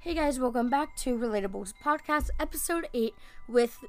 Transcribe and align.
Hey 0.00 0.14
guys, 0.14 0.40
welcome 0.40 0.70
back 0.70 0.96
to 0.96 1.16
Relatables 1.18 1.74
Podcast, 1.84 2.30
episode 2.38 2.88
8 2.94 3.14
with 3.48 3.84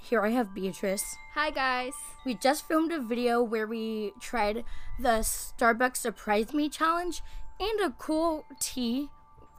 here 0.00 0.22
I 0.22 0.30
have 0.30 0.54
Beatrice. 0.54 1.16
Hi 1.34 1.50
guys. 1.50 1.92
We 2.24 2.34
just 2.34 2.66
filmed 2.66 2.92
a 2.92 3.00
video 3.00 3.42
where 3.42 3.66
we 3.66 4.12
tried 4.20 4.64
the 4.98 5.18
Starbucks 5.20 5.98
Surprise 5.98 6.54
Me 6.54 6.68
challenge 6.68 7.22
and 7.58 7.80
a 7.80 7.90
cool 7.98 8.44
tea 8.58 9.08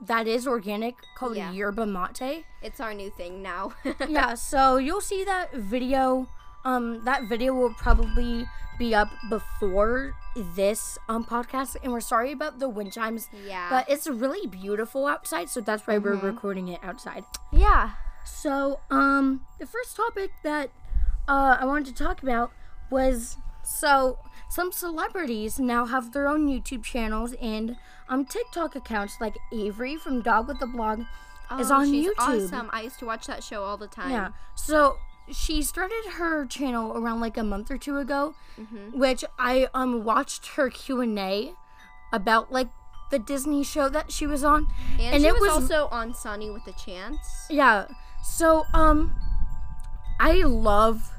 that 0.01 0.25
is 0.27 0.47
organic 0.47 0.95
called 1.15 1.37
Yeah. 1.37 1.51
yerba 1.51 1.85
mate. 1.85 2.45
It's 2.63 2.79
our 2.79 2.93
new 2.95 3.11
thing 3.11 3.43
now. 3.43 3.73
yeah, 4.09 4.33
so 4.33 4.77
you'll 4.77 5.01
see 5.01 5.23
that 5.23 5.53
video. 5.53 6.27
Um, 6.63 7.03
that 7.05 7.23
video 7.27 7.53
will 7.53 7.73
probably 7.73 8.45
be 8.77 8.93
up 8.95 9.09
before 9.29 10.13
this 10.55 10.97
um 11.09 11.23
podcast, 11.25 11.75
and 11.83 11.91
we're 11.91 11.99
sorry 12.01 12.31
about 12.31 12.59
the 12.59 12.69
wind 12.69 12.93
chimes. 12.93 13.29
Yeah. 13.45 13.67
But 13.69 13.89
it's 13.89 14.07
really 14.07 14.47
beautiful 14.47 15.05
outside, 15.07 15.49
so 15.49 15.61
that's 15.61 15.85
why 15.87 15.97
we're 15.97 16.15
recording 16.15 16.67
it 16.69 16.79
outside. 16.83 17.25
yeah. 17.51 17.91
So, 18.23 18.79
um, 18.91 19.41
the 19.59 19.65
first 19.65 19.95
topic 19.95 20.29
that 20.43 20.69
uh, 21.27 21.57
I 21.59 21.65
wanted 21.65 21.95
to 21.95 22.03
talk 22.03 22.21
about 22.21 22.51
was 22.91 23.37
so 23.63 24.19
some 24.49 24.71
celebrities 24.71 25.59
now 25.59 25.85
have 25.85 26.13
their 26.13 26.27
own 26.27 26.47
YouTube 26.47 26.83
channels 26.83 27.33
and 27.41 27.77
um 28.09 28.25
TikTok 28.25 28.75
accounts, 28.75 29.17
like 29.19 29.35
Avery 29.51 29.95
from 29.97 30.21
Dog 30.21 30.47
with 30.47 30.59
the 30.59 30.67
Blog 30.67 30.99
is 31.59 31.71
Oh, 31.71 31.75
on 31.75 31.89
she's 31.91 32.07
YouTube. 32.07 32.45
Awesome. 32.45 32.69
I 32.71 32.81
used 32.81 32.99
to 32.99 33.05
watch 33.05 33.25
that 33.27 33.43
show 33.43 33.63
all 33.63 33.77
the 33.77 33.87
time. 33.87 34.11
Yeah. 34.11 34.29
So 34.55 34.97
she 35.31 35.61
started 35.63 36.03
her 36.13 36.45
channel 36.45 36.97
around 36.97 37.19
like 37.21 37.37
a 37.37 37.43
month 37.43 37.71
or 37.71 37.77
two 37.77 37.97
ago, 37.97 38.35
Mm-hmm. 38.59 38.99
which 38.99 39.23
I 39.39 39.67
um 39.73 40.03
watched 40.03 40.47
her 40.55 40.69
Q 40.69 41.01
and 41.01 41.17
A 41.17 41.53
about 42.13 42.51
like 42.51 42.67
the 43.09 43.19
Disney 43.19 43.63
show 43.63 43.89
that 43.89 44.11
she 44.11 44.25
was 44.27 44.43
on, 44.43 44.67
And, 44.99 45.15
And 45.15 45.23
she 45.23 45.27
it 45.27 45.33
was, 45.33 45.41
was- 45.41 45.71
also 45.71 45.87
on 45.91 46.13
Sunny 46.13 46.49
with 46.49 46.65
a 46.67 46.73
Chance. 46.73 47.47
Yeah. 47.49 47.87
So 48.23 48.65
um 48.73 49.15
I 50.19 50.33
love 50.43 51.11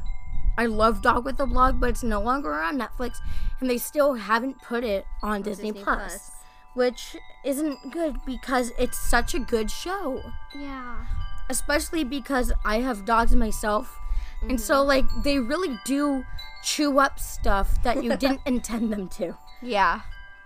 I 0.59 0.67
love 0.67 1.00
Dog 1.03 1.25
with 1.25 1.41
a 1.41 1.47
Blog, 1.47 1.81
but 1.81 1.89
it's 1.91 2.03
no 2.03 2.20
longer 2.20 2.53
on 2.53 2.78
Netflix 2.78 3.17
and 3.61 3.69
they 3.70 3.78
still 3.78 4.15
haven't 4.15 4.61
put 4.62 4.84
it 4.84 5.06
on 5.22 5.41
Disney, 5.42 5.70
Disney 5.72 5.83
Plus, 5.84 5.98
Plus. 5.98 6.31
which 6.75 7.17
isn't 7.44 7.91
good 7.91 8.17
because 8.27 8.70
it's 8.78 8.98
such 8.98 9.34
a 9.34 9.39
good 9.39 9.70
show. 9.70 10.20
Yeah. 10.55 11.06
Especially 11.48 12.05
because 12.05 12.53
I 12.65 12.81
have 12.81 13.05
dogs 13.05 13.34
myself. 13.34 13.98
And 14.48 14.61
so 14.61 14.83
like 14.83 15.05
they 15.23 15.39
really 15.39 15.79
do 15.85 16.25
chew 16.62 16.98
up 16.98 17.19
stuff 17.19 17.83
that 17.83 18.03
you 18.03 18.17
didn't 18.17 18.41
intend 18.47 18.93
them 18.93 19.09
to. 19.09 19.37
Yeah. 19.61 20.03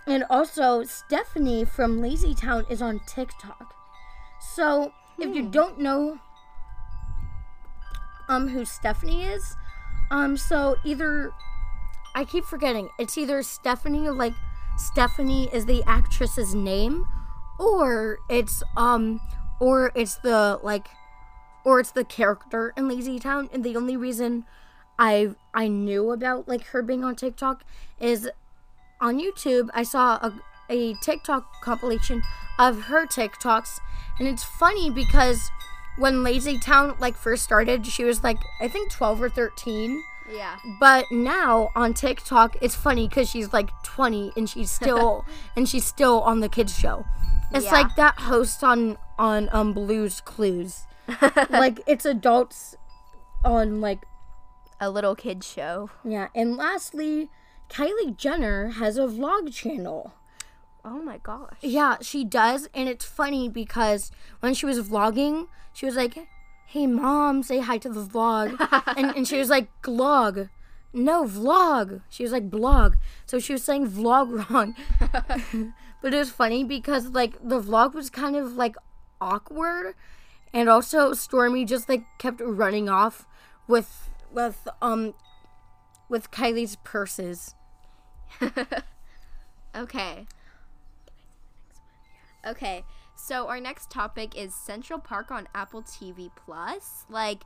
And 0.06 0.24
also, 0.30 0.84
Stephanie 0.84 1.64
from 1.64 2.00
Lazy 2.00 2.32
Town 2.32 2.64
is 2.70 2.80
on 2.80 3.00
TikTok. 3.06 3.74
So, 4.54 4.92
if 5.18 5.34
you 5.34 5.48
don't 5.48 5.80
know 5.80 6.20
um 8.28 8.48
who 8.48 8.64
Stephanie 8.64 9.24
is, 9.24 9.56
um 10.10 10.36
so 10.36 10.76
either 10.84 11.32
I 12.14 12.24
keep 12.24 12.44
forgetting. 12.44 12.88
It's 12.98 13.18
either 13.18 13.42
Stephanie 13.42 14.08
like 14.10 14.34
Stephanie 14.76 15.48
is 15.52 15.66
the 15.66 15.82
actress's 15.86 16.54
name 16.54 17.06
or 17.58 18.18
it's 18.28 18.62
um 18.76 19.20
or 19.60 19.90
it's 19.94 20.16
the 20.16 20.60
like 20.62 20.88
or 21.66 21.80
it's 21.80 21.90
the 21.90 22.04
character 22.04 22.72
in 22.76 22.86
Lazy 22.88 23.18
Town 23.18 23.50
and 23.52 23.64
the 23.64 23.74
only 23.76 23.96
reason 23.96 24.44
I 24.98 25.34
I 25.52 25.66
knew 25.68 26.10
about 26.12 26.46
like 26.48 26.64
her 26.68 26.80
being 26.80 27.02
on 27.04 27.16
TikTok 27.16 27.64
is 28.00 28.30
on 29.00 29.18
YouTube, 29.20 29.68
I 29.74 29.82
saw 29.82 30.14
a, 30.22 30.32
a 30.70 30.94
TikTok 31.02 31.44
compilation 31.62 32.22
of 32.58 32.84
her 32.84 33.04
TikToks, 33.06 33.78
and 34.18 34.26
it's 34.28 34.44
funny 34.44 34.88
because 34.90 35.38
when 35.98 36.22
Lazy 36.22 36.58
Town 36.58 36.94
like 37.00 37.16
first 37.16 37.42
started, 37.42 37.84
she 37.86 38.04
was 38.04 38.22
like 38.22 38.38
I 38.60 38.68
think 38.68 38.90
12 38.92 39.22
or 39.22 39.28
13, 39.28 40.02
Yeah. 40.32 40.56
but 40.80 41.04
now 41.10 41.70
on 41.74 41.92
TikTok, 41.94 42.56
it's 42.62 42.74
funny 42.76 43.08
because 43.08 43.28
she's 43.28 43.52
like 43.52 43.70
20 43.82 44.32
and 44.36 44.48
she's 44.48 44.70
still 44.70 45.24
and 45.56 45.68
she's 45.68 45.84
still 45.84 46.20
on 46.22 46.40
the 46.40 46.48
kids 46.48 46.78
show. 46.78 47.04
It's 47.52 47.66
Yeah. 47.66 47.72
like 47.72 47.96
that 47.96 48.18
host 48.20 48.62
on 48.64 48.96
on 49.18 49.48
um 49.52 49.72
Blue's 49.74 50.20
Clues, 50.22 50.86
like 51.50 51.80
it's 51.86 52.04
adults 52.04 52.76
on 53.44 53.80
like 53.80 54.04
A 54.80 54.90
little 54.90 55.14
kid 55.14 55.44
show. 55.44 55.90
yeah. 56.04 56.28
And 56.34 56.56
lastly, 56.56 57.30
Kylie 57.70 58.16
Jenner 58.16 58.68
has 58.80 58.96
a 58.98 59.06
vlog 59.06 59.52
channel. 59.52 60.12
Oh 60.84 61.02
my 61.02 61.18
gosh. 61.18 61.56
Yeah, 61.62 61.96
she 62.00 62.24
does, 62.24 62.68
and 62.74 62.88
it's 62.88 63.04
funny 63.04 63.48
because 63.48 64.10
when 64.40 64.54
she 64.54 64.66
was 64.66 64.78
vlogging, 64.88 65.48
she 65.72 65.84
was 65.86 65.96
like, 65.96 66.16
"Hey, 66.66 66.86
mom, 66.86 67.42
say 67.42 67.58
hi 67.60 67.78
to 67.78 67.88
the 67.88 68.04
vlog," 68.04 68.54
and 68.96 69.14
and 69.16 69.26
she 69.26 69.38
was 69.38 69.50
like, 69.50 69.68
"Glog." 69.82 70.48
No, 70.92 71.24
vlog. 71.24 72.02
She 72.08 72.22
was 72.22 72.32
like 72.32 72.48
blog. 72.50 72.94
So 73.26 73.38
she 73.38 73.52
was 73.52 73.62
saying 73.64 73.88
vlog 73.90 74.26
wrong. 74.50 74.74
but 76.00 76.14
it 76.14 76.18
was 76.18 76.30
funny 76.30 76.62
because 76.64 77.08
like 77.08 77.34
the 77.42 77.60
vlog 77.60 77.92
was 77.94 78.08
kind 78.08 78.36
of 78.36 78.52
like 78.54 78.76
awkward 79.20 79.94
and 80.56 80.70
also 80.70 81.10
Stormi 81.10 81.66
just 81.66 81.86
like 81.86 82.04
kept 82.16 82.40
running 82.40 82.88
off 82.88 83.26
with 83.68 84.10
with 84.32 84.66
um 84.80 85.12
with 86.08 86.30
Kylie's 86.30 86.76
purses. 86.76 87.54
Okay. 89.76 90.26
Okay. 92.46 92.84
So 93.14 93.46
our 93.46 93.60
next 93.60 93.90
topic 93.90 94.34
is 94.34 94.54
Central 94.54 94.98
Park 94.98 95.30
on 95.30 95.48
Apple 95.54 95.82
TV 95.82 96.30
Plus. 96.34 97.04
Like 97.10 97.42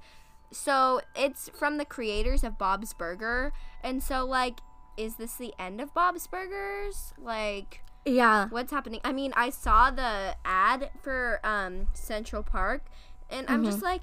so 0.53 1.00
it's 1.16 1.48
from 1.48 1.78
the 1.78 1.84
creators 1.84 2.44
of 2.44 2.56
Bob's 2.56 2.92
Burger. 2.92 3.53
And 3.82 4.00
so 4.00 4.25
like 4.25 4.60
is 4.97 5.16
this 5.16 5.34
the 5.34 5.53
end 5.59 5.81
of 5.81 5.92
Bob's 5.92 6.28
Burgers? 6.28 7.15
Like 7.19 7.82
Yeah. 8.04 8.48
what's 8.50 8.70
happening? 8.72 9.00
I 9.04 9.12
mean, 9.12 9.32
I 9.36 9.50
saw 9.50 9.90
the 9.90 10.36
ad 10.44 10.90
for 11.02 11.40
um 11.44 11.88
Central 11.92 12.42
Park 12.42 12.82
and 13.28 13.46
I'm 13.48 13.64
just 13.64 13.82
like 13.82 14.02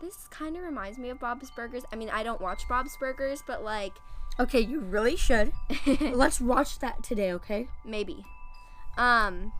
this 0.00 0.28
kind 0.28 0.56
of 0.56 0.62
reminds 0.62 0.98
me 0.98 1.08
of 1.10 1.18
Bob's 1.20 1.50
Burgers. 1.50 1.84
I 1.92 1.96
mean, 1.96 2.10
I 2.10 2.22
don't 2.22 2.40
watch 2.40 2.68
Bob's 2.68 2.96
Burgers, 2.98 3.42
but 3.46 3.62
like 3.64 3.92
Okay, 4.38 4.60
you 4.60 4.80
really 4.80 5.16
should. 5.16 5.52
Let's 6.00 6.40
watch 6.40 6.78
that 6.80 7.02
today, 7.02 7.32
okay? 7.32 7.68
maybe 7.84 8.24
um 8.98 9.52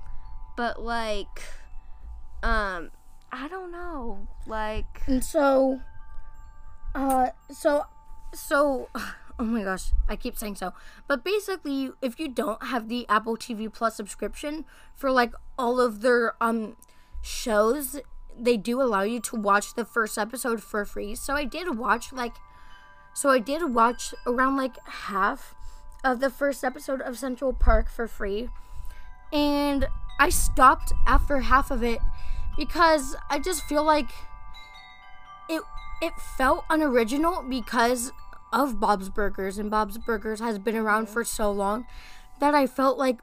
but 0.57 0.83
like 0.83 1.43
um 2.43 2.91
i 3.31 3.47
don't 3.49 3.71
know 3.71 4.27
like 4.47 5.03
And 5.07 5.23
so, 5.23 5.81
uh, 6.95 7.29
so, 7.51 7.85
so, 8.35 8.89
oh 9.39 9.45
my 9.45 9.63
gosh, 9.63 9.93
I 10.09 10.17
keep 10.17 10.37
saying 10.37 10.57
so. 10.57 10.73
But 11.07 11.25
basically, 11.25 11.91
if 12.01 12.19
you 12.19 12.29
don't 12.29 12.63
have 12.65 12.89
the 12.89 13.07
Apple 13.09 13.37
TV 13.37 13.73
Plus 13.73 13.97
subscription 13.97 14.65
for 14.95 15.11
like 15.11 15.33
all 15.59 15.81
of 15.81 16.01
their 16.03 16.35
um 16.41 16.77
shows, 17.23 18.01
they 18.39 18.57
do 18.57 18.81
allow 18.81 19.03
you 19.03 19.21
to 19.21 19.37
watch 19.37 19.75
the 19.75 19.85
first 19.85 20.17
episode 20.19 20.63
for 20.63 20.85
free. 20.85 21.15
So 21.15 21.35
I 21.35 21.45
did 21.45 21.79
watch 21.79 22.13
like, 22.13 22.35
so 23.15 23.31
I 23.31 23.39
did 23.39 23.75
watch 23.75 24.15
around 24.27 24.57
like 24.57 24.77
half 24.87 25.55
of 26.05 26.21
the 26.21 26.31
first 26.31 26.65
episode 26.65 27.01
of 27.01 27.19
Central 27.19 27.53
Park 27.53 27.91
for 27.91 28.07
free. 28.07 28.49
And 29.33 29.87
I 30.19 30.31
stopped 30.31 30.93
after 31.07 31.41
half 31.41 31.71
of 31.71 31.83
it 31.83 31.99
because 32.57 33.17
I 33.29 33.39
just 33.39 33.63
feel 33.65 33.85
like 33.85 34.11
it 35.49 35.63
it 36.01 36.13
felt 36.37 36.65
unoriginal 36.71 37.43
because 37.49 38.13
of 38.53 38.79
Bob's 38.81 39.09
Burgers 39.11 39.59
and 39.59 39.71
Bob's 39.71 39.99
Burgers 39.99 40.41
has 40.41 40.59
been 40.59 40.77
around 40.77 41.09
for 41.09 41.25
so 41.25 41.51
long 41.51 41.87
that 42.41 42.55
I 42.55 42.67
felt 42.67 42.99
like 42.99 43.21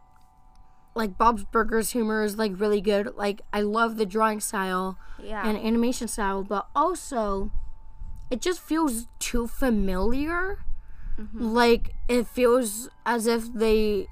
like 0.95 1.17
Bob's 1.17 1.43
Burgers 1.43 1.91
humor 1.91 2.23
is 2.23 2.37
like 2.37 2.59
really 2.59 2.81
good. 2.81 3.15
Like 3.15 3.41
I 3.51 3.61
love 3.61 3.97
the 3.97 4.05
drawing 4.05 4.39
style 4.39 4.97
yeah 5.21 5.47
and 5.47 5.57
animation 5.57 6.07
style, 6.07 6.43
but 6.43 6.67
also 6.75 7.51
it 8.29 8.41
just 8.41 8.59
feels 8.61 9.07
too 9.19 9.47
familiar. 9.47 10.59
Like 11.33 11.95
it 12.09 12.27
feels 12.27 12.89
as 13.05 13.27
if 13.27 13.53
they 13.53 14.07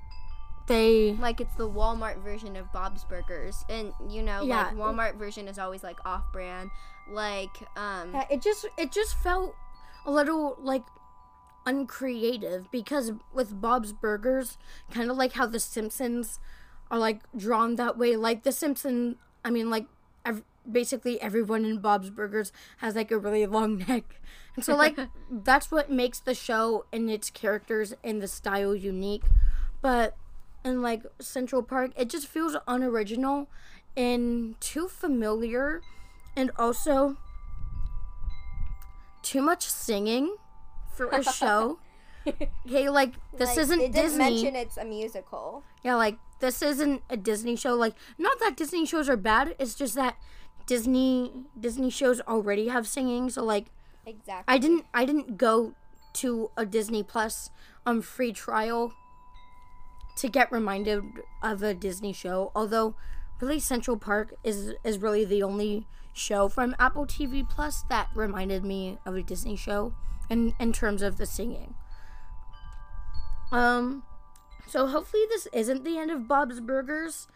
they 0.67 1.13
like 1.13 1.41
it's 1.41 1.55
the 1.55 1.67
walmart 1.67 2.23
version 2.23 2.55
of 2.55 2.71
bob's 2.71 3.03
burgers 3.03 3.65
and 3.69 3.91
you 4.07 4.21
know 4.21 4.43
Yeah. 4.43 4.67
like 4.67 4.75
walmart 4.75 5.15
version 5.17 5.47
is 5.47 5.57
always 5.57 5.83
like 5.83 5.97
off-brand 6.05 6.69
like 7.09 7.49
um 7.75 8.11
Yeah, 8.13 8.25
it 8.29 8.41
just 8.43 8.67
it 8.77 8.91
just 8.91 9.15
felt 9.17 9.55
a 10.05 10.11
little 10.11 10.55
like 10.61 10.83
uncreative 11.65 12.71
because 12.71 13.11
with 13.33 13.59
Bob's 13.59 13.93
Burgers, 13.93 14.57
kind 14.91 15.09
of 15.09 15.17
like 15.17 15.33
how 15.33 15.45
the 15.45 15.59
Simpsons 15.59 16.39
are 16.89 16.99
like 16.99 17.21
drawn 17.35 17.75
that 17.75 17.97
way. 17.97 18.15
Like 18.15 18.43
the 18.43 18.51
Simpson, 18.51 19.17
I 19.43 19.49
mean, 19.49 19.69
like 19.69 19.85
ev- 20.25 20.43
basically 20.69 21.21
everyone 21.21 21.65
in 21.65 21.79
Bob's 21.79 22.09
Burgers 22.09 22.51
has 22.77 22.95
like 22.95 23.11
a 23.11 23.17
really 23.17 23.45
long 23.45 23.77
neck, 23.87 24.19
and 24.55 24.65
so 24.65 24.75
like 24.75 24.97
that's 25.31 25.71
what 25.71 25.89
makes 25.89 26.19
the 26.19 26.33
show 26.35 26.85
and 26.91 27.09
its 27.09 27.29
characters 27.29 27.93
and 28.03 28.21
the 28.21 28.27
style 28.27 28.75
unique. 28.75 29.23
But 29.81 30.15
in 30.63 30.81
like 30.81 31.03
Central 31.19 31.63
Park, 31.63 31.91
it 31.95 32.09
just 32.09 32.27
feels 32.27 32.55
unoriginal, 32.67 33.47
and 33.95 34.59
too 34.59 34.87
familiar 34.87 35.81
and 36.35 36.51
also 36.57 37.17
too 39.21 39.41
much 39.41 39.67
singing 39.67 40.35
for 40.91 41.07
a 41.09 41.23
show. 41.23 41.79
okay, 42.27 42.89
like 42.89 43.13
this 43.37 43.49
Like, 43.49 43.57
isn't 43.57 43.79
they 43.79 43.87
didn't 43.89 44.03
Disney. 44.03 44.17
mention 44.19 44.55
it's 44.55 44.77
a 44.77 44.85
musical. 44.85 45.63
Yeah, 45.83 45.95
like 45.95 46.17
this 46.39 46.61
isn't 46.61 47.01
a 47.09 47.17
Disney 47.17 47.55
show. 47.55 47.73
Like 47.75 47.95
not 48.17 48.39
that 48.39 48.55
Disney 48.55 48.85
shows 48.85 49.09
are 49.09 49.17
bad, 49.17 49.55
it's 49.59 49.73
just 49.75 49.95
that 49.95 50.15
Disney 50.67 51.31
Disney 51.59 51.89
shows 51.89 52.21
already 52.21 52.67
have 52.67 52.87
singing, 52.87 53.29
so 53.29 53.43
like 53.43 53.67
Exactly. 54.05 54.43
I 54.47 54.57
didn't 54.57 54.85
I 54.93 55.05
didn't 55.05 55.37
go 55.37 55.73
to 56.13 56.51
a 56.57 56.65
Disney 56.65 57.03
Plus 57.03 57.49
um 57.85 58.01
free 58.01 58.31
trial 58.33 58.93
to 60.17 60.27
get 60.27 60.51
reminded 60.51 61.03
of 61.41 61.63
a 61.63 61.73
Disney 61.73 62.13
show. 62.13 62.51
Although 62.55 62.95
really 63.39 63.59
Central 63.59 63.97
Park 63.97 64.35
is 64.43 64.73
is 64.83 64.99
really 64.99 65.25
the 65.25 65.41
only 65.43 65.87
show 66.13 66.47
from 66.49 66.75
Apple 66.79 67.05
TV 67.05 67.47
Plus 67.47 67.83
that 67.89 68.09
reminded 68.15 68.63
me 68.63 68.97
of 69.05 69.15
a 69.15 69.23
Disney 69.23 69.55
show 69.55 69.93
in 70.29 70.53
in 70.59 70.73
terms 70.73 71.01
of 71.01 71.17
the 71.17 71.25
singing. 71.25 71.75
Um 73.51 74.03
so 74.67 74.87
hopefully 74.87 75.23
this 75.29 75.47
isn't 75.53 75.83
the 75.83 75.97
end 75.97 76.11
of 76.11 76.27
Bob's 76.27 76.59
Burgers 76.59 77.27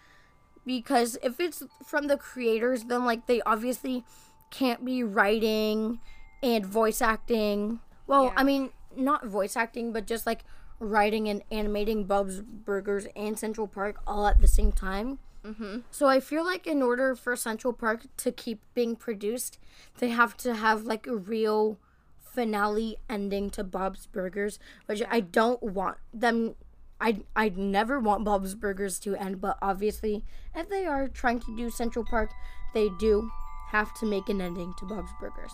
because 0.65 1.17
if 1.21 1.39
it's 1.39 1.63
from 1.85 2.07
the 2.07 2.17
creators 2.17 2.85
then 2.85 3.05
like 3.05 3.27
they 3.27 3.41
obviously 3.41 4.03
can't 4.51 4.85
be 4.85 5.03
writing 5.03 5.99
and 6.41 6.65
voice 6.65 7.01
acting. 7.01 7.79
Well, 8.07 8.25
Yeah. 8.25 8.33
I 8.37 8.43
mean, 8.43 8.69
not 8.95 9.25
voice 9.25 9.57
acting, 9.57 9.91
but 9.91 10.05
just 10.05 10.25
like 10.25 10.43
writing 10.79 11.27
and 11.27 11.41
animating 11.51 12.05
Bob's 12.05 12.41
Burgers 12.41 13.07
and 13.15 13.37
Central 13.37 13.67
Park 13.67 13.97
all 14.05 14.27
at 14.27 14.39
the 14.39 14.47
same 14.47 14.71
time. 14.71 15.19
Mm-hmm. 15.45 15.79
So 15.91 16.07
I 16.07 16.19
feel 16.19 16.43
like 16.43 16.65
in 16.65 16.81
order 16.81 17.15
for 17.15 17.35
Central 17.35 17.73
Park 17.73 18.05
to 18.17 18.31
keep 18.31 18.61
being 18.73 18.95
produced, 18.95 19.59
they 19.99 20.09
have 20.09 20.35
to 20.37 20.55
have 20.55 20.83
like 20.83 21.05
a 21.05 21.15
real 21.15 21.77
finale 22.17 22.97
ending 23.09 23.49
to 23.51 23.63
Bob's 23.63 24.07
Burgers, 24.07 24.59
which 24.87 25.01
I 25.09 25.19
don't 25.19 25.61
want 25.61 25.97
them. 26.13 26.55
I 26.99 27.21
I 27.35 27.49
never 27.49 27.99
want 27.99 28.23
Bob's 28.23 28.55
Burgers 28.55 28.99
to 28.99 29.15
end, 29.15 29.39
but 29.39 29.57
obviously, 29.61 30.23
if 30.55 30.69
they 30.69 30.85
are 30.85 31.07
trying 31.07 31.39
to 31.41 31.55
do 31.55 31.69
Central 31.69 32.03
Park, 32.03 32.31
they 32.73 32.89
do 32.99 33.29
have 33.69 33.93
to 33.99 34.05
make 34.05 34.29
an 34.29 34.41
ending 34.41 34.73
to 34.79 34.85
Bob's 34.85 35.11
Burgers. 35.19 35.51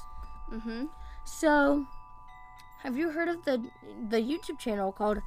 Mm-hmm. 0.54 0.86
So, 1.26 1.86
have 2.80 2.98
you 2.98 3.12
heard 3.12 3.28
of 3.28 3.44
the 3.44 3.62
the 4.10 4.22
YouTube 4.22 4.60
channel 4.60 4.92
called 4.92 5.22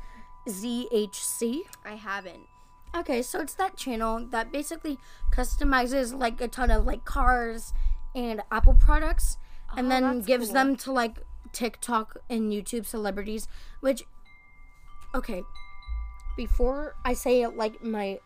ZHC? 0.49 1.62
I 1.84 1.94
haven't. 1.96 2.53
Okay, 2.94 3.23
so 3.23 3.41
it's 3.41 3.55
that 3.55 3.76
channel 3.76 4.25
that 4.31 4.52
basically 4.52 4.99
customizes 5.32 6.17
like 6.17 6.41
a 6.41 6.46
ton 6.49 6.70
of 6.70 6.85
like 6.85 7.05
cars 7.05 7.73
and 8.14 8.41
Apple 8.52 8.75
products 8.75 9.37
and 9.76 9.87
Oh, 9.87 9.91
then 9.91 10.23
gives 10.23 10.46
cool. 10.46 10.55
them 10.55 10.76
to 10.76 10.93
like 10.93 11.19
TikTok 11.52 12.19
and 12.31 12.52
YouTube 12.52 12.87
celebrities, 12.87 13.49
which 13.81 14.05
okay, 15.14 15.43
before 16.37 16.94
I 17.05 17.14
say 17.14 17.46
like 17.46 17.82
my 17.82 18.19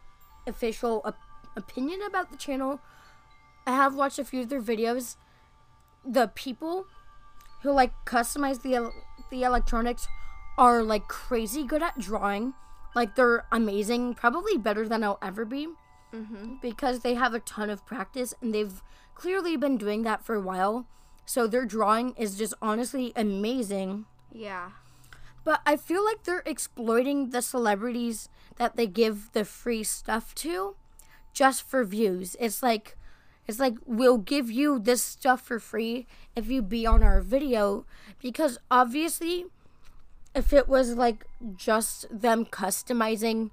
official 0.46 1.00
op- 1.04 1.16
opinion 1.56 2.00
about 2.02 2.30
the 2.30 2.36
channel, 2.36 2.80
I 3.66 3.72
have 3.74 3.94
watched 3.94 4.18
a 4.18 4.24
few 4.24 4.42
of 4.42 4.48
their 4.50 4.62
videos. 4.62 5.16
The 6.04 6.28
people 6.34 6.86
who 7.62 7.72
like 7.72 7.92
customize 8.04 8.60
the 8.62 8.74
el- 8.74 8.94
the 9.30 9.42
electronics 9.44 10.08
are 10.58 10.82
like 10.82 11.08
crazy 11.08 11.64
good 11.64 11.82
at 11.82 11.98
drawing. 11.98 12.52
Like 12.98 13.14
they're 13.14 13.46
amazing, 13.52 14.14
probably 14.14 14.58
better 14.58 14.88
than 14.88 15.04
I'll 15.04 15.20
ever 15.22 15.44
be 15.44 15.68
Mm-hmm. 16.12 16.54
because 16.62 17.00
they 17.00 17.14
have 17.14 17.34
a 17.34 17.38
ton 17.40 17.68
of 17.68 17.84
practice 17.84 18.32
and 18.40 18.54
they've 18.54 18.82
clearly 19.14 19.58
been 19.58 19.76
doing 19.76 20.04
that 20.04 20.24
for 20.24 20.34
a 20.34 20.40
while. 20.40 20.86
So 21.26 21.46
their 21.46 21.66
drawing 21.66 22.14
is 22.16 22.38
just 22.38 22.54
honestly 22.62 23.12
amazing. 23.14 24.06
Yeah. 24.32 24.70
But 25.44 25.60
I 25.66 25.76
feel 25.76 26.02
like 26.04 26.24
they're 26.24 26.42
exploiting 26.46 27.30
the 27.30 27.42
celebrities 27.42 28.30
that 28.56 28.74
they 28.76 28.86
give 28.86 29.30
the 29.32 29.44
free 29.44 29.84
stuff 29.84 30.34
to 30.36 30.76
just 31.34 31.62
for 31.62 31.84
views. 31.84 32.36
It's 32.40 32.62
like 32.62 32.96
it's 33.46 33.60
like 33.60 33.74
we'll 33.86 34.18
give 34.18 34.50
you 34.50 34.78
this 34.78 35.02
stuff 35.02 35.42
for 35.42 35.60
free 35.60 36.06
if 36.34 36.48
you 36.48 36.62
be 36.62 36.86
on 36.86 37.02
our 37.02 37.20
video 37.20 37.84
because 38.18 38.58
obviously 38.70 39.44
if 40.38 40.52
it 40.52 40.68
was 40.68 40.94
like 40.94 41.26
just 41.56 42.06
them 42.10 42.44
customizing 42.46 43.50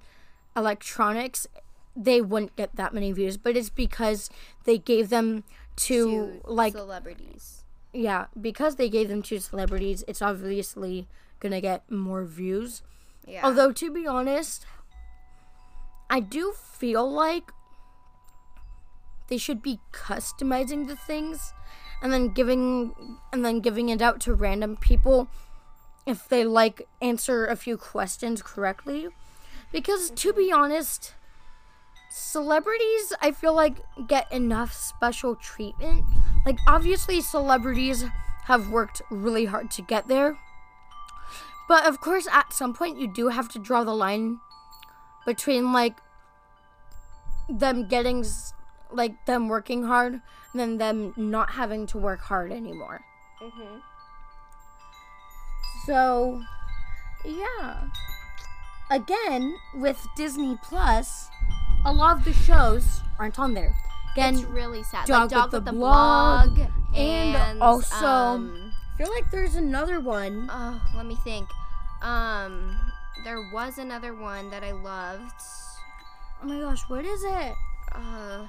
electronics 0.56 1.46
they 1.94 2.20
wouldn't 2.20 2.54
get 2.56 2.74
that 2.76 2.94
many 2.94 3.10
views 3.12 3.36
but 3.36 3.56
it's 3.56 3.70
because 3.70 4.30
they 4.64 4.78
gave 4.78 5.08
them 5.08 5.44
to, 5.76 5.96
To 6.06 6.40
like 6.50 6.72
celebrities. 6.72 7.64
yeah, 7.92 8.26
because 8.40 8.76
they 8.76 8.88
gave 8.88 9.08
them 9.08 9.20
to 9.28 9.38
celebrities, 9.40 10.04
it's 10.08 10.22
obviously 10.22 11.06
gonna 11.40 11.60
get 11.60 11.90
more 11.90 12.24
views. 12.24 12.82
Yeah. 13.26 13.42
Although 13.44 13.72
to 13.72 13.90
be 13.92 14.06
honest, 14.06 14.64
I 16.08 16.20
do 16.20 16.52
feel 16.52 17.04
like 17.10 17.50
they 19.28 19.36
should 19.36 19.60
be 19.60 19.80
customizing 19.92 20.86
the 20.86 20.96
things 20.96 21.52
and 22.00 22.10
then 22.12 22.28
giving 22.28 22.94
and 23.32 23.44
then 23.44 23.60
giving 23.60 23.90
it 23.90 24.00
out 24.00 24.18
to 24.20 24.32
random 24.34 24.76
people 24.78 25.28
if 26.06 26.28
they 26.28 26.44
like 26.44 26.88
answer 27.02 27.44
a 27.44 27.56
few 27.56 27.76
questions 27.76 28.40
correctly. 28.42 29.08
Because 29.72 30.10
to 30.10 30.32
be 30.32 30.52
honest, 30.52 31.14
celebrities 32.10 33.12
I 33.20 33.32
feel 33.32 33.54
like 33.54 33.78
get 34.06 34.30
enough 34.32 34.72
special 34.72 35.34
treatment. 35.34 36.04
Like 36.46 36.58
obviously 36.66 37.20
celebrities 37.20 38.04
have 38.44 38.70
worked 38.70 39.02
really 39.10 39.46
hard 39.46 39.70
to 39.72 39.82
get 39.82 40.06
there. 40.06 40.38
But 41.68 41.84
of 41.84 42.00
course 42.00 42.28
at 42.30 42.52
some 42.52 42.72
point 42.72 42.98
you 42.98 43.12
do 43.12 43.28
have 43.28 43.48
to 43.50 43.58
draw 43.58 43.82
the 43.82 43.94
line 43.94 44.38
between 45.26 45.72
like 45.72 45.96
them 47.48 47.88
getting 47.88 48.24
like 48.92 49.26
them 49.26 49.48
working 49.48 49.82
hard 49.82 50.14
and 50.14 50.22
then 50.54 50.78
them 50.78 51.12
not 51.16 51.50
having 51.50 51.86
to 51.88 51.98
work 51.98 52.20
hard 52.20 52.52
anymore. 52.52 53.00
mm-hmm. 53.42 53.78
So, 55.86 56.42
yeah. 57.24 57.84
Again, 58.90 59.56
with 59.74 60.04
Disney 60.16 60.58
Plus, 60.62 61.28
a 61.84 61.92
lot 61.92 62.18
of 62.18 62.24
the 62.24 62.32
shows 62.32 63.00
aren't 63.18 63.38
on 63.38 63.54
there. 63.54 63.74
Again, 64.12 64.34
it's 64.34 64.44
really 64.44 64.82
sad. 64.82 65.06
Dog 65.06 65.22
like 65.22 65.30
Dog 65.30 65.44
with 65.46 65.52
with 65.52 65.64
the 65.64 65.70
the, 65.72 65.76
Blog, 65.78 66.54
blog, 66.56 66.68
and 66.94 67.36
and, 67.36 67.62
also- 67.62 67.94
um, 68.06 68.72
I 68.94 68.98
feel 68.98 69.10
like 69.10 69.30
there's 69.30 69.56
another 69.56 70.00
one. 70.00 70.48
oh, 70.50 70.80
let 70.96 71.06
me 71.06 71.16
think. 71.22 71.48
Um, 72.02 72.74
there 73.24 73.42
was 73.52 73.78
another 73.78 74.14
one 74.14 74.50
that 74.50 74.64
I 74.64 74.72
loved. 74.72 75.32
Oh 76.42 76.46
my 76.46 76.58
gosh, 76.60 76.82
what 76.88 77.04
is 77.04 77.22
it? 77.24 77.54
Uh, 77.92 78.46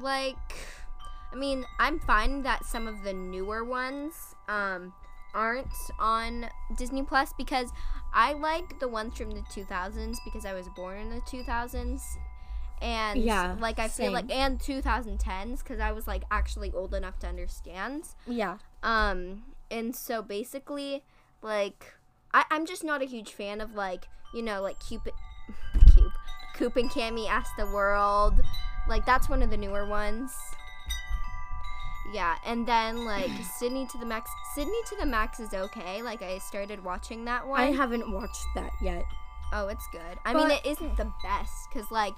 like, 0.00 0.36
I 1.32 1.36
mean, 1.36 1.64
I'm 1.78 1.98
fine 2.00 2.42
that 2.42 2.64
some 2.64 2.86
of 2.86 3.02
the 3.04 3.12
newer 3.12 3.64
ones 3.64 4.34
um 4.48 4.92
aren't 5.34 5.66
on 5.98 6.46
Disney 6.76 7.02
Plus 7.02 7.32
because 7.36 7.70
I 8.12 8.32
like 8.32 8.78
the 8.80 8.88
ones 8.88 9.16
from 9.16 9.32
the 9.32 9.40
2000s 9.40 10.16
because 10.24 10.46
I 10.46 10.54
was 10.54 10.68
born 10.76 10.98
in 10.98 11.10
the 11.10 11.20
2000s. 11.22 12.00
And 12.80 13.22
Yeah, 13.22 13.56
like 13.60 13.78
I 13.78 13.88
feel 13.88 14.12
like 14.12 14.30
and 14.30 14.58
2010s 14.58 15.58
because 15.58 15.80
I 15.80 15.92
was 15.92 16.06
like 16.06 16.24
actually 16.30 16.70
old 16.72 16.94
enough 16.94 17.18
to 17.20 17.26
understand. 17.26 18.04
Yeah. 18.26 18.58
Um, 18.82 19.44
and 19.70 19.94
so 19.96 20.22
basically, 20.22 21.02
like, 21.40 21.94
I, 22.32 22.44
I'm 22.50 22.66
just 22.66 22.84
not 22.84 23.00
a 23.00 23.06
huge 23.06 23.32
fan 23.32 23.60
of 23.60 23.74
like, 23.74 24.06
you 24.34 24.42
know, 24.42 24.60
like 24.60 24.80
Cupid, 24.80 25.14
Coop, 25.94 26.12
Coop 26.54 26.76
and 26.76 26.90
Cami 26.90 27.28
Ask 27.28 27.50
the 27.56 27.66
World. 27.66 28.40
Like 28.88 29.06
that's 29.06 29.28
one 29.28 29.42
of 29.42 29.50
the 29.50 29.56
newer 29.56 29.86
ones. 29.86 30.32
Yeah, 32.12 32.36
and 32.44 32.66
then 32.66 33.04
like 33.04 33.30
Sydney 33.56 33.86
to 33.86 33.98
the 33.98 34.06
Max. 34.06 34.30
Sydney 34.54 34.78
to 34.88 34.96
the 34.96 35.06
Max 35.06 35.40
is 35.40 35.54
okay. 35.54 36.02
Like 36.02 36.22
I 36.22 36.38
started 36.38 36.84
watching 36.84 37.24
that 37.24 37.46
one. 37.46 37.60
I 37.60 37.72
haven't 37.72 38.10
watched 38.10 38.46
that 38.54 38.72
yet. 38.80 39.04
Oh, 39.52 39.68
it's 39.68 39.86
good. 39.92 40.18
I 40.24 40.34
mean, 40.34 40.50
it 40.50 40.64
isn't 40.66 40.96
the 40.96 41.12
best 41.22 41.68
because 41.72 41.90
like 41.90 42.14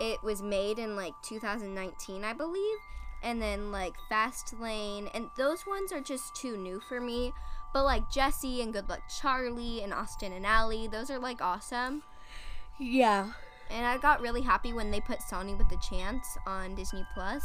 it 0.00 0.22
was 0.22 0.42
made 0.42 0.78
in 0.78 0.96
like 0.96 1.14
2019, 1.22 2.24
I 2.24 2.32
believe, 2.32 2.78
and 3.22 3.40
then 3.40 3.70
like 3.70 3.94
Fast 4.08 4.58
Lane, 4.58 5.08
and 5.14 5.30
those 5.36 5.66
ones 5.66 5.92
are 5.92 6.00
just 6.00 6.34
too 6.34 6.56
new 6.56 6.80
for 6.80 7.00
me. 7.00 7.32
But 7.72 7.84
like 7.84 8.10
Jessie 8.10 8.60
and 8.62 8.72
Good 8.72 8.88
Luck 8.88 9.02
Charlie 9.20 9.82
and 9.82 9.94
Austin 9.94 10.32
and 10.32 10.44
Ally, 10.44 10.88
those 10.88 11.10
are 11.10 11.18
like 11.20 11.40
awesome. 11.40 12.02
Yeah. 12.78 13.32
And 13.70 13.86
I 13.86 13.98
got 13.98 14.20
really 14.20 14.42
happy 14.42 14.72
when 14.72 14.90
they 14.90 15.00
put 15.00 15.22
Sunny 15.22 15.54
with 15.54 15.68
the 15.68 15.78
Chance 15.88 16.26
on 16.46 16.74
Disney 16.74 17.04
Plus. 17.14 17.42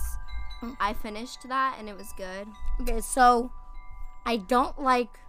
Mm. 0.62 0.76
I 0.80 0.94
finished 0.94 1.48
that 1.48 1.76
and 1.80 1.88
it 1.90 1.98
was 1.98 2.12
good. 2.18 2.48
Okay, 2.82 3.02
so 3.02 3.52
I 4.26 4.38
don't 4.38 4.82
like 4.82 5.20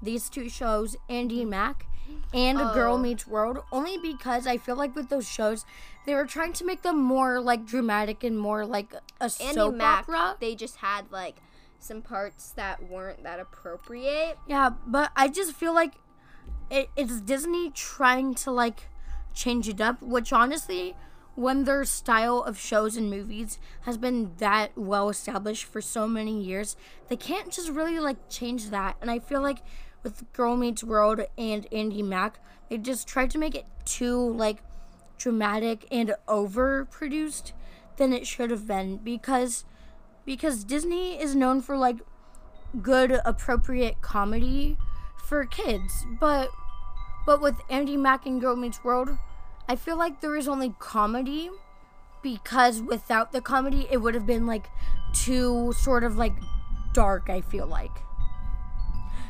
these 0.00 0.28
two 0.28 0.48
shows, 0.48 0.96
Andi 1.10 1.46
Mack, 1.46 1.86
and 2.32 2.60
A 2.60 2.70
Girl 2.72 2.94
Oh. 2.94 2.98
Meets 2.98 3.26
World, 3.26 3.58
only 3.72 3.98
because 3.98 4.46
I 4.46 4.56
feel 4.56 4.76
like 4.76 4.94
with 4.94 5.08
those 5.08 5.28
shows, 5.28 5.64
they 6.06 6.14
were 6.14 6.24
trying 6.26 6.52
to 6.54 6.64
make 6.64 6.82
them 6.82 6.98
more 7.02 7.40
like 7.40 7.66
dramatic 7.66 8.22
and 8.22 8.38
more 8.38 8.64
like 8.64 8.92
a 9.20 9.24
Andy 9.40 9.54
soap 9.54 9.74
Mack, 9.74 10.08
opera. 10.08 10.36
they 10.40 10.54
just 10.54 10.76
had 10.76 11.10
like 11.10 11.36
some 11.80 12.00
parts 12.02 12.50
that 12.52 12.88
weren't 12.88 13.24
that 13.24 13.40
appropriate. 13.40 14.38
Yeah, 14.46 14.70
but 14.86 15.10
I 15.16 15.28
just 15.28 15.52
feel 15.54 15.74
like 15.74 15.94
it, 16.70 16.90
it's 16.96 17.20
Disney 17.20 17.70
trying 17.70 18.34
to 18.36 18.50
like 18.50 18.88
change 19.34 19.68
it 19.68 19.80
up, 19.80 20.02
which 20.02 20.32
honestly, 20.32 20.94
when 21.34 21.64
their 21.64 21.84
style 21.84 22.42
of 22.42 22.58
shows 22.58 22.96
and 22.96 23.08
movies 23.08 23.58
has 23.82 23.96
been 23.96 24.32
that 24.38 24.76
well 24.76 25.08
established 25.08 25.64
for 25.64 25.80
so 25.80 26.08
many 26.08 26.42
years, 26.42 26.76
they 27.08 27.16
can't 27.16 27.50
just 27.50 27.68
really 27.68 28.00
like 28.00 28.28
change 28.28 28.70
that. 28.70 28.96
And 29.00 29.10
I 29.10 29.20
feel 29.20 29.40
like 29.40 29.58
with 30.02 30.32
Girl 30.32 30.56
Meets 30.56 30.82
World 30.82 31.20
and 31.36 31.70
Andi 31.70 32.02
Mack, 32.02 32.40
they 32.68 32.78
just 32.78 33.06
tried 33.06 33.30
to 33.30 33.38
make 33.38 33.54
it 33.54 33.66
too 33.84 34.32
like 34.32 34.58
dramatic 35.16 35.86
and 35.90 36.14
overproduced 36.26 37.52
than 37.96 38.12
it 38.12 38.26
should 38.26 38.50
have 38.50 38.66
been 38.66 38.96
because 38.96 39.64
because 40.24 40.64
Disney 40.64 41.20
is 41.20 41.34
known 41.34 41.60
for 41.60 41.76
like 41.76 41.96
good 42.82 43.20
appropriate 43.24 44.00
comedy 44.00 44.76
for 45.24 45.44
kids 45.44 46.06
but 46.20 46.50
but 47.28 47.42
with 47.42 47.58
Andi 47.68 47.98
Mack 47.98 48.24
and 48.24 48.40
girl 48.40 48.56
meets 48.56 48.82
world 48.82 49.10
i 49.68 49.76
feel 49.76 49.98
like 49.98 50.22
there 50.22 50.34
is 50.34 50.48
only 50.48 50.74
comedy 50.78 51.50
because 52.22 52.80
without 52.80 53.32
the 53.32 53.42
comedy 53.42 53.86
it 53.90 53.98
would 53.98 54.14
have 54.14 54.24
been 54.24 54.46
like 54.46 54.70
too 55.12 55.74
sort 55.76 56.04
of 56.04 56.16
like 56.16 56.32
dark 56.94 57.28
i 57.28 57.42
feel 57.42 57.66
like 57.66 57.90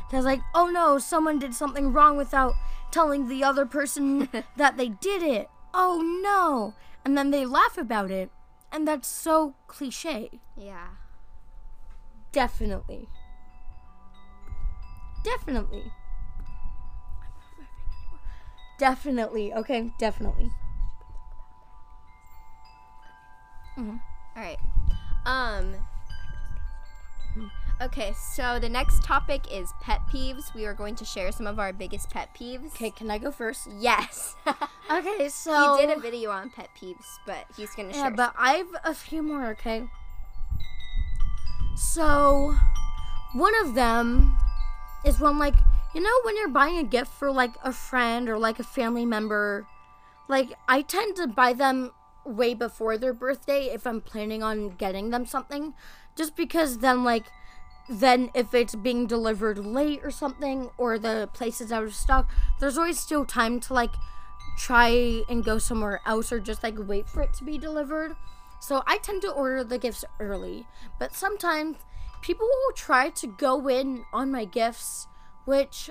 because 0.07 0.23
like 0.23 0.39
oh 0.55 0.67
no 0.67 0.97
someone 0.97 1.39
did 1.39 1.53
something 1.53 1.91
wrong 1.91 2.15
without 2.15 2.53
telling 2.89 3.27
the 3.27 3.43
other 3.43 3.65
person 3.65 4.29
that 4.55 4.77
they 4.77 4.87
did 4.87 5.21
it 5.21 5.49
oh 5.73 6.01
no 6.23 6.73
and 7.03 7.17
then 7.17 7.31
they 7.31 7.45
laugh 7.45 7.77
about 7.77 8.09
it 8.09 8.31
and 8.71 8.87
that's 8.87 9.09
so 9.09 9.55
cliche 9.67 10.39
Yeah. 10.55 10.87
Definitely. 12.31 13.09
Definitely. 15.23 15.91
Definitely. 18.79 19.53
Okay, 19.53 19.91
definitely. 19.99 20.51
All 23.77 23.99
right. 24.35 24.57
Um. 25.25 25.75
Okay, 27.81 28.13
so 28.35 28.59
the 28.59 28.67
next 28.67 29.03
topic 29.05 29.41
is 29.49 29.71
pet 29.81 30.01
peeves. 30.11 30.53
We 30.53 30.65
are 30.65 30.73
going 30.73 30.95
to 30.95 31.05
share 31.05 31.31
some 31.31 31.47
of 31.47 31.59
our 31.59 31.71
biggest 31.71 32.09
pet 32.09 32.29
peeves. 32.37 32.73
Okay, 32.75 32.91
can 32.91 33.09
I 33.09 33.17
go 33.17 33.31
first? 33.31 33.67
Yes. 33.77 34.35
Okay, 34.91 35.29
so 35.29 35.77
he 35.77 35.85
did 35.85 35.95
a 35.95 36.01
video 36.01 36.31
on 36.31 36.49
pet 36.49 36.67
peeves, 36.75 37.19
but 37.23 37.45
he's 37.55 37.69
gonna 37.75 37.89
Yeah, 37.89 38.05
share. 38.05 38.11
but 38.11 38.33
I 38.35 38.53
have 38.53 38.69
a 38.83 38.95
few 38.95 39.21
more, 39.21 39.45
okay? 39.51 39.83
So, 41.75 42.55
one 43.33 43.53
of 43.61 43.75
them 43.75 44.35
is 45.05 45.19
when, 45.19 45.37
like, 45.37 45.53
you 45.93 46.01
know, 46.01 46.19
when 46.23 46.37
you're 46.37 46.49
buying 46.49 46.77
a 46.77 46.83
gift 46.83 47.11
for, 47.11 47.31
like, 47.31 47.53
a 47.63 47.71
friend 47.71 48.29
or, 48.29 48.37
like, 48.37 48.59
a 48.59 48.63
family 48.63 49.05
member, 49.05 49.65
like, 50.27 50.53
I 50.67 50.81
tend 50.81 51.15
to 51.17 51.27
buy 51.27 51.53
them 51.53 51.91
way 52.25 52.53
before 52.53 52.97
their 52.97 53.13
birthday 53.13 53.65
if 53.65 53.87
I'm 53.87 54.01
planning 54.01 54.43
on 54.43 54.69
getting 54.69 55.09
them 55.09 55.25
something. 55.25 55.73
Just 56.15 56.35
because 56.35 56.79
then, 56.79 57.03
like, 57.03 57.25
then 57.89 58.29
if 58.35 58.53
it's 58.53 58.75
being 58.75 59.07
delivered 59.07 59.57
late 59.57 60.01
or 60.03 60.11
something, 60.11 60.69
or 60.77 60.99
the 60.99 61.29
place 61.33 61.59
is 61.59 61.71
out 61.71 61.83
of 61.83 61.95
stock, 61.95 62.29
there's 62.59 62.77
always 62.77 62.99
still 62.99 63.25
time 63.25 63.59
to, 63.61 63.73
like, 63.73 63.95
try 64.59 65.23
and 65.29 65.45
go 65.45 65.57
somewhere 65.57 66.01
else 66.05 66.31
or 66.33 66.39
just 66.39 66.63
like 66.63 66.75
wait 66.77 67.07
for 67.07 67.21
it 67.21 67.33
to 67.33 67.45
be 67.45 67.57
delivered. 67.57 68.15
So 68.59 68.83
I 68.85 68.97
tend 68.97 69.21
to 69.21 69.31
order 69.31 69.63
the 69.63 69.77
gifts 69.77 70.03
early, 70.19 70.67
but 70.99 71.15
sometimes 71.15 71.77
people 72.21 72.45
will 72.45 72.75
try 72.75 73.09
to 73.09 73.27
go 73.27 73.69
in 73.69 74.03
on 74.11 74.31
my 74.31 74.43
gifts, 74.43 75.07
which 75.49 75.89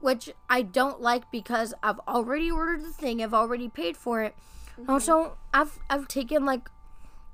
which 0.00 0.30
I 0.50 0.62
don't 0.62 1.00
like 1.00 1.30
because 1.30 1.72
I've 1.82 2.00
already 2.06 2.50
ordered 2.50 2.82
the 2.82 2.92
thing, 2.92 3.22
I've 3.22 3.32
already 3.32 3.68
paid 3.68 3.96
for 3.96 4.22
it. 4.22 4.34
Mm-hmm. 4.78 4.90
Also, 4.90 5.38
I've 5.54 5.78
I've 5.88 6.08
taken 6.08 6.44
like 6.44 6.68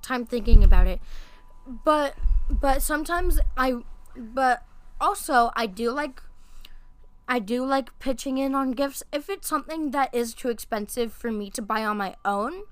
time 0.03 0.27
thinking 0.27 0.62
about 0.62 0.87
it. 0.87 1.01
But 1.67 2.15
but 2.51 2.83
sometimes 2.83 3.41
I 3.57 3.77
but 4.15 4.62
also 5.01 5.51
I 5.57 5.67
do 5.67 5.91
like 5.91 6.21
I 7.27 7.39
do 7.39 7.65
like 7.65 7.99
pitching 7.99 8.37
in 8.37 8.55
on 8.55 8.73
gifts 8.73 9.03
if 9.11 9.31
it's 9.31 9.49
something 9.49 9.91
that 9.93 10.15
is 10.15 10.35
too 10.35 10.51
expensive 10.51 11.15
for 11.15 11.33
me 11.33 11.49
to 11.51 11.62
buy 11.62 11.83
on 11.83 11.97
my 11.97 12.15
own. 12.27 12.65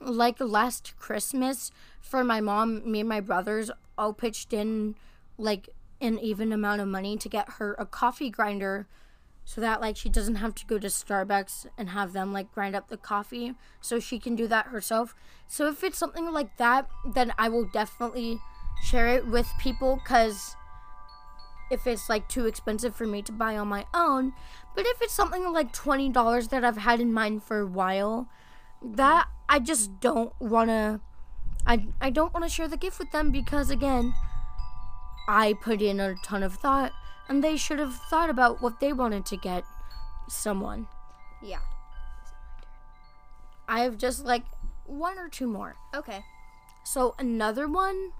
Like 0.00 0.40
last 0.40 0.94
Christmas 0.98 1.70
for 2.00 2.24
my 2.24 2.40
mom, 2.40 2.90
me 2.90 3.00
and 3.00 3.08
my 3.08 3.20
brothers 3.20 3.70
all 3.98 4.14
pitched 4.14 4.54
in 4.54 4.94
like 5.36 5.68
an 6.02 6.18
even 6.18 6.52
amount 6.52 6.80
of 6.80 6.88
money 6.88 7.16
to 7.16 7.28
get 7.28 7.48
her 7.58 7.74
a 7.78 7.86
coffee 7.86 8.28
grinder 8.28 8.86
so 9.44 9.60
that 9.60 9.80
like 9.80 9.96
she 9.96 10.08
doesn't 10.08 10.36
have 10.36 10.54
to 10.54 10.66
go 10.66 10.78
to 10.78 10.88
Starbucks 10.88 11.66
and 11.78 11.90
have 11.90 12.12
them 12.12 12.32
like 12.32 12.52
grind 12.52 12.76
up 12.76 12.88
the 12.88 12.96
coffee 12.96 13.54
so 13.80 13.98
she 13.98 14.18
can 14.18 14.36
do 14.36 14.46
that 14.48 14.66
herself. 14.66 15.14
So 15.46 15.68
if 15.68 15.82
it's 15.82 15.98
something 15.98 16.30
like 16.32 16.56
that, 16.58 16.88
then 17.14 17.32
I 17.38 17.48
will 17.48 17.64
definitely 17.64 18.38
share 18.84 19.08
it 19.08 19.26
with 19.26 19.48
people 19.60 20.00
cuz 20.04 20.56
if 21.70 21.86
it's 21.86 22.08
like 22.08 22.28
too 22.28 22.46
expensive 22.46 22.94
for 22.94 23.06
me 23.06 23.22
to 23.22 23.32
buy 23.32 23.56
on 23.56 23.68
my 23.68 23.86
own. 23.94 24.32
But 24.74 24.86
if 24.86 25.00
it's 25.00 25.14
something 25.14 25.52
like 25.52 25.72
twenty 25.72 26.08
dollars 26.08 26.48
that 26.48 26.64
I've 26.64 26.76
had 26.76 27.00
in 27.00 27.12
mind 27.12 27.42
for 27.42 27.60
a 27.60 27.66
while, 27.66 28.28
that 28.82 29.28
I 29.48 29.58
just 29.58 30.00
don't 30.00 30.32
wanna 30.40 31.00
I 31.66 31.86
I 32.00 32.10
don't 32.10 32.34
wanna 32.34 32.48
share 32.48 32.68
the 32.68 32.76
gift 32.76 32.98
with 32.98 33.10
them 33.10 33.30
because 33.30 33.70
again, 33.70 34.14
I 35.28 35.54
put 35.54 35.80
in 35.80 36.00
a 36.00 36.14
ton 36.16 36.42
of 36.42 36.54
thought 36.54 36.92
and 37.28 37.42
they 37.42 37.56
should 37.56 37.78
have 37.78 37.94
thought 37.94 38.30
about 38.30 38.60
what 38.60 38.80
they 38.80 38.92
wanted 38.92 39.24
to 39.26 39.36
get 39.36 39.64
someone. 40.28 40.86
yeah. 41.42 41.60
I 43.68 43.80
have 43.80 43.96
just 43.96 44.24
like 44.24 44.42
one 44.84 45.18
or 45.18 45.28
two 45.28 45.46
more. 45.46 45.76
Okay. 45.94 46.24
So 46.84 47.14
another 47.18 47.68
one 47.68 48.10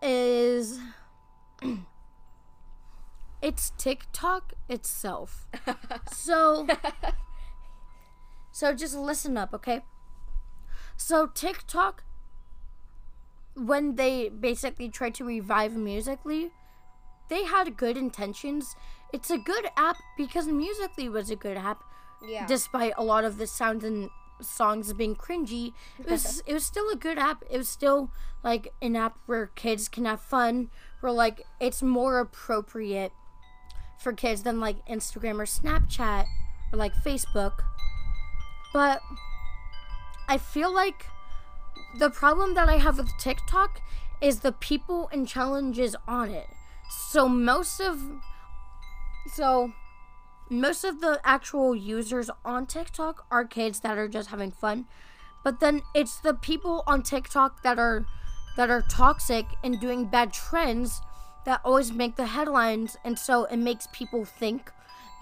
is 0.00 0.78
it's 3.42 3.72
TikTok 3.76 4.54
itself. 4.68 5.46
so 6.12 6.66
so 8.52 8.72
just 8.74 8.96
listen 8.96 9.36
up, 9.36 9.52
okay? 9.52 9.84
So 10.96 11.26
TikTok 11.26 12.04
when 13.58 13.96
they 13.96 14.28
basically 14.28 14.88
tried 14.88 15.14
to 15.16 15.24
revive 15.24 15.74
Musical.ly, 15.76 16.50
they 17.28 17.44
had 17.44 17.76
good 17.76 17.96
intentions. 17.96 18.76
It's 19.12 19.30
a 19.30 19.38
good 19.38 19.66
app 19.76 19.96
because 20.16 20.46
Musical.ly 20.46 21.08
was 21.08 21.30
a 21.30 21.36
good 21.36 21.56
app 21.56 21.82
Yeah. 22.22 22.46
despite 22.46 22.92
a 22.96 23.04
lot 23.04 23.24
of 23.24 23.38
the 23.38 23.46
sounds 23.46 23.84
and 23.84 24.10
songs 24.40 24.92
being 24.92 25.16
cringy 25.16 25.72
it 25.98 26.08
was 26.08 26.42
it 26.46 26.52
was 26.52 26.64
still 26.64 26.88
a 26.90 26.96
good 26.96 27.18
app 27.18 27.42
it 27.50 27.58
was 27.58 27.68
still 27.68 28.12
like 28.44 28.68
an 28.80 28.94
app 28.94 29.18
where 29.26 29.48
kids 29.48 29.88
can 29.88 30.04
have 30.04 30.20
fun 30.20 30.70
where 31.00 31.10
like 31.10 31.44
it's 31.58 31.82
more 31.82 32.20
appropriate 32.20 33.10
for 33.98 34.12
kids 34.12 34.44
than 34.44 34.60
like 34.60 34.76
instagram 34.86 35.40
or 35.40 35.44
snapchat 35.44 36.24
or 36.72 36.78
like 36.78 36.94
facebook 37.04 37.64
but 38.72 39.00
i 40.28 40.38
feel 40.38 40.72
like 40.72 41.06
the 41.98 42.10
problem 42.10 42.54
that 42.54 42.68
i 42.68 42.76
have 42.76 42.98
with 42.98 43.10
tiktok 43.18 43.80
is 44.20 44.40
the 44.40 44.52
people 44.52 45.08
and 45.12 45.28
challenges 45.28 45.94
on 46.06 46.30
it 46.30 46.48
so 46.88 47.28
most 47.28 47.80
of 47.80 48.00
so 49.32 49.72
most 50.50 50.84
of 50.84 51.00
the 51.00 51.20
actual 51.24 51.74
users 51.74 52.30
on 52.44 52.66
TikTok 52.66 53.26
are 53.30 53.44
kids 53.44 53.80
that 53.80 53.98
are 53.98 54.08
just 54.08 54.30
having 54.30 54.50
fun. 54.50 54.86
But 55.44 55.60
then 55.60 55.82
it's 55.94 56.18
the 56.18 56.34
people 56.34 56.82
on 56.86 57.02
TikTok 57.02 57.62
that 57.62 57.78
are 57.78 58.06
that 58.56 58.70
are 58.70 58.82
toxic 58.82 59.46
and 59.62 59.78
doing 59.78 60.06
bad 60.06 60.32
trends 60.32 61.00
that 61.44 61.60
always 61.64 61.92
make 61.92 62.16
the 62.16 62.26
headlines 62.26 62.96
and 63.04 63.18
so 63.18 63.44
it 63.44 63.56
makes 63.56 63.86
people 63.92 64.24
think 64.24 64.72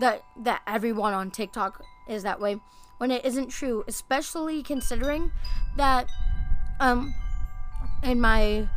that 0.01 0.25
that 0.37 0.63
everyone 0.67 1.13
on 1.13 1.31
TikTok 1.31 1.83
is 2.09 2.23
that 2.23 2.41
way 2.41 2.61
when 2.99 3.11
it 3.11 3.25
isn't 3.25 3.49
true, 3.49 3.85
especially 3.87 4.63
considering 4.63 5.31
that 5.77 6.09
um 6.81 7.15
in 8.03 8.21
my 8.21 8.69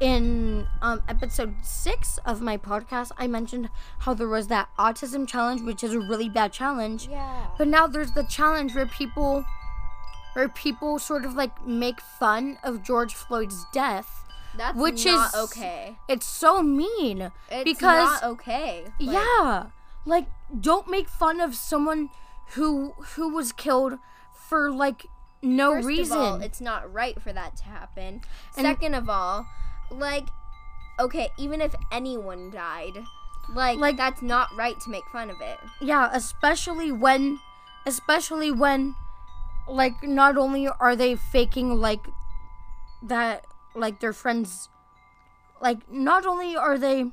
in 0.00 0.66
um, 0.82 1.02
episode 1.08 1.54
six 1.62 2.18
of 2.26 2.40
my 2.40 2.56
podcast, 2.56 3.12
I 3.16 3.26
mentioned 3.26 3.68
how 4.00 4.14
there 4.14 4.28
was 4.28 4.48
that 4.48 4.68
autism 4.78 5.26
challenge, 5.26 5.62
which 5.62 5.84
is 5.84 5.94
a 5.94 6.00
really 6.00 6.28
bad 6.28 6.52
challenge. 6.52 7.08
yeah. 7.08 7.46
But 7.56 7.68
now 7.68 7.86
there's 7.86 8.12
the 8.12 8.24
challenge 8.24 8.74
where 8.74 8.86
people, 8.86 9.44
where 10.34 10.48
people 10.48 10.98
sort 10.98 11.24
of 11.24 11.34
like 11.34 11.64
make 11.66 12.00
fun 12.00 12.58
of 12.64 12.82
George 12.82 13.14
Floyd's 13.14 13.64
death, 13.72 14.26
That's 14.56 14.76
which 14.76 15.04
not 15.06 15.28
is 15.28 15.40
okay. 15.42 15.96
It's 16.08 16.26
so 16.26 16.62
mean. 16.62 17.30
It's 17.50 17.64
because 17.64 18.20
not 18.20 18.24
okay. 18.24 18.86
Like, 19.00 19.14
yeah, 19.14 19.66
like 20.04 20.26
don't 20.60 20.88
make 20.90 21.08
fun 21.08 21.40
of 21.40 21.54
someone 21.54 22.10
who 22.48 22.94
who 23.14 23.32
was 23.32 23.52
killed 23.52 23.98
for 24.34 24.70
like 24.70 25.06
no 25.44 25.74
First 25.74 25.86
reason. 25.86 26.16
of 26.16 26.22
all, 26.22 26.40
it's 26.42 26.60
not 26.60 26.92
right 26.92 27.20
for 27.20 27.32
that 27.32 27.56
to 27.58 27.64
happen. 27.64 28.22
And- 28.56 28.66
Second 28.66 28.94
of 28.94 29.08
all, 29.08 29.46
like, 29.90 30.28
okay, 30.98 31.28
even 31.36 31.60
if 31.60 31.74
anyone 31.92 32.50
died, 32.50 32.98
like, 33.54 33.78
Like- 33.78 33.96
that's 33.96 34.22
not 34.22 34.48
right 34.56 34.78
to 34.80 34.90
make 34.90 35.04
fun 35.12 35.30
of 35.30 35.40
it. 35.40 35.58
yeah, 35.80 36.08
especially 36.12 36.90
when 36.90 37.38
especially 37.86 38.50
when 38.50 38.94
like 39.68 40.02
not 40.02 40.38
only 40.38 40.66
are 40.68 40.96
they 40.96 41.14
faking 41.14 41.78
like 41.78 42.00
that 43.02 43.44
like 43.74 44.00
their 44.00 44.12
friends 44.12 44.68
like 45.60 45.90
not 45.90 46.24
only 46.24 46.56
are 46.56 46.78
they 46.78 47.10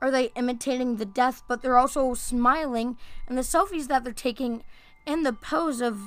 are 0.00 0.10
they 0.10 0.26
imitating 0.34 0.96
the 0.96 1.04
death 1.04 1.42
but 1.46 1.62
they're 1.62 1.76
also 1.78 2.14
smiling 2.14 2.96
and 3.28 3.36
the 3.38 3.42
selfies 3.42 3.86
that 3.86 4.02
they're 4.02 4.12
taking 4.12 4.64
and 5.06 5.24
the 5.24 5.32
pose 5.32 5.80
of 5.80 6.00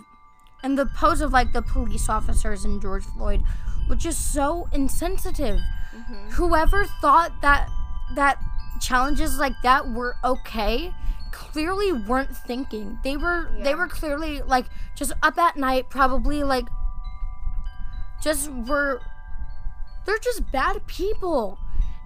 in 0.63 0.75
the 0.75 0.85
pose 0.85 1.21
of 1.21 1.31
like 1.33 1.53
the 1.53 1.61
police 1.61 2.09
officers 2.09 2.65
and 2.65 2.81
George 2.81 3.03
Floyd 3.03 3.43
which 3.87 4.05
is 4.05 4.17
so 4.17 4.67
insensitive. 4.71 5.59
Mm-hmm. 5.95 6.29
Whoever 6.31 6.85
thought 6.85 7.41
that 7.41 7.69
that 8.15 8.37
challenges 8.81 9.37
like 9.37 9.53
that 9.63 9.89
were 9.89 10.15
okay 10.23 10.93
clearly 11.31 11.91
weren't 11.91 12.35
thinking. 12.35 12.99
They 13.03 13.17
were 13.17 13.49
they 13.61 13.75
were 13.75 13.87
clearly 13.87 14.41
like 14.41 14.65
just 14.95 15.13
up 15.21 15.37
at 15.37 15.57
night 15.57 15.89
probably 15.89 16.43
like 16.43 16.65
just 18.21 18.51
were 18.51 19.01
they're 20.05 20.17
just 20.19 20.51
bad 20.51 20.85
people. 20.87 21.57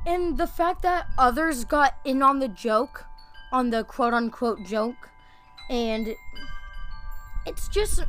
And 0.05 0.37
the 0.37 0.47
fact 0.47 0.83
that 0.83 1.07
others 1.17 1.65
got 1.65 1.95
in 2.05 2.21
on 2.21 2.39
the 2.39 2.47
joke 2.47 3.05
on 3.51 3.69
the 3.69 3.83
quote 3.83 4.13
unquote 4.13 4.63
joke 4.65 5.09
and 5.69 6.15
it's 7.45 7.67
just 7.69 8.03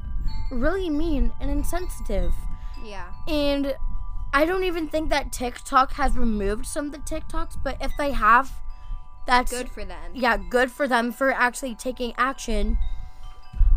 really 0.51 0.89
mean 0.91 1.33
and 1.41 1.51
insensitive 1.51 2.35
Yeah. 2.83 3.07
and 3.27 3.77
I 4.33 4.45
don't 4.45 4.65
even 4.65 4.89
think 4.89 5.09
that 5.11 5.33
TikTok 5.33 5.93
has 5.95 6.17
removed 6.17 6.67
some 6.67 6.87
of 6.87 6.93
the 6.93 6.99
TikToks, 6.99 7.57
but 7.65 7.77
if 7.81 7.93
they 7.97 8.13
have, 8.13 8.53
that's 9.27 9.51
Good 9.51 9.71
for 9.71 9.85
them. 9.87 10.13
yeah, 10.15 10.37
good 10.37 10.71
for 10.71 10.87
them 10.87 11.13
for 11.13 11.33
actually 11.33 11.75
taking 11.75 12.13
action. 12.19 12.77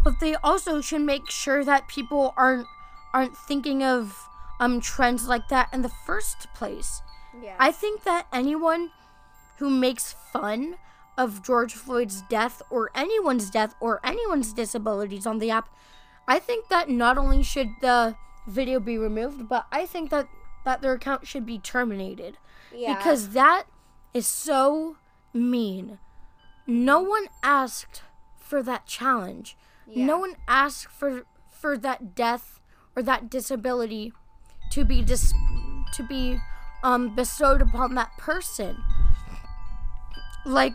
But 0.04 0.20
they 0.20 0.36
also 0.36 0.82
should 0.82 1.02
make 1.02 1.30
sure 1.30 1.64
that 1.64 1.88
people 1.88 2.34
aren't 2.36 2.68
aren't 3.14 3.36
thinking 3.38 3.84
of 3.84 4.28
um 4.60 4.80
trends 4.82 5.28
like 5.28 5.48
that 5.50 5.70
in 5.74 5.82
the 5.84 5.92
first 6.06 6.48
place. 6.54 7.02
Yeah. 7.42 7.56
I 7.60 7.72
think 7.72 8.04
that 8.04 8.28
anyone 8.34 8.92
who 9.58 9.70
makes 9.70 10.14
fun 10.34 10.76
of 11.18 11.42
George 11.44 11.74
Floyd's 11.74 12.24
death 12.24 12.62
or 12.70 12.90
anyone's 12.96 13.50
death 13.50 13.76
or 13.80 14.00
anyone's 14.04 14.54
disabilities 14.54 15.26
on 15.26 15.40
the 15.40 15.50
app, 15.52 15.70
I 16.28 16.40
think 16.40 16.70
that 16.70 16.90
not 16.90 17.18
only 17.18 17.44
should 17.44 17.70
the 17.82 18.16
video 18.48 18.80
be 18.80 18.98
removed, 18.98 19.48
but 19.50 19.66
I 19.72 19.86
think 19.86 20.10
that 20.10 20.28
that 20.64 20.82
their 20.82 20.94
account 20.94 21.26
should 21.26 21.46
be 21.46 21.58
terminated 21.58 22.38
yeah. 22.74 22.96
because 22.96 23.30
that 23.30 23.64
is 24.14 24.28
so 24.28 24.98
mean. 25.34 25.98
No 26.68 27.02
one 27.02 27.28
asked 27.42 28.04
for 28.38 28.62
that 28.64 28.86
challenge. 28.86 29.58
Yeah. 29.88 30.06
No 30.06 30.20
one 30.20 30.36
asked 30.48 30.88
for 30.88 31.24
for 31.50 31.78
that 31.78 32.16
death 32.16 32.60
or 32.96 33.04
that 33.04 33.30
disability 33.30 34.14
to 34.72 34.86
be 34.86 35.02
dis- 35.02 35.34
to 35.94 36.04
be 36.04 36.40
um 36.84 37.16
bestowed 37.16 37.62
upon 37.62 37.96
that 37.96 38.12
person. 38.18 38.78
Like 40.46 40.74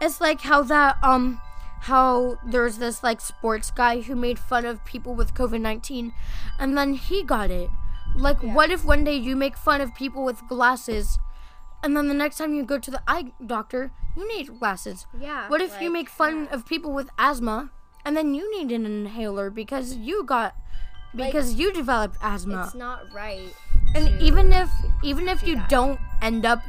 it's 0.00 0.20
like 0.20 0.40
how 0.40 0.62
that 0.62 0.96
um 1.02 1.40
how 1.82 2.38
there's 2.44 2.78
this 2.78 3.02
like 3.02 3.20
sports 3.20 3.70
guy 3.70 4.00
who 4.00 4.14
made 4.16 4.38
fun 4.38 4.64
of 4.64 4.84
people 4.84 5.14
with 5.14 5.34
COVID-19 5.34 6.12
and 6.58 6.76
then 6.76 6.94
he 6.94 7.22
got 7.22 7.50
it. 7.50 7.70
Like 8.16 8.42
Yeah. 8.42 8.54
what 8.54 8.70
if 8.70 8.84
one 8.84 9.04
day 9.04 9.16
you 9.16 9.36
make 9.36 9.56
fun 9.56 9.80
of 9.80 9.94
people 9.94 10.24
with 10.24 10.46
glasses 10.48 11.18
and 11.82 11.96
then 11.96 12.08
the 12.08 12.14
next 12.14 12.38
time 12.38 12.54
you 12.54 12.64
go 12.64 12.78
to 12.78 12.90
the 12.90 13.02
eye 13.06 13.32
doctor, 13.44 13.92
you 14.16 14.26
need 14.26 14.58
glasses. 14.58 15.06
yeah. 15.18 15.48
What 15.48 15.60
if 15.60 15.80
you 15.80 15.90
make 15.90 16.08
fun 16.10 16.44
yeah. 16.44 16.54
of 16.54 16.66
people 16.66 16.92
with 16.92 17.08
asthma 17.18 17.70
and 18.04 18.16
then 18.16 18.34
you 18.34 18.50
need 18.56 18.72
an 18.74 18.84
inhaler 18.86 19.50
because 19.50 19.96
you 19.96 20.24
got 20.24 20.54
because 21.14 21.54
you 21.54 21.72
developed 21.72 22.16
asthma? 22.20 22.64
It's 22.64 22.74
not 22.74 23.12
right. 23.14 23.54
And 23.94 24.20
even 24.20 24.52
if 24.52 24.68
even 25.04 25.28
if 25.28 25.40
do 25.40 25.50
you 25.50 25.56
that. 25.56 25.68
don't 25.68 26.00
end 26.20 26.44
up 26.44 26.60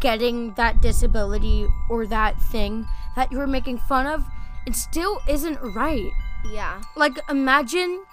getting 0.00 0.54
that 0.54 0.80
disability 0.80 1.66
or 1.90 2.06
that 2.06 2.40
thing 2.40 2.86
that 3.16 3.32
you 3.32 3.38
were 3.38 3.46
making 3.46 3.78
fun 3.78 4.06
of, 4.06 4.24
it 4.66 4.74
still 4.74 5.20
isn't 5.28 5.58
right. 5.74 6.10
Yeah. 6.50 6.82
Like 6.96 7.18
imagine 7.30 8.04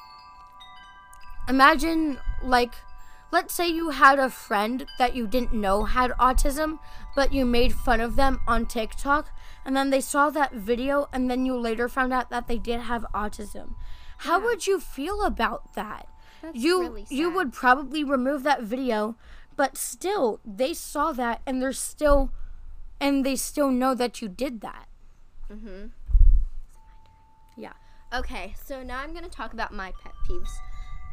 imagine 1.49 2.19
like 2.43 2.73
let's 3.31 3.53
say 3.53 3.67
you 3.67 3.89
had 3.91 4.19
a 4.19 4.29
friend 4.29 4.85
that 4.99 5.15
you 5.15 5.25
didn't 5.27 5.53
know 5.53 5.85
had 5.85 6.11
autism, 6.11 6.79
but 7.15 7.33
you 7.33 7.45
made 7.45 7.73
fun 7.73 8.01
of 8.01 8.15
them 8.15 8.39
on 8.47 8.65
TikTok 8.65 9.29
and 9.65 9.75
then 9.75 9.89
they 9.89 10.01
saw 10.01 10.29
that 10.29 10.53
video 10.53 11.07
and 11.13 11.29
then 11.29 11.45
you 11.45 11.55
later 11.57 11.87
found 11.87 12.11
out 12.13 12.29
that 12.29 12.47
they 12.47 12.57
did 12.57 12.81
have 12.81 13.05
autism. 13.13 13.75
How 14.19 14.39
Yeah. 14.39 14.45
would 14.45 14.67
you 14.67 14.79
feel 14.79 15.23
about 15.23 15.73
that? 15.75 16.07
That's 16.41 16.57
you 16.57 16.81
really 16.81 17.05
you 17.09 17.29
would 17.31 17.53
probably 17.53 18.03
remove 18.03 18.43
that 18.43 18.63
video, 18.63 19.15
but 19.55 19.77
still 19.77 20.39
they 20.45 20.73
saw 20.73 21.11
that 21.13 21.41
and 21.45 21.61
they're 21.61 21.73
still 21.73 22.31
and 22.99 23.25
they 23.25 23.35
still 23.35 23.71
know 23.71 23.95
that 23.95 24.21
you 24.21 24.27
did 24.27 24.61
that. 24.61 24.87
Mm-hmm. 25.51 25.87
Okay, 28.13 28.54
so 28.62 28.84
now 28.84 29.00
I'm 29.00 29.13
gonna 29.13 29.30
talk 29.30 29.54
about 29.54 29.74
my 29.74 29.93
pet 30.04 30.13
peeves. 30.28 30.52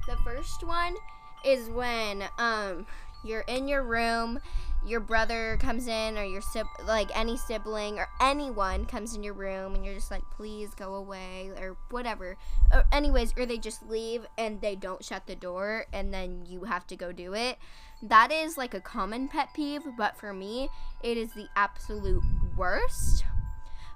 The 0.08 0.16
first 0.24 0.64
one 0.64 0.96
is 1.44 1.70
when 1.70 2.24
um 2.38 2.86
you're 3.24 3.42
in 3.42 3.68
your 3.68 3.84
room, 3.84 4.40
your 4.84 4.98
brother 4.98 5.58
comes 5.60 5.86
in, 5.86 6.18
or 6.18 6.24
your 6.24 6.40
sib- 6.40 6.66
like 6.84 7.16
any 7.16 7.36
sibling 7.36 8.00
or 8.00 8.08
anyone 8.20 8.84
comes 8.84 9.14
in 9.14 9.22
your 9.22 9.34
room, 9.34 9.76
and 9.76 9.84
you're 9.84 9.94
just 9.94 10.10
like, 10.10 10.24
please 10.36 10.74
go 10.74 10.94
away 10.94 11.50
or 11.60 11.76
whatever. 11.90 12.36
Or 12.72 12.84
anyways, 12.90 13.32
or 13.36 13.46
they 13.46 13.58
just 13.58 13.88
leave 13.88 14.26
and 14.36 14.60
they 14.60 14.74
don't 14.74 15.04
shut 15.04 15.28
the 15.28 15.36
door, 15.36 15.86
and 15.92 16.12
then 16.12 16.46
you 16.48 16.64
have 16.64 16.84
to 16.88 16.96
go 16.96 17.12
do 17.12 17.32
it. 17.32 17.58
That 18.02 18.32
is 18.32 18.56
like 18.56 18.74
a 18.74 18.80
common 18.80 19.28
pet 19.28 19.54
peeve, 19.54 19.82
but 19.96 20.16
for 20.16 20.32
me, 20.32 20.68
it 21.04 21.16
is 21.16 21.32
the 21.34 21.46
absolute 21.54 22.24
worst. 22.56 23.24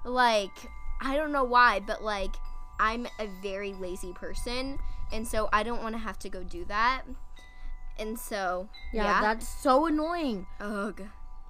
Like 0.05 0.69
I 1.01 1.17
don't 1.17 1.33
know 1.33 1.43
why, 1.43 1.81
but 1.81 2.01
like 2.01 2.35
I'm 2.79 3.07
a 3.19 3.27
very 3.41 3.73
lazy 3.73 4.13
person, 4.13 4.79
and 5.11 5.27
so 5.27 5.49
I 5.53 5.63
don't 5.63 5.81
want 5.81 5.95
to 5.95 5.99
have 5.99 6.19
to 6.19 6.29
go 6.29 6.43
do 6.43 6.65
that. 6.65 7.03
And 7.99 8.17
so, 8.17 8.69
Yeah, 8.91 9.03
yeah, 9.03 9.21
that's 9.21 9.47
so 9.47 9.85
annoying. 9.85 10.47
ugh. 10.59 11.01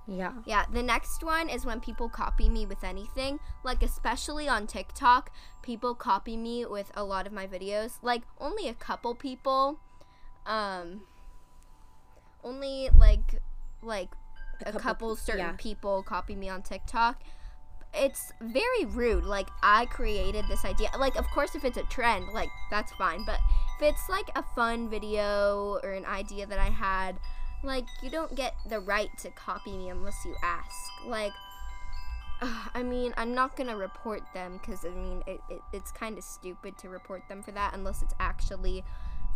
Yeah. 0.05 0.33
Yeah, 0.45 0.65
the 0.71 0.83
next 0.83 1.23
one 1.23 1.47
is 1.47 1.65
when 1.65 1.79
people 1.79 2.09
copy 2.09 2.49
me 2.49 2.65
with 2.65 2.83
anything, 2.83 3.39
like 3.63 3.81
especially 3.81 4.49
on 4.49 4.67
TikTok, 4.67 5.31
people 5.61 5.95
copy 5.95 6.35
me 6.35 6.65
with 6.65 6.91
a 6.95 7.03
lot 7.03 7.25
of 7.25 7.31
my 7.31 7.47
videos. 7.47 7.99
Like 8.01 8.23
only 8.39 8.67
a 8.67 8.73
couple 8.73 9.15
people 9.15 9.79
um 10.45 11.03
only 12.43 12.89
like 12.97 13.41
like 13.81 14.09
a, 14.61 14.65
couple 14.65 14.79
couple, 14.81 15.15
certain 15.15 15.39
yeah. 15.39 15.55
people 15.57 16.03
copy 16.03 16.35
me 16.35 16.49
on 16.49 16.61
TikTok. 16.61 17.21
It's 17.95 18.31
very 18.41 18.85
rude. 18.85 19.23
Like 19.23 19.49
I 19.61 19.85
created 19.85 20.45
this 20.49 20.65
idea. 20.65 20.89
Like 20.97 21.15
of 21.15 21.27
course 21.31 21.55
if 21.55 21.63
it's 21.63 21.77
a 21.77 21.83
trend, 21.83 22.27
like 22.33 22.49
that's 22.69 22.91
fine, 22.93 23.23
but 23.25 23.39
if 23.77 23.93
it's 23.93 24.09
like 24.09 24.29
a 24.35 24.43
fun 24.55 24.89
video 24.89 25.79
or 25.83 25.91
an 25.91 26.05
idea 26.05 26.45
that 26.45 26.59
I 26.59 26.69
had, 26.69 27.19
like 27.63 27.85
you 28.01 28.09
don't 28.09 28.35
get 28.35 28.55
the 28.67 28.79
right 28.79 29.09
to 29.19 29.29
copy 29.31 29.77
me 29.77 29.89
unless 29.89 30.25
you 30.25 30.35
ask. 30.43 30.91
Like 31.05 31.33
I 32.73 32.83
mean, 32.83 33.13
I'm 33.15 33.33
not 33.33 33.55
gonna 33.55 33.77
report 33.77 34.21
them 34.33 34.59
because 34.61 34.85
I 34.85 34.89
mean 34.89 35.23
it, 35.27 35.39
it, 35.49 35.61
it's 35.71 35.91
kind 35.91 36.17
of 36.17 36.23
stupid 36.23 36.77
to 36.79 36.89
report 36.89 37.27
them 37.29 37.41
for 37.43 37.51
that 37.51 37.73
unless 37.73 38.01
it's 38.01 38.15
actually 38.19 38.83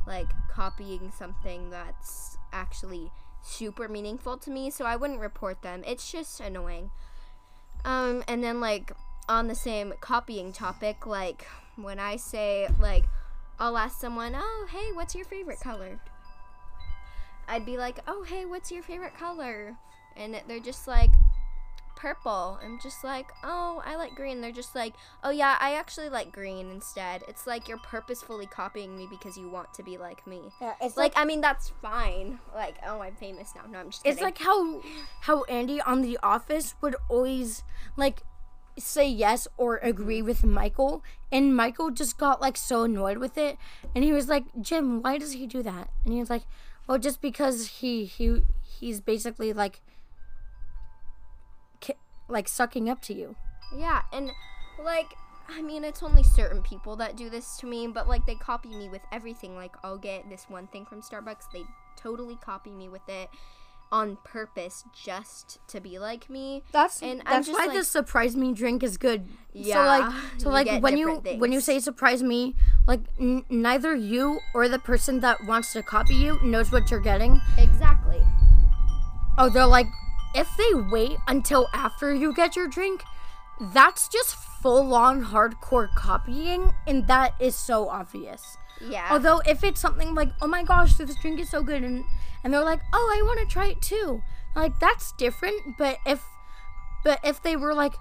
like 0.06 0.28
copying 0.52 1.12
something 1.16 1.70
that's 1.70 2.38
actually 2.54 3.12
super 3.42 3.88
meaningful 3.88 4.38
to 4.38 4.50
me. 4.50 4.70
So 4.70 4.86
I 4.86 4.96
wouldn't 4.96 5.20
report 5.20 5.62
them. 5.62 5.84
It's 5.86 6.12
just 6.12 6.40
annoying. 6.40 6.92
Um, 7.86 8.24
and 8.28 8.44
then 8.44 8.60
like 8.60 8.92
on 9.30 9.48
the 9.48 9.56
same 9.56 9.94
copying 10.02 10.52
topic, 10.52 11.06
like 11.06 11.46
when 11.76 12.00
I 12.00 12.16
say 12.18 12.68
like 12.80 13.06
I'll 13.60 13.78
ask 13.78 14.00
someone, 14.00 14.34
"Oh, 14.36 14.68
hey, 14.70 14.92
what's 14.94 15.16
your 15.16 15.26
favorite 15.26 15.60
color?" 15.60 16.00
I'd 17.48 17.66
be 17.66 17.78
like, 17.78 18.00
"Oh, 18.08 18.24
hey, 18.24 18.46
what's 18.46 18.72
your 18.72 18.84
favorite 18.84 19.18
color?" 19.18 19.76
And 20.16 20.40
they're 20.48 20.60
just 20.60 20.88
like, 20.88 21.12
purple. 21.98 22.58
I'm 22.64 22.80
just 22.80 23.04
like, 23.04 23.28
oh, 23.44 23.82
I 23.86 23.98
like 23.98 24.16
green. 24.16 24.40
They're 24.40 24.52
just 24.52 24.76
like, 24.76 24.94
oh 25.24 25.32
yeah, 25.32 25.58
I 25.60 25.74
actually 25.74 26.08
like 26.08 26.32
green 26.32 26.70
instead. 26.70 27.24
It's 27.28 27.46
like 27.46 27.68
you're 27.68 27.80
purposefully 27.80 28.46
copying 28.46 28.96
me 28.96 29.08
because 29.10 29.36
you 29.38 29.50
want 29.50 29.74
to 29.74 29.84
be 29.84 29.98
like 29.98 30.26
me. 30.26 30.44
Yeah, 30.62 30.76
it's 30.80 30.96
Like, 30.96 31.14
I 31.16 31.26
mean, 31.26 31.42
that's 31.42 31.74
fine. 31.82 32.40
Like, 32.56 32.76
oh, 32.88 33.02
I'm 33.02 33.16
famous 33.16 33.52
now. 33.56 33.64
No, 33.70 33.80
I'm 33.80 33.90
just 33.90 34.04
kidding. 34.04 34.14
It's 34.14 34.22
like 34.22 34.38
how 34.38 34.82
how 35.22 35.44
Andy 35.46 35.82
on 35.82 36.02
The 36.02 36.18
Office 36.24 36.76
would 36.82 36.96
always 37.10 37.64
like 37.98 38.22
say 38.78 39.10
yes 39.10 39.48
or 39.58 39.78
agree 39.78 40.22
with 40.22 40.44
Michael, 40.44 41.04
and 41.32 41.56
Michael 41.56 41.90
just 41.90 42.18
got 42.18 42.40
like 42.40 42.56
so 42.56 42.84
annoyed 42.84 43.18
with 43.18 43.38
it, 43.38 43.58
and 43.96 44.04
he 44.04 44.14
was 44.14 44.28
like, 44.28 44.44
"Jim, 44.62 45.02
why 45.02 45.18
does 45.18 45.34
he 45.34 45.48
do 45.48 45.64
that?" 45.64 45.90
And 46.06 46.14
he 46.14 46.20
was 46.20 46.30
like, 46.30 46.44
"Well, 46.88 47.00
just 47.00 47.22
because 47.22 47.68
he 47.68 48.06
he 48.06 48.44
he's 48.62 49.02
basically 49.02 49.52
like 49.52 49.82
like 52.28 52.48
sucking 52.48 52.90
up 52.90 53.02
to 53.04 53.14
you." 53.14 53.36
Yeah, 53.76 54.02
and 54.14 54.32
like 54.84 55.14
I 55.50 55.62
mean, 55.62 55.84
it's 55.84 56.04
only 56.04 56.24
certain 56.24 56.62
people 56.62 56.96
that 56.98 57.16
do 57.16 57.30
this 57.30 57.58
to 57.58 57.66
me, 57.68 57.88
but 57.88 58.08
like 58.08 58.26
they 58.26 58.36
copy 58.36 58.70
me 58.70 58.90
with 58.90 59.02
everything. 59.12 59.56
Like 59.56 59.76
I'll 59.84 59.98
get 59.98 60.30
this 60.30 60.46
one 60.50 60.68
thing 60.68 60.86
from 60.86 61.02
Starbucks, 61.02 61.52
they 61.54 61.64
totally 61.96 62.36
copy 62.36 62.72
me 62.72 62.90
with 62.90 63.08
it 63.08 63.30
on 63.90 64.18
purpose 64.26 64.84
just 64.94 65.60
to 65.70 65.80
be 65.80 65.98
like 65.98 66.30
me. 66.30 66.62
That's 66.74 67.02
And 67.02 67.22
I'm 67.22 67.36
that's 67.36 67.48
just 67.48 67.58
why 67.58 67.68
like- 67.68 67.78
the 67.78 67.86
surprise 67.86 68.36
me 68.36 68.54
drink 68.54 68.84
is 68.84 68.98
good. 68.98 69.26
Yeah. 69.54 69.76
so 69.76 69.86
like 69.86 70.14
so 70.40 70.50
like 70.50 70.84
when 70.84 70.98
you 70.98 71.16
different 71.16 71.40
when 71.40 71.52
you 71.54 71.62
say 71.62 71.80
surprise 71.80 72.22
me, 72.22 72.56
like 72.86 73.00
n- 73.20 73.46
neither 73.50 73.96
you 73.96 74.40
or 74.54 74.68
the 74.68 74.80
person 74.80 75.22
that 75.22 75.38
wants 75.46 75.72
to 75.74 75.82
copy 75.84 76.16
you 76.16 76.38
knows 76.44 76.72
what 76.72 76.92
you're 76.92 77.00
getting. 77.00 77.40
Exactly. 77.58 78.22
Oh, 79.38 79.50
they're 79.50 79.66
like 79.66 79.88
if 80.34 80.50
they 80.58 80.74
wait 80.74 81.18
until 81.28 81.68
after 81.74 82.14
you 82.14 82.34
get 82.34 82.56
your 82.56 82.68
drink, 82.68 83.04
that's 83.74 84.08
just 84.08 84.36
full 84.36 84.94
on 84.94 85.26
hardcore 85.26 85.94
copying 85.96 86.72
and 86.86 87.08
that 87.08 87.34
is 87.40 87.56
so 87.56 87.90
obvious. 87.90 88.58
Yeah. 88.82 89.08
Although 89.12 89.42
if 89.46 89.64
it's 89.64 89.82
something 89.82 90.14
like, 90.14 90.30
"Oh 90.42 90.48
my 90.48 90.64
gosh, 90.64 90.96
this 90.96 91.16
drink 91.16 91.40
is 91.40 91.50
so 91.50 91.64
good," 91.64 91.84
and 91.84 92.04
and 92.44 92.54
they're 92.54 92.64
like, 92.64 92.82
"Oh, 92.94 93.16
I 93.18 93.24
want 93.24 93.40
to 93.40 93.46
try 93.46 93.68
it 93.70 93.82
too," 93.82 94.22
like 94.56 94.80
that's 94.80 95.12
different. 95.14 95.78
But 95.78 95.98
if, 96.06 96.24
but 97.04 97.20
if 97.24 97.42
they 97.42 97.56
were 97.56 97.74
like, 97.74 97.96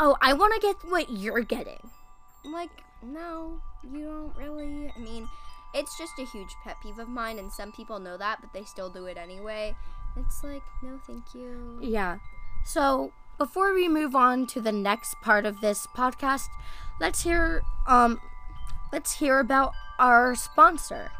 "Oh, 0.00 0.16
I 0.22 0.32
want 0.32 0.54
to 0.54 0.60
get 0.60 0.76
what 0.90 1.10
you're 1.10 1.42
getting," 1.42 1.90
like 2.44 2.70
no, 3.02 3.60
you 3.82 4.06
don't 4.06 4.36
really. 4.36 4.92
I 4.96 4.98
mean, 4.98 5.28
it's 5.74 5.98
just 5.98 6.18
a 6.18 6.24
huge 6.24 6.54
pet 6.64 6.76
peeve 6.82 6.98
of 6.98 7.08
mine, 7.08 7.38
and 7.38 7.52
some 7.52 7.72
people 7.72 7.98
know 7.98 8.16
that, 8.16 8.40
but 8.40 8.52
they 8.52 8.64
still 8.64 8.88
do 8.88 9.06
it 9.06 9.18
anyway. 9.18 9.76
It's 10.16 10.44
like, 10.44 10.62
no, 10.82 11.00
thank 11.06 11.34
you. 11.34 11.78
yeah. 11.82 12.18
So 12.64 13.12
before 13.38 13.74
we 13.74 13.88
move 13.88 14.14
on 14.14 14.46
to 14.48 14.60
the 14.60 14.72
next 14.72 15.16
part 15.22 15.46
of 15.46 15.60
this 15.60 15.86
podcast, 15.96 16.48
let's 17.00 17.22
hear 17.22 17.62
um, 17.86 18.20
let's 18.92 19.14
hear 19.14 19.40
about 19.40 19.72
our 19.98 20.34
sponsor. 20.34 21.10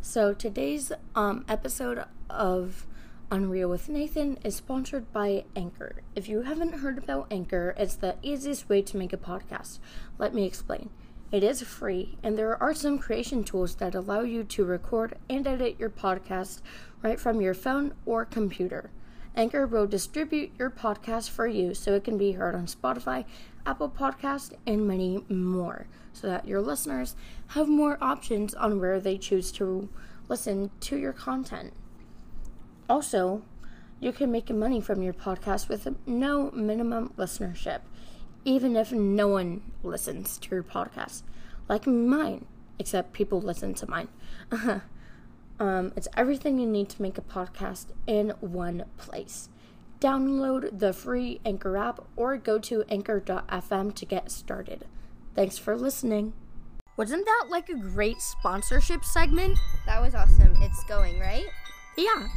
So 0.00 0.34
today's 0.34 0.92
um, 1.14 1.44
episode 1.48 2.04
of 2.28 2.86
Unreal 3.30 3.70
with 3.70 3.88
Nathan 3.88 4.38
is 4.44 4.56
sponsored 4.56 5.10
by 5.12 5.44
Anchor. 5.56 6.02
If 6.14 6.28
you 6.28 6.42
haven't 6.42 6.74
heard 6.74 6.98
about 6.98 7.28
Anchor, 7.30 7.74
it's 7.78 7.94
the 7.96 8.16
easiest 8.22 8.68
way 8.68 8.82
to 8.82 8.96
make 8.98 9.12
a 9.12 9.16
podcast. 9.16 9.78
Let 10.18 10.34
me 10.34 10.44
explain. 10.44 10.90
It 11.34 11.42
is 11.42 11.62
free, 11.62 12.16
and 12.22 12.38
there 12.38 12.62
are 12.62 12.72
some 12.72 12.96
creation 12.96 13.42
tools 13.42 13.74
that 13.74 13.96
allow 13.96 14.20
you 14.20 14.44
to 14.44 14.64
record 14.64 15.18
and 15.28 15.44
edit 15.44 15.74
your 15.80 15.90
podcast 15.90 16.60
right 17.02 17.18
from 17.18 17.40
your 17.40 17.54
phone 17.54 17.92
or 18.06 18.24
computer. 18.24 18.92
Anchor 19.34 19.66
will 19.66 19.88
distribute 19.88 20.52
your 20.56 20.70
podcast 20.70 21.30
for 21.30 21.48
you 21.48 21.74
so 21.74 21.94
it 21.94 22.04
can 22.04 22.16
be 22.16 22.30
heard 22.34 22.54
on 22.54 22.66
Spotify, 22.66 23.24
Apple 23.66 23.90
Podcast, 23.90 24.52
and 24.64 24.86
many 24.86 25.24
more, 25.28 25.88
so 26.12 26.28
that 26.28 26.46
your 26.46 26.60
listeners 26.60 27.16
have 27.48 27.66
more 27.66 27.98
options 28.00 28.54
on 28.54 28.78
where 28.78 29.00
they 29.00 29.18
choose 29.18 29.50
to 29.50 29.88
listen 30.28 30.70
to 30.82 30.96
your 30.96 31.12
content. 31.12 31.72
Also, 32.88 33.42
you 33.98 34.12
can 34.12 34.30
make 34.30 34.50
money 34.50 34.80
from 34.80 35.02
your 35.02 35.14
podcast 35.14 35.68
with 35.68 35.88
no 36.06 36.52
minimum 36.52 37.12
listenership, 37.18 37.80
even 38.44 38.76
if 38.76 38.92
no 38.92 39.28
one 39.28 39.62
listens 39.82 40.38
to 40.38 40.50
your 40.50 40.62
podcast, 40.62 41.22
like 41.68 41.86
mine, 41.86 42.46
except 42.78 43.12
people 43.12 43.40
listen 43.40 43.74
to 43.74 43.88
mine. 43.88 44.08
um, 45.60 45.92
it's 45.96 46.08
everything 46.16 46.58
you 46.58 46.66
need 46.66 46.88
to 46.90 47.02
make 47.02 47.18
a 47.18 47.22
podcast 47.22 47.86
in 48.06 48.30
one 48.40 48.84
place. 48.96 49.48
Download 50.00 50.78
the 50.78 50.92
free 50.92 51.40
Anchor 51.44 51.76
app 51.76 52.04
or 52.16 52.36
go 52.36 52.58
to 52.58 52.84
anchor.fm 52.88 53.94
to 53.94 54.04
get 54.04 54.30
started. 54.30 54.86
Thanks 55.34 55.56
for 55.56 55.76
listening. 55.76 56.34
Wasn't 56.96 57.24
that 57.24 57.46
like 57.48 57.70
a 57.70 57.74
great 57.74 58.20
sponsorship 58.20 59.04
segment? 59.04 59.58
That 59.86 60.00
was 60.00 60.14
awesome. 60.14 60.54
It's 60.60 60.84
going 60.84 61.18
right. 61.18 61.46
Yeah. 61.96 62.28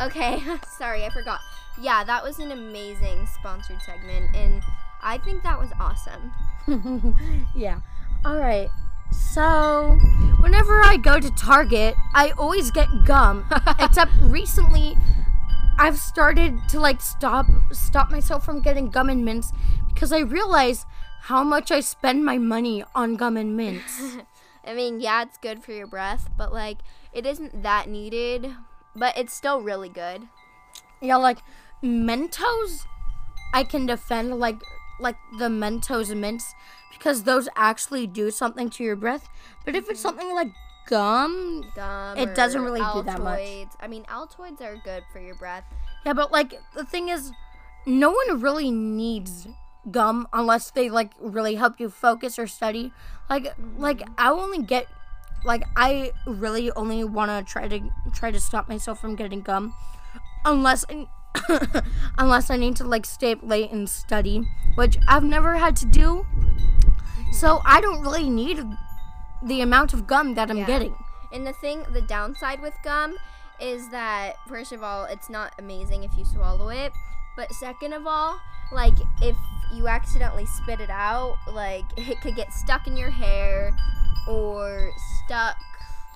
Okay, 0.00 0.42
sorry, 0.78 1.04
I 1.04 1.10
forgot. 1.10 1.40
Yeah, 1.80 2.04
that 2.04 2.22
was 2.22 2.38
an 2.38 2.52
amazing 2.52 3.26
sponsored 3.38 3.80
segment, 3.82 4.34
and 4.34 4.62
I 5.04 5.18
think 5.18 5.42
that 5.42 5.58
was 5.58 5.70
awesome. 5.78 6.32
yeah. 7.54 7.80
All 8.24 8.38
right. 8.38 8.70
So, 9.12 9.98
whenever 10.40 10.80
I 10.80 10.96
go 10.96 11.20
to 11.20 11.30
Target, 11.32 11.94
I 12.14 12.30
always 12.38 12.70
get 12.70 12.88
gum. 13.04 13.44
Except 13.78 14.10
recently, 14.22 14.96
I've 15.78 15.98
started 15.98 16.58
to 16.70 16.80
like 16.80 17.00
stop 17.00 17.46
stop 17.70 18.10
myself 18.10 18.44
from 18.44 18.62
getting 18.62 18.88
gum 18.88 19.10
and 19.10 19.24
mints 19.24 19.52
because 19.92 20.10
I 20.10 20.20
realize 20.20 20.86
how 21.22 21.44
much 21.44 21.70
I 21.70 21.80
spend 21.80 22.24
my 22.24 22.38
money 22.38 22.82
on 22.94 23.16
gum 23.16 23.36
and 23.36 23.56
mints. 23.56 24.16
I 24.66 24.74
mean, 24.74 25.00
yeah, 25.00 25.22
it's 25.22 25.36
good 25.36 25.62
for 25.62 25.72
your 25.72 25.86
breath, 25.86 26.30
but 26.38 26.52
like, 26.52 26.78
it 27.12 27.26
isn't 27.26 27.62
that 27.62 27.88
needed, 27.88 28.54
but 28.96 29.16
it's 29.18 29.34
still 29.34 29.60
really 29.60 29.90
good. 29.90 30.28
yeah, 31.02 31.16
like 31.16 31.38
Mentos, 31.82 32.86
I 33.52 33.64
can 33.64 33.84
defend 33.84 34.38
like 34.38 34.56
like 35.00 35.16
the 35.38 35.48
Mentos 35.48 36.14
mints 36.16 36.54
because 36.92 37.24
those 37.24 37.48
actually 37.56 38.06
do 38.06 38.30
something 38.30 38.70
to 38.70 38.84
your 38.84 38.96
breath. 38.96 39.28
But 39.64 39.74
if 39.74 39.88
it's 39.88 40.00
mm-hmm. 40.00 40.08
something 40.08 40.34
like 40.34 40.48
gum, 40.86 41.64
Gum 41.74 42.18
It 42.18 42.34
doesn't 42.34 42.62
really 42.62 42.80
do 42.92 43.02
that 43.02 43.20
much. 43.20 43.40
I 43.80 43.88
mean, 43.88 44.04
Altoids 44.04 44.60
are 44.60 44.76
good 44.84 45.04
for 45.12 45.20
your 45.20 45.34
breath. 45.34 45.64
Yeah, 46.04 46.12
but 46.12 46.32
like 46.32 46.54
the 46.74 46.84
thing 46.84 47.08
is, 47.08 47.32
no 47.86 48.10
one 48.10 48.40
really 48.40 48.70
needs 48.70 49.48
gum 49.90 50.26
unless 50.32 50.70
they 50.70 50.88
like 50.88 51.12
really 51.20 51.56
help 51.56 51.80
you 51.80 51.88
focus 51.90 52.38
or 52.38 52.46
study. 52.46 52.92
Like 53.28 53.44
mm-hmm. 53.44 53.80
like 53.80 54.02
I 54.18 54.30
only 54.30 54.62
get 54.62 54.86
like 55.44 55.64
I 55.76 56.12
really 56.26 56.70
only 56.72 57.04
want 57.04 57.30
to 57.30 57.50
try 57.50 57.68
to 57.68 57.80
try 58.12 58.30
to 58.30 58.40
stop 58.40 58.68
myself 58.68 59.00
from 59.00 59.14
getting 59.14 59.42
gum 59.42 59.74
unless 60.44 60.84
unless 62.18 62.50
I 62.50 62.56
need 62.56 62.76
to 62.76 62.84
like 62.84 63.06
stay 63.06 63.32
up 63.32 63.40
late 63.42 63.70
and 63.70 63.88
study, 63.88 64.46
which 64.74 64.98
I've 65.08 65.24
never 65.24 65.56
had 65.56 65.76
to 65.76 65.86
do. 65.86 66.26
So 67.32 67.60
I 67.64 67.80
don't 67.80 68.00
really 68.02 68.30
need 68.30 68.64
the 69.42 69.60
amount 69.60 69.92
of 69.92 70.06
gum 70.06 70.34
that 70.34 70.50
I'm 70.50 70.58
Yeah. 70.58 70.66
getting. 70.66 70.94
And 71.32 71.46
the 71.46 71.52
thing, 71.52 71.84
the 71.92 72.02
downside 72.02 72.60
with 72.62 72.74
gum 72.84 73.16
is 73.60 73.88
that, 73.90 74.36
first 74.48 74.72
of 74.72 74.82
all, 74.82 75.04
it's 75.04 75.28
not 75.28 75.52
amazing 75.58 76.04
if 76.04 76.16
you 76.16 76.24
swallow 76.24 76.68
it. 76.68 76.92
But 77.36 77.52
second 77.52 77.92
of 77.92 78.06
all, 78.06 78.38
like, 78.72 78.94
if 79.20 79.36
you 79.72 79.88
accidentally 79.88 80.46
spit 80.46 80.80
it 80.80 80.90
out, 80.90 81.36
like, 81.52 81.84
it 81.96 82.20
could 82.20 82.36
get 82.36 82.52
stuck 82.52 82.86
in 82.86 82.96
your 82.96 83.10
hair 83.10 83.76
or 84.28 84.90
stuck, 85.24 85.56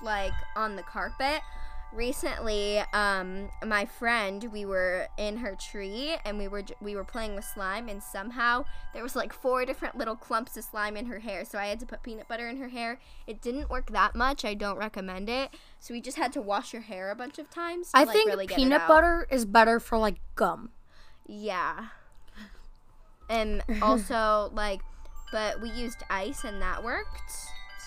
like, 0.03 0.33
on 0.55 0.77
the 0.77 0.83
carpet. 0.85 1.43
Recently, 1.93 2.81
um, 2.93 3.49
my 3.65 3.87
friend, 3.87 4.45
we 4.53 4.67
were 4.67 5.09
in 5.17 5.39
her 5.39 5.57
tree 5.57 6.17
and 6.25 6.37
we 6.37 6.47
were 6.47 6.63
we 6.83 6.95
were 6.95 7.05
playing 7.05 7.35
with 7.35 7.47
slime, 7.47 7.89
and 7.89 8.03
somehow 8.03 8.65
there 8.93 9.03
was 9.03 9.17
like 9.17 9.33
four 9.33 9.65
different 9.65 9.97
little 9.97 10.15
clumps 10.15 10.57
of 10.59 10.65
slime 10.65 10.97
in 10.99 11.07
her 11.07 11.21
hair. 11.21 11.47
So 11.47 11.59
I 11.59 11.67
had 11.67 11.81
to 11.81 11.87
put 11.87 12.03
peanut 12.03 12.29
butter 12.29 12.47
in 12.47 12.59
her 12.59 12.69
hair. 12.69 13.01
It 13.27 13.41
didn't 13.41 13.71
work 13.71 13.91
that 13.93 14.15
much. 14.15 14.45
I 14.45 14.53
don't 14.53 14.77
recommend 14.77 15.31
it. 15.31 15.51
So 15.81 15.95
we 15.95 16.03
just 16.03 16.19
had 16.19 16.31
to 16.35 16.43
wash 16.43 16.73
her 16.73 16.83
hair 16.83 17.11
a 17.11 17.17
bunch 17.17 17.39
of 17.39 17.49
times. 17.49 17.91
To, 17.93 17.99
I 17.99 18.05
like, 18.05 18.13
think 18.15 18.29
really 18.29 18.47
get 18.47 18.59
it 18.59 18.63
peanut 18.63 18.87
butter 18.87 19.27
is 19.31 19.47
better 19.47 19.81
for 19.81 19.97
like 19.97 20.17
gum. 20.35 20.71
Yeah. 21.27 21.87
And 23.31 23.63
also 23.83 24.51
like, 24.53 24.81
but 25.33 25.63
we 25.63 25.71
used 25.71 26.03
ice 26.11 26.45
and 26.45 26.61
that 26.61 26.85
worked. 26.85 27.33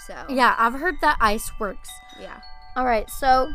So 0.07 0.25
Yeah, 0.27 0.55
I've 0.57 0.73
heard 0.73 0.95
that 1.01 1.17
ice 1.21 1.51
works. 1.59 1.89
yeah. 2.19 2.41
All 2.75 2.85
right, 2.85 3.09
so 3.09 3.51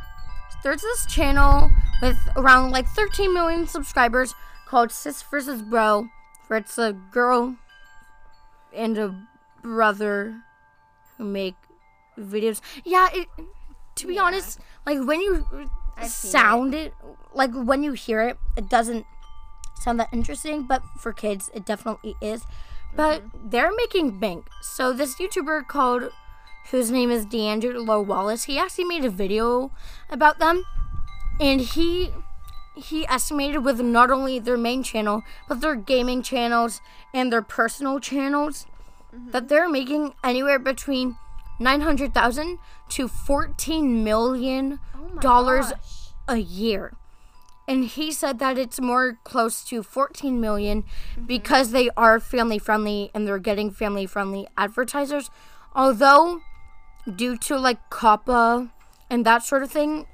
there's 0.66 0.82
this 0.82 1.06
channel 1.06 1.70
with 2.02 2.18
around 2.36 2.72
like 2.72 2.88
13 2.88 3.32
million 3.32 3.68
subscribers 3.68 4.34
called 4.66 4.90
Sis 4.90 5.22
versus 5.22 5.62
Bro, 5.62 6.08
where 6.48 6.58
it's 6.58 6.76
a 6.76 6.92
girl 6.92 7.54
and 8.74 8.98
a 8.98 9.14
brother 9.62 10.42
who 11.16 11.24
make 11.24 11.54
videos. 12.18 12.60
Yeah, 12.84 13.06
it, 13.14 13.28
to 13.94 14.08
be 14.08 14.14
Yeah. 14.14 14.24
honest, 14.24 14.58
like 14.84 14.98
when 15.06 15.20
you 15.20 15.46
I've 15.96 16.10
sound 16.10 16.74
it. 16.74 16.92
like 17.32 17.52
when 17.52 17.84
you 17.84 17.92
hear 17.92 18.20
it, 18.22 18.36
it 18.56 18.68
doesn't 18.68 19.06
sound 19.76 20.00
that 20.00 20.08
interesting, 20.12 20.66
but 20.66 20.82
for 20.98 21.12
kids, 21.12 21.48
it 21.54 21.64
definitely 21.64 22.16
is. 22.20 22.42
But 22.92 23.22
mm-hmm. 23.22 23.50
they're 23.50 23.72
making 23.72 24.18
bank. 24.18 24.48
So 24.62 24.92
this 24.92 25.14
YouTuber 25.14 25.68
called, 25.68 26.10
whose 26.70 26.90
name 26.90 27.10
is 27.10 27.24
D'Angelo 27.24 28.00
Wallace, 28.00 28.44
he 28.44 28.58
actually 28.58 28.84
made 28.84 29.04
a 29.04 29.10
video 29.10 29.70
about 30.10 30.38
them, 30.38 30.64
and 31.40 31.60
he 31.60 32.10
he 32.76 33.06
estimated 33.08 33.64
with 33.64 33.80
not 33.80 34.10
only 34.10 34.38
their 34.38 34.58
main 34.58 34.82
channel 34.82 35.22
but 35.48 35.62
their 35.62 35.74
gaming 35.74 36.22
channels 36.22 36.82
and 37.14 37.32
their 37.32 37.40
personal 37.40 37.98
channels 37.98 38.66
mm-hmm. 39.14 39.30
that 39.30 39.48
they're 39.48 39.68
making 39.68 40.12
anywhere 40.22 40.58
between 40.58 41.16
900,000 41.58 42.58
to 42.90 43.08
14 43.08 44.04
million 44.04 44.78
Oh 44.94 45.18
dollars 45.20 45.72
a 46.28 46.36
year. 46.36 46.92
And 47.68 47.84
he 47.84 48.12
said 48.12 48.38
that 48.38 48.58
it's 48.58 48.80
more 48.80 49.18
close 49.24 49.64
to 49.64 49.82
14 49.82 50.40
million 50.40 50.82
mm-hmm. 50.82 51.24
because 51.24 51.70
they 51.70 51.90
are 51.96 52.20
family 52.20 52.58
friendly 52.58 53.10
and 53.14 53.26
they're 53.26 53.38
getting 53.38 53.70
family 53.70 54.06
friendly 54.06 54.46
advertisers. 54.56 55.30
Although, 55.74 56.42
due 57.14 57.36
to 57.38 57.58
like 57.58 57.78
COPPA 57.90 58.70
and 59.10 59.24
that 59.24 59.42
sort 59.44 59.62
of 59.62 59.70
thing, 59.70 60.06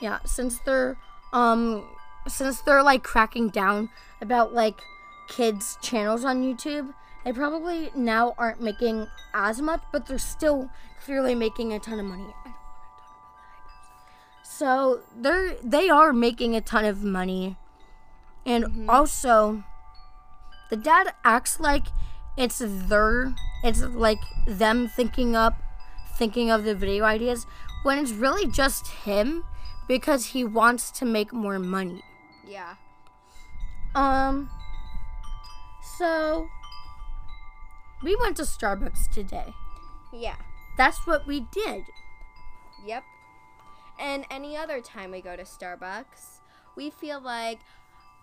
yeah, 0.00 0.18
since 0.24 0.58
they're 0.60 0.96
um 1.32 1.84
since 2.26 2.60
they're 2.62 2.82
like 2.82 3.02
cracking 3.02 3.48
down 3.48 3.90
about 4.20 4.52
like 4.52 4.80
kids 5.28 5.78
channels 5.82 6.24
on 6.24 6.42
YouTube, 6.42 6.92
they 7.24 7.32
probably 7.32 7.90
now 7.94 8.34
aren't 8.36 8.60
making 8.60 9.06
as 9.34 9.60
much, 9.60 9.82
but 9.92 10.06
they're 10.06 10.18
still 10.18 10.70
clearly 11.04 11.34
making 11.34 11.72
a 11.72 11.78
ton 11.78 11.98
of 11.98 12.06
money. 12.06 12.34
So 14.42 15.00
they're 15.16 15.54
they 15.62 15.88
are 15.88 16.12
making 16.12 16.54
a 16.54 16.60
ton 16.60 16.84
of 16.84 17.02
money. 17.02 17.56
And 18.44 18.90
also 18.90 19.62
the 20.68 20.76
dad 20.76 21.14
acts 21.24 21.60
like 21.60 21.86
it's 22.36 22.62
their 22.64 23.34
it's 23.62 23.80
like 23.80 24.20
them 24.46 24.88
thinking 24.88 25.36
up 25.36 25.54
thinking 26.16 26.50
of 26.50 26.64
the 26.64 26.74
video 26.74 27.04
ideas 27.04 27.46
when 27.82 27.98
it's 27.98 28.12
really 28.12 28.46
just 28.46 28.86
him 28.88 29.44
because 29.88 30.26
he 30.26 30.44
wants 30.44 30.90
to 30.90 31.04
make 31.04 31.32
more 31.32 31.58
money. 31.58 32.02
Yeah. 32.46 32.74
Um 33.94 34.50
so 35.98 36.48
we 38.02 38.16
went 38.16 38.36
to 38.38 38.42
Starbucks 38.42 39.10
today. 39.10 39.54
Yeah. 40.12 40.36
That's 40.76 41.06
what 41.06 41.26
we 41.26 41.46
did. 41.52 41.84
Yep. 42.84 43.04
And 43.98 44.24
any 44.30 44.56
other 44.56 44.80
time 44.80 45.10
we 45.10 45.20
go 45.20 45.36
to 45.36 45.42
Starbucks, 45.42 46.40
we 46.74 46.90
feel 46.90 47.20
like 47.20 47.60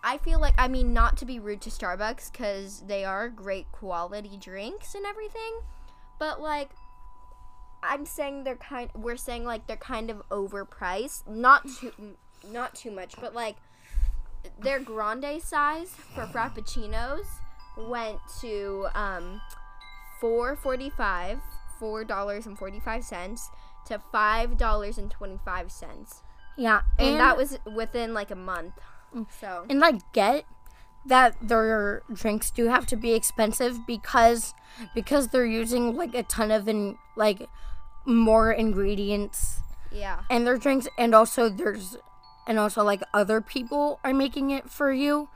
I 0.02 0.18
feel 0.18 0.40
like 0.40 0.54
I 0.58 0.68
mean 0.68 0.92
not 0.92 1.16
to 1.18 1.24
be 1.24 1.38
rude 1.38 1.60
to 1.62 1.70
Starbucks 1.70 2.32
cuz 2.32 2.80
they 2.86 3.04
are 3.04 3.28
great 3.28 3.70
quality 3.72 4.36
drinks 4.36 4.94
and 4.94 5.04
everything, 5.06 5.60
but 6.18 6.40
like 6.40 6.70
I'm 7.82 8.04
saying 8.06 8.44
they're 8.44 8.56
kind 8.56 8.90
we're 8.94 9.16
saying 9.16 9.44
like 9.44 9.66
they're 9.66 9.76
kind 9.76 10.10
of 10.10 10.22
overpriced, 10.30 11.26
not 11.28 11.66
too 11.68 11.92
not 12.44 12.74
too 12.74 12.90
much, 12.90 13.14
but 13.20 13.34
like 13.34 13.56
their 14.58 14.80
grande 14.80 15.42
size 15.42 15.90
for 16.14 16.24
frappuccinos 16.26 17.26
went 17.76 18.18
to 18.40 18.88
um 18.94 19.40
4.45 20.22 21.40
four 21.80 22.04
dollars 22.04 22.46
and 22.46 22.58
forty 22.58 22.78
five 22.78 23.02
cents 23.02 23.50
to 23.86 23.98
five 24.12 24.56
dollars 24.58 24.98
and 24.98 25.10
twenty 25.10 25.38
five 25.44 25.72
cents, 25.72 26.22
Yeah, 26.56 26.82
and 26.98 27.18
that 27.18 27.36
was 27.36 27.58
within 27.64 28.12
like 28.12 28.30
a 28.30 28.36
month. 28.36 28.74
So. 29.40 29.66
And 29.68 29.84
I 29.84 30.00
get 30.12 30.44
that 31.06 31.36
their 31.40 32.02
drinks 32.12 32.50
do 32.50 32.66
have 32.66 32.86
to 32.86 32.96
be 32.96 33.14
expensive 33.14 33.86
because 33.86 34.54
because 34.94 35.28
they're 35.28 35.46
using 35.46 35.96
like 35.96 36.14
a 36.14 36.22
ton 36.22 36.50
of 36.50 36.68
in 36.68 36.96
like 37.16 37.48
more 38.04 38.52
ingredients. 38.52 39.60
Yeah, 39.90 40.20
and 40.30 40.46
their 40.46 40.58
drinks 40.58 40.88
and 40.98 41.14
also 41.14 41.48
there's 41.48 41.96
and 42.46 42.58
also 42.58 42.84
like 42.84 43.02
other 43.12 43.40
people 43.40 43.98
are 44.04 44.14
making 44.14 44.50
it 44.50 44.70
for 44.70 44.92
you. 44.92 45.28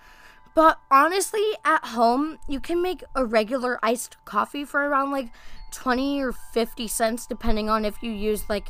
But 0.55 0.79
honestly 0.91 1.43
at 1.65 1.85
home 1.87 2.39
you 2.49 2.61
can 2.61 2.81
make 2.81 3.03
a 3.15 3.25
regular 3.25 3.79
iced 3.83 4.17
coffee 4.25 4.65
for 4.65 4.87
around 4.87 5.11
like 5.11 5.31
20 5.73 6.23
or 6.23 6.33
50 6.53 6.87
cents 6.87 7.27
depending 7.27 7.69
on 7.69 7.85
if 7.85 8.01
you 8.03 8.13
use 8.13 8.49
like 8.49 8.69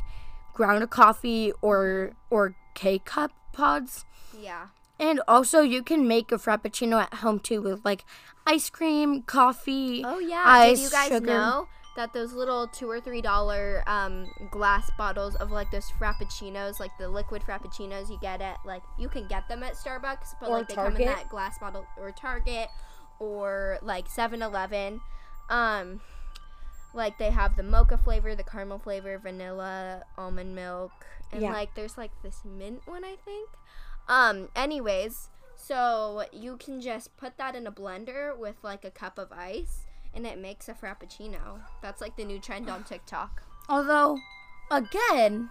ground 0.53 0.89
coffee 0.89 1.51
or 1.61 2.13
or 2.31 2.55
k-cup 2.73 3.31
pods. 3.53 4.05
Yeah, 4.37 4.67
and 4.99 5.21
also 5.27 5.61
you 5.61 5.83
can 5.83 6.07
make 6.07 6.31
a 6.31 6.35
frappuccino 6.37 7.01
at 7.01 7.13
home 7.15 7.39
too 7.39 7.61
with 7.61 7.83
like 7.85 8.05
ice 8.47 8.69
cream 8.69 9.21
coffee 9.23 10.03
oh 10.05 10.19
yeah. 10.19 10.43
ice 10.45 10.77
Did 10.79 10.83
you 10.83 10.89
guys 10.91 11.07
sugar. 11.09 11.25
know 11.27 11.67
that 11.95 12.11
those 12.13 12.33
little 12.33 12.67
two 12.67 12.89
or 12.89 12.99
three 12.99 13.21
dollar 13.21 13.81
um, 13.87 14.27
glass 14.51 14.91
bottles 14.97 15.33
of 15.35 15.49
like 15.51 15.71
those 15.71 15.89
frappuccinos, 15.99 16.77
like 16.77 16.91
the 16.99 17.07
liquid 17.07 17.41
frappuccinos 17.41 18.09
you 18.09 18.17
get 18.21 18.41
at 18.41 18.57
like 18.65 18.83
you 18.99 19.07
can 19.07 19.25
get 19.27 19.47
them 19.47 19.63
at 19.63 19.75
Starbucks, 19.75 20.35
but 20.41 20.49
Or 20.49 20.57
like 20.57 20.67
they 20.67 20.75
come 20.75 20.95
in 20.97 21.05
that 21.05 21.29
glass 21.29 21.57
bottle 21.57 21.85
or 21.97 22.11
Target 22.11 22.67
or 23.19 23.79
like 23.81 24.09
7-Eleven. 24.09 24.99
Um, 25.49 26.01
like 26.93 27.17
they 27.17 27.29
have 27.31 27.55
the 27.55 27.63
mocha 27.63 27.97
flavor, 27.97 28.35
the 28.35 28.43
caramel 28.43 28.79
flavor, 28.79 29.17
vanilla, 29.17 30.03
almond 30.17 30.53
milk, 30.53 30.91
and 31.31 31.41
Yeah. 31.43 31.53
like 31.53 31.75
there's 31.75 31.97
like 31.97 32.11
this 32.23 32.41
mint 32.43 32.81
one 32.85 33.05
I 33.05 33.15
think. 33.23 33.49
Um, 34.07 34.49
anyways, 34.55 35.29
so 35.55 36.25
you 36.31 36.57
can 36.57 36.79
just 36.81 37.15
put 37.17 37.37
that 37.37 37.55
in 37.55 37.65
a 37.67 37.71
blender 37.71 38.37
with 38.37 38.55
like 38.63 38.85
a 38.85 38.91
cup 38.91 39.17
of 39.17 39.31
ice 39.31 39.85
and 40.13 40.25
it 40.25 40.37
makes 40.39 40.69
a 40.69 40.73
frappuccino. 40.73 41.59
That's 41.81 42.01
like 42.01 42.15
the 42.15 42.23
new 42.23 42.39
trend 42.39 42.69
on 42.69 42.83
TikTok. 42.83 43.43
Although, 43.67 44.19
again, 44.71 45.49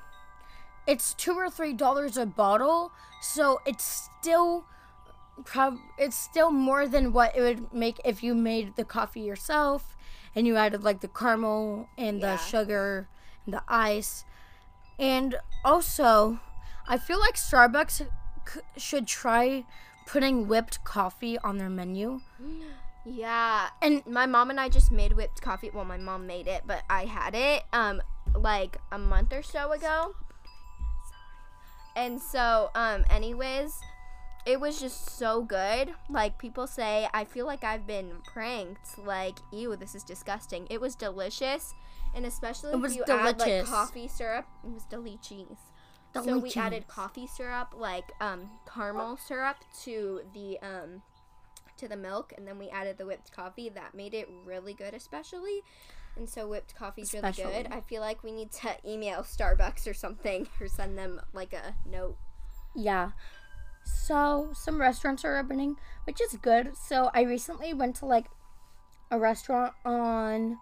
it's 0.86 1.14
two 1.14 1.32
or 1.34 1.50
three 1.50 1.72
dollars 1.72 2.16
a 2.16 2.26
bottle, 2.26 2.92
so 3.20 3.60
it's 3.66 4.08
still 4.20 4.64
prob- 5.44 5.78
it's 5.98 6.16
still 6.16 6.50
more 6.50 6.86
than 6.86 7.12
what 7.12 7.36
it 7.36 7.40
would 7.40 7.72
make 7.72 8.00
if 8.04 8.22
you 8.22 8.34
made 8.34 8.76
the 8.76 8.84
coffee 8.84 9.20
yourself 9.22 9.96
and 10.36 10.46
you 10.46 10.56
added 10.56 10.82
like 10.84 11.00
the 11.00 11.08
caramel 11.08 11.88
and 11.98 12.20
Yeah. 12.20 12.36
the 12.36 12.36
sugar 12.36 13.08
and 13.44 13.54
the 13.54 13.62
ice. 13.66 14.24
And 14.98 15.36
also, 15.64 16.38
I 16.86 16.98
feel 16.98 17.18
like 17.18 17.34
Starbucks 17.34 18.06
c- 18.48 18.61
should 18.76 19.07
try 19.07 19.64
putting 20.07 20.46
whipped 20.48 20.83
coffee 20.85 21.38
on 21.38 21.59
their 21.59 21.70
menu. 21.70 22.20
Yeah, 23.07 23.68
And 23.83 24.02
my 24.07 24.24
mom 24.24 24.48
and 24.48 24.59
I 24.59 24.70
just 24.70 24.90
made 24.90 25.12
whipped 25.12 25.42
coffee. 25.42 25.70
Well, 25.74 25.85
my 25.85 25.98
mom 25.98 26.26
made 26.26 26.46
it, 26.48 26.62
but 26.66 26.85
I 26.88 27.04
had 27.04 27.35
it 27.35 27.62
um 27.70 28.00
like 28.35 28.78
a 28.90 28.96
month 28.98 29.30
or 29.35 29.42
so 29.42 29.72
ago. 29.72 30.14
And 31.96 32.20
so 32.20 32.70
um 32.74 33.04
anyways, 33.11 33.78
it 34.46 34.59
was 34.61 34.80
just 34.80 35.11
so 35.18 35.42
good. 35.42 35.94
Like 36.09 36.38
people 36.38 36.66
say, 36.66 37.09
I 37.12 37.24
feel 37.24 37.44
like 37.46 37.62
I've 37.62 37.87
been 37.87 38.11
pranked. 38.24 38.98
Like, 38.98 39.38
ew, 39.52 39.76
this 39.76 39.94
is 39.94 40.02
disgusting. 40.02 40.66
It 40.70 40.80
was 40.80 40.94
delicious, 40.96 41.74
and 42.14 42.24
especially 42.26 42.72
It 42.72 42.76
if 42.76 42.80
was 42.80 42.96
you 42.96 43.04
add 43.09 43.38
like 43.38 43.38
delicious. 43.38 43.68
coffee 43.68 44.09
syrup, 44.09 44.46
it 44.64 44.70
was 44.72 44.85
delicious. 44.85 45.59
So 46.22 46.38
we 46.38 46.53
added 46.53 46.87
coffee 46.87 47.27
syrup, 47.27 47.74
like 47.77 48.12
um, 48.20 48.48
caramel 48.72 49.16
syrup, 49.16 49.57
to 49.83 50.20
the 50.33 50.59
um, 50.61 51.03
to 51.77 51.88
the 51.88 51.96
milk, 51.96 52.33
and 52.37 52.46
then 52.46 52.59
we 52.59 52.68
added 52.68 52.98
the 52.98 53.07
whipped 53.07 53.33
coffee. 53.33 53.68
That 53.68 53.94
made 53.94 54.14
it 54.14 54.29
really 54.44 54.74
good, 54.74 54.94
especially. 54.94 55.62
And 56.16 56.29
so 56.29 56.46
whipped 56.46 56.77
coffee's 56.77 57.12
really 57.12 57.33
good. 57.33 57.66
I 57.72 57.81
feel 57.81 58.00
like 58.00 58.22
we 58.22 58.31
need 58.31 58.53
to 58.53 58.77
email 58.87 59.22
Starbucks 59.22 59.88
or 59.88 59.94
something, 59.94 60.46
or 60.61 60.68
send 60.68 60.96
them 60.96 61.20
like 61.33 61.53
a 61.53 61.74
note. 61.85 62.16
Yeah. 62.77 63.11
So 63.85 64.50
some 64.55 64.81
restaurants 64.81 65.24
are 65.24 65.38
opening, 65.38 65.77
which 66.05 66.20
is 66.20 66.38
good. 66.40 66.77
So 66.77 67.11
I 67.12 67.22
recently 67.22 67.74
went 67.74 67.96
to 67.96 68.07
like 68.07 68.27
a 69.11 69.18
restaurant 69.18 69.74
on 69.85 70.59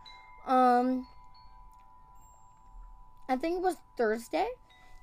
um 0.47 1.07
I 3.29 3.37
think 3.37 3.59
it 3.59 3.63
was 3.63 3.77
Thursday. 3.97 4.49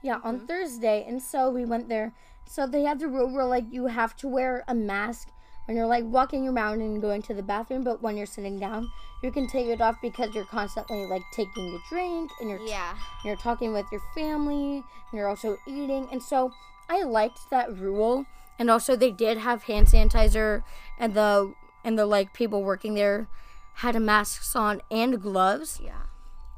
Yeah, 0.02 0.20
on 0.24 0.38
mm-hmm. 0.38 0.46
Thursday. 0.46 1.06
And 1.08 1.22
so 1.22 1.50
we 1.50 1.66
went 1.66 1.90
there. 1.90 2.14
So 2.46 2.66
they 2.66 2.84
had 2.84 3.00
the 3.00 3.08
rule 3.08 3.32
where 3.32 3.46
like 3.46 3.66
you 3.72 3.88
have 3.88 4.16
to 4.18 4.28
wear 4.28 4.64
a 4.68 4.74
mask 4.74 5.30
when 5.66 5.78
you're 5.78 5.86
like 5.86 6.06
walking 6.06 6.48
around 6.48 6.82
and 6.82 7.00
going 7.02 7.22
to 7.24 7.34
the 7.34 7.44
bathroom, 7.44 7.84
but 7.84 8.02
when 8.02 8.18
you're 8.18 8.26
sitting 8.26 8.58
down, 8.60 8.90
you 9.22 9.32
can 9.32 9.48
take 9.48 9.68
it 9.68 9.82
off 9.82 9.98
because 10.02 10.34
you're 10.34 10.46
constantly 10.46 11.06
like 11.06 11.22
taking 11.34 11.76
a 11.76 11.90
drink 11.90 12.32
and 12.40 12.50
you're 12.50 12.60
Yeah. 12.62 12.96
you're 13.26 13.36
talking 13.36 13.74
with 13.74 13.86
your 13.92 14.02
family 14.16 14.78
and 14.78 15.14
you're 15.14 15.28
also 15.28 15.58
eating 15.68 16.08
and 16.12 16.24
so 16.24 16.52
i 16.90 17.04
liked 17.04 17.50
that 17.50 17.76
rule 17.78 18.26
and 18.58 18.70
also 18.70 18.96
they 18.96 19.12
did 19.12 19.38
have 19.40 19.64
hand 19.64 19.88
sanitizer 19.88 20.64
and 20.98 21.14
the 21.14 21.54
and 21.84 22.00
the 22.00 22.06
like 22.06 22.34
people 22.34 22.64
working 22.64 22.94
there 22.94 23.28
had 23.76 24.00
masks 24.02 24.56
on 24.56 24.82
and 24.90 25.22
gloves 25.22 25.82
Yeah. 25.84 26.04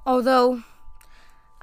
although 0.06 0.64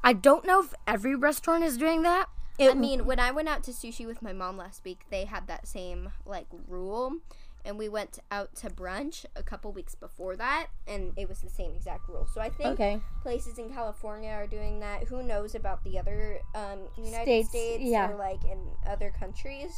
i 0.02 0.12
don't 0.12 0.46
know 0.46 0.60
if 0.60 0.74
every 0.86 1.14
restaurant 1.14 1.64
is 1.64 1.76
doing 1.76 2.02
that 2.02 2.28
it 2.58 2.72
I 2.72 2.74
mean, 2.74 3.06
when 3.06 3.20
I 3.20 3.30
went 3.30 3.48
out 3.48 3.62
to 3.64 3.70
sushi 3.70 4.04
with 4.04 4.20
my 4.20 4.32
mom 4.32 4.56
last 4.56 4.84
week, 4.84 5.02
they 5.10 5.26
had 5.26 5.46
that 5.46 5.68
same 5.68 6.10
like 6.26 6.46
rule, 6.66 7.18
and 7.64 7.78
we 7.78 7.88
went 7.88 8.18
out 8.32 8.56
to 8.56 8.68
brunch 8.68 9.24
a 9.36 9.44
couple 9.44 9.70
weeks 9.70 9.94
before 9.94 10.34
that, 10.36 10.66
and 10.88 11.12
it 11.16 11.28
was 11.28 11.40
the 11.40 11.50
same 11.50 11.70
exact 11.76 12.08
rule. 12.08 12.26
So 12.34 12.40
I 12.40 12.50
think 12.50 12.70
okay. 12.70 13.00
places 13.22 13.58
in 13.58 13.70
California 13.70 14.30
are 14.30 14.48
doing 14.48 14.80
that. 14.80 15.04
Who 15.04 15.22
knows 15.22 15.54
about 15.54 15.84
the 15.84 16.00
other 16.00 16.38
um, 16.56 16.80
United 16.96 17.22
States, 17.22 17.48
States, 17.50 17.84
yeah. 17.84 18.10
or 18.10 18.16
like 18.16 18.42
in 18.44 18.58
other 18.88 19.12
countries? 19.16 19.70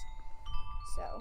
So 0.97 1.21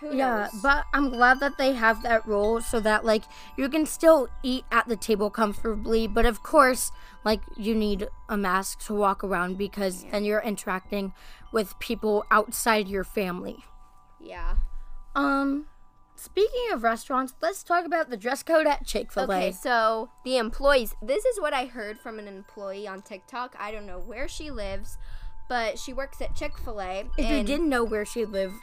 who 0.00 0.14
Yeah, 0.16 0.48
knows? 0.52 0.62
but 0.62 0.84
I'm 0.92 1.10
glad 1.10 1.40
that 1.40 1.58
they 1.58 1.72
have 1.74 2.02
that 2.02 2.26
rule 2.26 2.60
so 2.60 2.80
that 2.80 3.04
like 3.04 3.24
you 3.56 3.68
can 3.68 3.86
still 3.86 4.28
eat 4.42 4.64
at 4.72 4.88
the 4.88 4.96
table 4.96 5.30
comfortably, 5.30 6.06
but 6.06 6.26
of 6.26 6.42
course, 6.42 6.90
like 7.24 7.40
you 7.56 7.74
need 7.74 8.08
a 8.28 8.36
mask 8.36 8.80
to 8.86 8.94
walk 8.94 9.22
around 9.22 9.58
because 9.58 10.04
then 10.10 10.24
you're 10.24 10.40
interacting 10.42 11.12
with 11.52 11.78
people 11.78 12.24
outside 12.30 12.88
your 12.88 13.04
family. 13.04 13.58
yeah. 14.20 14.56
Um 15.14 15.66
speaking 16.16 16.66
of 16.72 16.82
restaurants, 16.82 17.34
let's 17.40 17.62
talk 17.62 17.84
about 17.84 18.10
the 18.10 18.16
dress 18.16 18.42
code 18.42 18.66
at 18.66 18.86
Chick-fil-A. 18.86 19.24
Okay, 19.24 19.52
so 19.52 20.10
the 20.24 20.36
employees. 20.36 20.94
This 21.02 21.24
is 21.24 21.40
what 21.40 21.52
I 21.54 21.64
heard 21.66 21.98
from 21.98 22.18
an 22.18 22.28
employee 22.28 22.86
on 22.86 23.02
TikTok. 23.02 23.56
I 23.58 23.70
don't 23.72 23.86
know 23.86 23.98
where 23.98 24.28
she 24.28 24.50
lives, 24.50 24.98
but 25.48 25.78
she 25.78 25.92
works 25.92 26.20
at 26.20 26.36
Chick 26.36 26.56
Fil 26.58 26.80
A. 26.80 27.04
If 27.18 27.28
you 27.30 27.42
didn't 27.42 27.68
know 27.68 27.84
where 27.84 28.04
she 28.04 28.24
lived, 28.24 28.54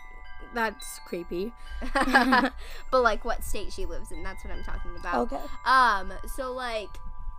that's 0.54 1.00
creepy. 1.06 1.54
but 1.94 2.54
like 3.02 3.26
what 3.26 3.44
state 3.44 3.72
she 3.72 3.86
lives 3.86 4.12
in, 4.12 4.24
that's 4.24 4.44
what 4.44 4.54
I'm 4.54 4.64
talking 4.64 4.92
about. 5.00 5.32
Okay. 5.32 5.42
Um, 5.66 6.14
so 6.36 6.52
like 6.52 6.90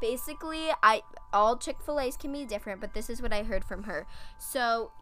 basically 0.01 0.69
I 0.83 1.03
all 1.33 1.57
Chick-fil-A's 1.57 2.17
can 2.17 2.33
be 2.33 2.45
different, 2.45 2.81
but 2.81 2.95
this 2.95 3.11
is 3.11 3.21
what 3.21 3.33
I 3.33 3.43
heard 3.43 3.65
from 3.65 3.85
her. 3.85 4.07
So 4.39 4.93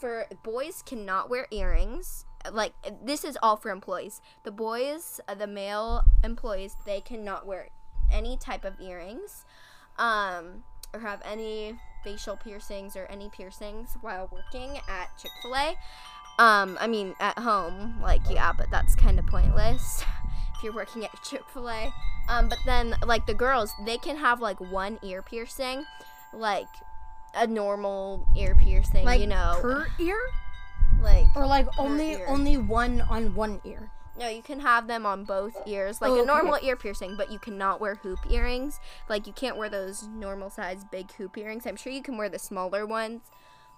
for 0.00 0.26
boys 0.42 0.82
cannot 0.82 1.28
wear 1.30 1.46
earrings. 1.50 2.24
Like 2.50 2.72
this 3.02 3.24
is 3.24 3.36
all 3.42 3.56
for 3.56 3.70
employees. 3.70 4.20
The 4.44 4.52
boys, 4.52 5.20
uh, 5.28 5.34
the 5.34 5.46
male 5.46 6.04
employees, 6.24 6.76
they 6.86 7.00
cannot 7.00 7.46
wear 7.46 7.68
any 8.10 8.36
type 8.36 8.64
of 8.64 8.80
earrings. 8.80 9.44
Um 9.98 10.64
or 10.94 11.00
have 11.00 11.20
any 11.24 11.78
facial 12.02 12.36
piercings 12.36 12.96
or 12.96 13.06
any 13.06 13.28
piercings 13.28 13.96
while 14.00 14.28
working 14.32 14.78
at 14.88 15.10
Chick-fil-A. 15.20 15.76
Um, 16.38 16.78
I 16.80 16.86
mean, 16.86 17.14
at 17.20 17.38
home, 17.38 17.98
like, 18.00 18.22
yeah, 18.30 18.52
but 18.52 18.70
that's 18.70 18.94
kind 18.94 19.18
of 19.18 19.26
pointless 19.26 20.04
if 20.56 20.62
you're 20.62 20.72
working 20.74 21.04
at 21.04 21.10
Chick 21.24 21.42
fil 21.52 21.68
A. 21.68 21.92
Um, 22.28 22.48
but 22.48 22.58
then, 22.66 22.94
like, 23.04 23.26
the 23.26 23.34
girls, 23.34 23.72
they 23.84 23.96
can 23.98 24.16
have, 24.16 24.40
like, 24.40 24.60
one 24.60 24.98
ear 25.02 25.22
piercing, 25.22 25.84
like, 26.32 26.68
a 27.34 27.46
normal 27.46 28.24
ear 28.36 28.54
piercing, 28.54 29.04
Like 29.04 29.20
you 29.20 29.26
know. 29.26 29.58
per 29.60 29.86
ear 29.98 30.18
like, 31.00 31.26
or 31.36 31.46
like 31.46 31.66
only 31.78 32.12
ear. 32.12 32.24
only 32.26 32.56
one 32.56 33.02
on 33.02 33.34
one 33.34 33.60
ear. 33.64 33.90
no, 34.18 34.26
you 34.28 34.42
can 34.42 34.58
have 34.60 34.86
them 34.88 35.04
on 35.06 35.24
both 35.24 35.52
ears, 35.66 36.00
like 36.00 36.10
Oh, 36.10 36.14
a 36.14 36.18
okay. 36.20 36.26
normal 36.26 36.58
ear 36.62 36.74
piercing, 36.74 37.16
but 37.16 37.30
you 37.30 37.38
cannot 37.38 37.80
wear 37.80 37.96
hoop 37.96 38.18
earrings. 38.30 38.80
Like, 39.08 39.26
you 39.26 39.32
can't 39.34 39.56
wear 39.56 39.68
those 39.68 40.04
normal 40.08 40.50
size 40.50 40.84
big 40.90 41.12
hoop 41.12 41.36
earrings. 41.38 41.66
I'm 41.66 41.76
sure 41.76 41.92
you 41.92 42.02
can 42.02 42.16
wear 42.16 42.28
the 42.30 42.38
smaller 42.38 42.84
ones, 42.86 43.20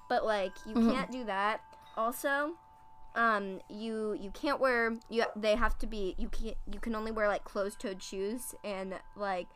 but, 0.08 0.24
like, 0.24 0.52
you 0.64 0.74
Mhm. 0.76 0.92
can't 0.92 1.10
do 1.10 1.24
that. 1.24 1.60
Also, 2.00 2.52
um 3.14 3.60
you 3.68 4.16
you 4.20 4.30
can't 4.30 4.58
wear 4.60 4.96
you 5.10 5.24
they 5.36 5.54
have 5.56 5.76
to 5.78 5.86
be 5.86 6.14
you 6.16 6.28
can 6.28 6.52
you 6.72 6.78
can 6.80 6.94
only 6.94 7.10
wear 7.10 7.26
like 7.26 7.44
closed-toed 7.44 8.00
shoes 8.00 8.54
and 8.64 8.94
like 9.16 9.48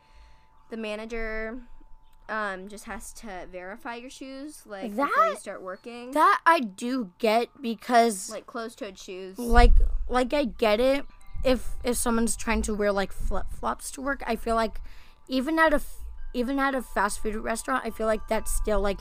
the 0.69 0.75
manager 0.75 1.57
um 2.27 2.67
just 2.67 2.83
has 2.83 3.13
to 3.13 3.47
verify 3.51 3.95
your 3.95 4.09
shoes 4.09 4.63
like 4.65 4.89
before 4.91 5.05
you 5.07 5.31
That- 5.33 5.39
start 5.39 5.61
working 5.61 6.11
That 6.11 6.41
I 6.45 6.59
do 6.59 7.11
get 7.17 7.47
because 7.61 8.29
like 8.29 8.45
closed-toed 8.45 8.99
shoes 8.99 9.39
like 9.39 9.73
like 10.09 10.33
I 10.33 10.43
get 10.43 10.79
it 10.79 11.05
if 11.45 11.75
if 11.83 11.95
someone's 11.95 12.35
trying 12.35 12.61
to 12.63 12.73
wear 12.75 12.91
like 12.91 13.13
flip 13.13 13.45
flops 13.51 13.89
to 13.91 14.01
work. 14.01 14.21
I 14.27 14.35
feel 14.35 14.55
like 14.55 14.81
even 15.27 15.57
at 15.59 15.73
a 15.73 15.81
even 16.33 16.59
at 16.59 16.75
a 16.75 16.81
fast 16.81 17.21
food 17.21 17.35
restaurant, 17.35 17.85
I 17.85 17.89
feel 17.91 18.07
like 18.07 18.27
that's 18.27 18.51
still 18.51 18.81
like 18.81 18.99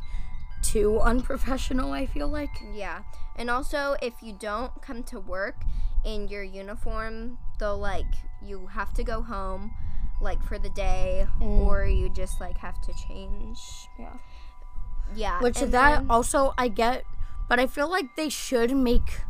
too 0.62 1.00
unprofessional. 1.00 1.92
I 1.92 2.06
feel 2.06 2.28
like 2.28 2.50
yeah 2.72 3.02
and 3.36 3.50
also 3.50 3.96
if 4.02 4.14
you 4.22 4.32
don't 4.32 4.80
come 4.82 5.02
to 5.02 5.18
work 5.20 5.56
in 6.04 6.28
your 6.28 6.42
uniform 6.42 7.38
they'll 7.58 7.78
like 7.78 8.06
you 8.42 8.66
have 8.68 8.92
to 8.94 9.02
go 9.02 9.22
home 9.22 9.72
like 10.20 10.42
for 10.42 10.58
the 10.58 10.70
day 10.70 11.26
Mm. 11.40 11.66
or 11.66 11.86
you 11.86 12.08
just 12.08 12.40
like 12.40 12.58
have 12.58 12.80
to 12.82 12.92
change 13.08 13.58
Yeah. 13.98 14.16
yeah 15.14 15.40
which 15.40 15.58
that 15.60 15.70
then- 15.70 16.06
also 16.10 16.54
I 16.58 16.68
get, 16.68 17.04
but 17.48 17.58
I 17.58 17.66
feel 17.66 17.90
like 17.90 18.06
they 18.16 18.28
should 18.28 18.74
make 18.76 19.20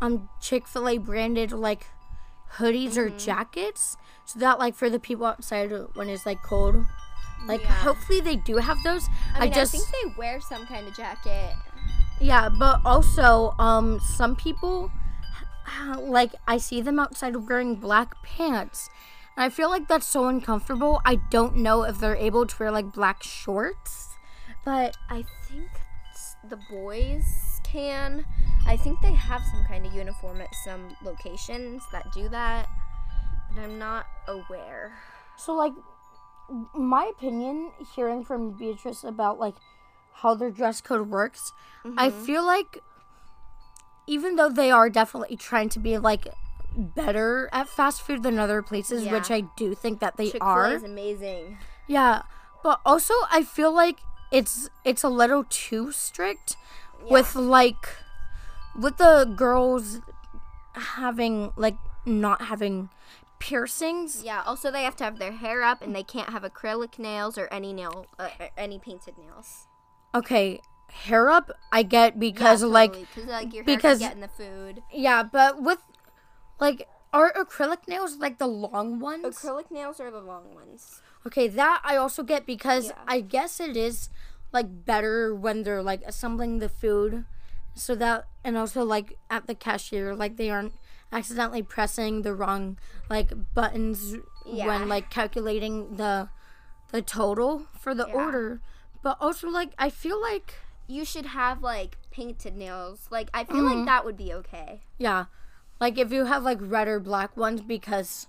um 0.00 0.28
Chick 0.40 0.66
Fil 0.68 0.88
A 0.88 0.98
branded 0.98 1.52
like 1.52 1.86
hoodies 2.58 2.96
or 2.96 3.08
Mm-hmm. 3.08 3.18
jackets 3.18 3.96
so 4.24 4.38
that 4.40 4.58
like 4.58 4.74
for 4.74 4.90
the 4.90 4.98
people 5.00 5.26
outside 5.26 5.72
when 5.94 6.08
it's 6.08 6.26
like 6.26 6.42
cold. 6.42 6.76
Like 7.46 7.62
Yeah. 7.62 7.72
hopefully 7.86 8.20
they 8.20 8.36
do 8.36 8.56
have 8.56 8.78
those. 8.82 9.06
I, 9.34 9.44
mean, 9.44 9.52
just 9.52 9.74
I 9.74 9.78
think 9.78 9.90
they 9.92 10.14
wear 10.18 10.40
some 10.40 10.66
kind 10.66 10.86
of 10.88 10.96
jacket. 10.96 11.54
Yeah, 12.20 12.48
but 12.48 12.80
also, 12.84 13.54
um, 13.58 14.00
some 14.00 14.36
people, 14.36 14.90
like, 15.98 16.34
I 16.46 16.56
see 16.58 16.80
them 16.80 16.98
outside 16.98 17.36
wearing 17.48 17.74
black 17.76 18.22
pants. 18.22 18.88
And 19.36 19.44
I 19.44 19.50
feel 19.50 19.68
like 19.68 19.86
that's 19.86 20.06
so 20.06 20.26
uncomfortable. 20.28 21.00
I 21.04 21.16
don't 21.30 21.56
know 21.56 21.82
if 21.82 21.98
they're 21.98 22.16
able 22.16 22.46
to 22.46 22.56
wear, 22.58 22.70
like, 22.70 22.92
black 22.92 23.22
shorts. 23.22 24.14
But, 24.64 24.96
I 25.10 25.24
think 25.46 25.68
the 26.48 26.58
boys 26.70 27.60
can. 27.64 28.24
I 28.66 28.76
think 28.76 29.00
they 29.00 29.12
have 29.12 29.42
some 29.52 29.64
kind 29.64 29.84
of 29.86 29.92
uniform 29.92 30.40
at 30.40 30.54
some 30.64 30.96
locations 31.04 31.82
that 31.92 32.12
do 32.12 32.28
that, 32.30 32.68
but 33.54 33.62
I'm 33.62 33.78
not 33.78 34.06
aware. 34.26 34.94
so, 35.36 35.54
like, 35.54 35.72
my 36.74 37.10
opinion, 37.16 37.72
hearing 37.94 38.24
from 38.24 38.52
Beatrice 38.52 39.04
about, 39.04 39.38
like, 39.38 39.56
how 40.22 40.34
their 40.34 40.50
dress 40.50 40.80
code 40.80 41.08
works, 41.10 41.52
I 41.96 42.08
Mm-hmm. 42.10 42.24
feel 42.24 42.44
like 42.44 42.78
even 44.06 44.36
though 44.36 44.48
they 44.50 44.70
are 44.70 44.88
definitely 44.88 45.36
trying 45.36 45.68
to 45.70 45.78
be, 45.78 45.98
like, 45.98 46.28
better 46.76 47.48
at 47.52 47.68
fast 47.68 48.02
food 48.02 48.22
than 48.22 48.38
other 48.38 48.62
places, 48.62 49.04
Yeah. 49.04 49.12
which 49.12 49.30
I 49.30 49.42
do 49.56 49.74
think 49.74 50.00
that 50.00 50.16
they 50.16 50.30
Chick 50.30 50.42
are. 50.44 50.72
Is 50.72 50.82
amazing. 50.84 51.58
Yeah, 51.86 52.22
but 52.62 52.80
also 52.84 53.14
I 53.30 53.42
feel 53.42 53.72
like 53.72 53.98
it's 54.30 54.68
it's 54.84 55.02
a 55.04 55.08
little 55.08 55.44
too 55.48 55.92
strict 55.92 56.56
with 57.08 57.34
like 57.36 57.88
with 58.78 58.96
the 58.98 59.24
girls 59.36 60.00
having 60.74 61.52
like 61.56 61.76
not 62.04 62.42
having 62.42 62.90
piercings. 63.38 64.22
Yeah. 64.22 64.42
Also, 64.44 64.70
they 64.70 64.82
have 64.82 64.96
to 64.96 65.04
have 65.04 65.18
their 65.18 65.32
hair 65.32 65.62
up, 65.62 65.80
and 65.82 65.94
they 65.94 66.02
can't 66.02 66.30
have 66.30 66.42
acrylic 66.42 66.98
nails 66.98 67.38
or 67.38 67.48
any 67.52 67.72
nail, 67.72 68.06
uh, 68.18 68.28
uh, 68.40 68.46
any 68.56 68.78
painted 68.78 69.16
nails. 69.16 69.68
Okay, 70.16 70.60
hair 70.90 71.28
up 71.30 71.50
I 71.70 71.82
get 71.82 72.18
because 72.18 72.62
like 72.62 72.92
because 72.92 73.26
like 73.26 73.52
your 73.52 73.64
hair 73.64 73.76
because- 73.76 73.98
can 73.98 74.08
get 74.08 74.14
in 74.14 74.20
the 74.22 74.28
food. 74.28 74.82
yeah, 74.92 75.22
but 75.22 75.62
with 75.62 75.78
like 76.60 76.88
are 77.12 77.32
acrylic 77.34 77.86
nails 77.88 78.16
like 78.16 78.38
the 78.38 78.46
long 78.46 78.98
ones? 79.00 79.24
Acrylic 79.24 79.70
nails 79.70 80.00
are 80.00 80.10
the 80.10 80.20
long 80.20 80.54
ones. 80.54 81.00
Okay, 81.26 81.48
that 81.48 81.80
I 81.84 81.96
also 81.96 82.22
get 82.22 82.46
because 82.46 82.86
Yeah. 82.86 82.92
I 83.06 83.20
guess 83.20 83.60
it 83.60 83.76
is 83.76 84.08
like 84.52 84.84
better 84.86 85.34
when 85.34 85.62
they're 85.64 85.82
like 85.82 86.02
assembling 86.06 86.58
the 86.60 86.68
food 86.68 87.24
so 87.74 87.94
that 87.96 88.26
and 88.44 88.56
also 88.56 88.84
like 88.84 89.18
at 89.28 89.46
the 89.46 89.54
cashier 89.54 90.14
like 90.14 90.36
they 90.36 90.48
aren't 90.50 90.72
accidentally 91.12 91.62
pressing 91.62 92.22
the 92.22 92.32
wrong 92.34 92.78
like 93.10 93.32
buttons 93.54 94.16
Yeah. 94.46 94.66
when 94.66 94.88
like 94.88 95.10
calculating 95.10 95.96
the 95.96 96.28
the 96.92 97.02
total 97.02 97.66
for 97.78 97.94
the 97.94 98.06
Yeah. 98.08 98.14
order. 98.14 98.60
But 99.06 99.18
also 99.22 99.46
like 99.48 99.70
I 99.78 99.88
feel 99.90 100.18
like 100.20 100.54
You 100.90 101.04
should 101.06 101.26
have 101.26 101.62
like 101.62 101.94
painted 102.10 102.56
nails. 102.58 103.06
Like 103.10 103.30
I 103.32 103.44
feel 103.46 103.62
Mm-hmm. 103.62 103.78
like 103.78 103.86
that 103.86 104.02
would 104.04 104.16
be 104.18 104.34
okay. 104.42 104.82
yeah, 104.98 105.26
like 105.78 105.94
if 105.98 106.10
you 106.10 106.24
have 106.26 106.42
like 106.42 106.58
red 106.60 106.88
or 106.90 106.98
black 106.98 107.36
ones 107.38 107.60
because 107.62 108.26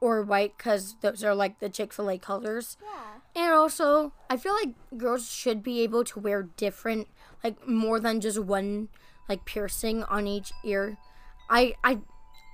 or 0.00 0.22
white 0.22 0.54
cuz 0.58 0.94
those 1.02 1.22
are 1.26 1.34
like 1.34 1.58
the 1.58 1.68
Chick-fil-A 1.68 2.18
colors. 2.18 2.76
Yeah. 2.82 3.42
And 3.42 3.50
also, 3.52 4.12
I 4.30 4.36
feel 4.38 4.54
like 4.54 4.74
girls 4.98 5.26
should 5.30 5.62
be 5.62 5.82
able 5.86 6.02
to 6.14 6.18
wear 6.26 6.42
different, 6.64 7.06
like 7.44 7.66
more 7.66 7.98
than 8.00 8.20
just 8.20 8.38
one, 8.38 8.88
like 9.28 9.44
piercing 9.44 10.02
on 10.04 10.26
each 10.26 10.50
ear. 10.64 10.96
I 11.50 11.74
I 11.90 12.00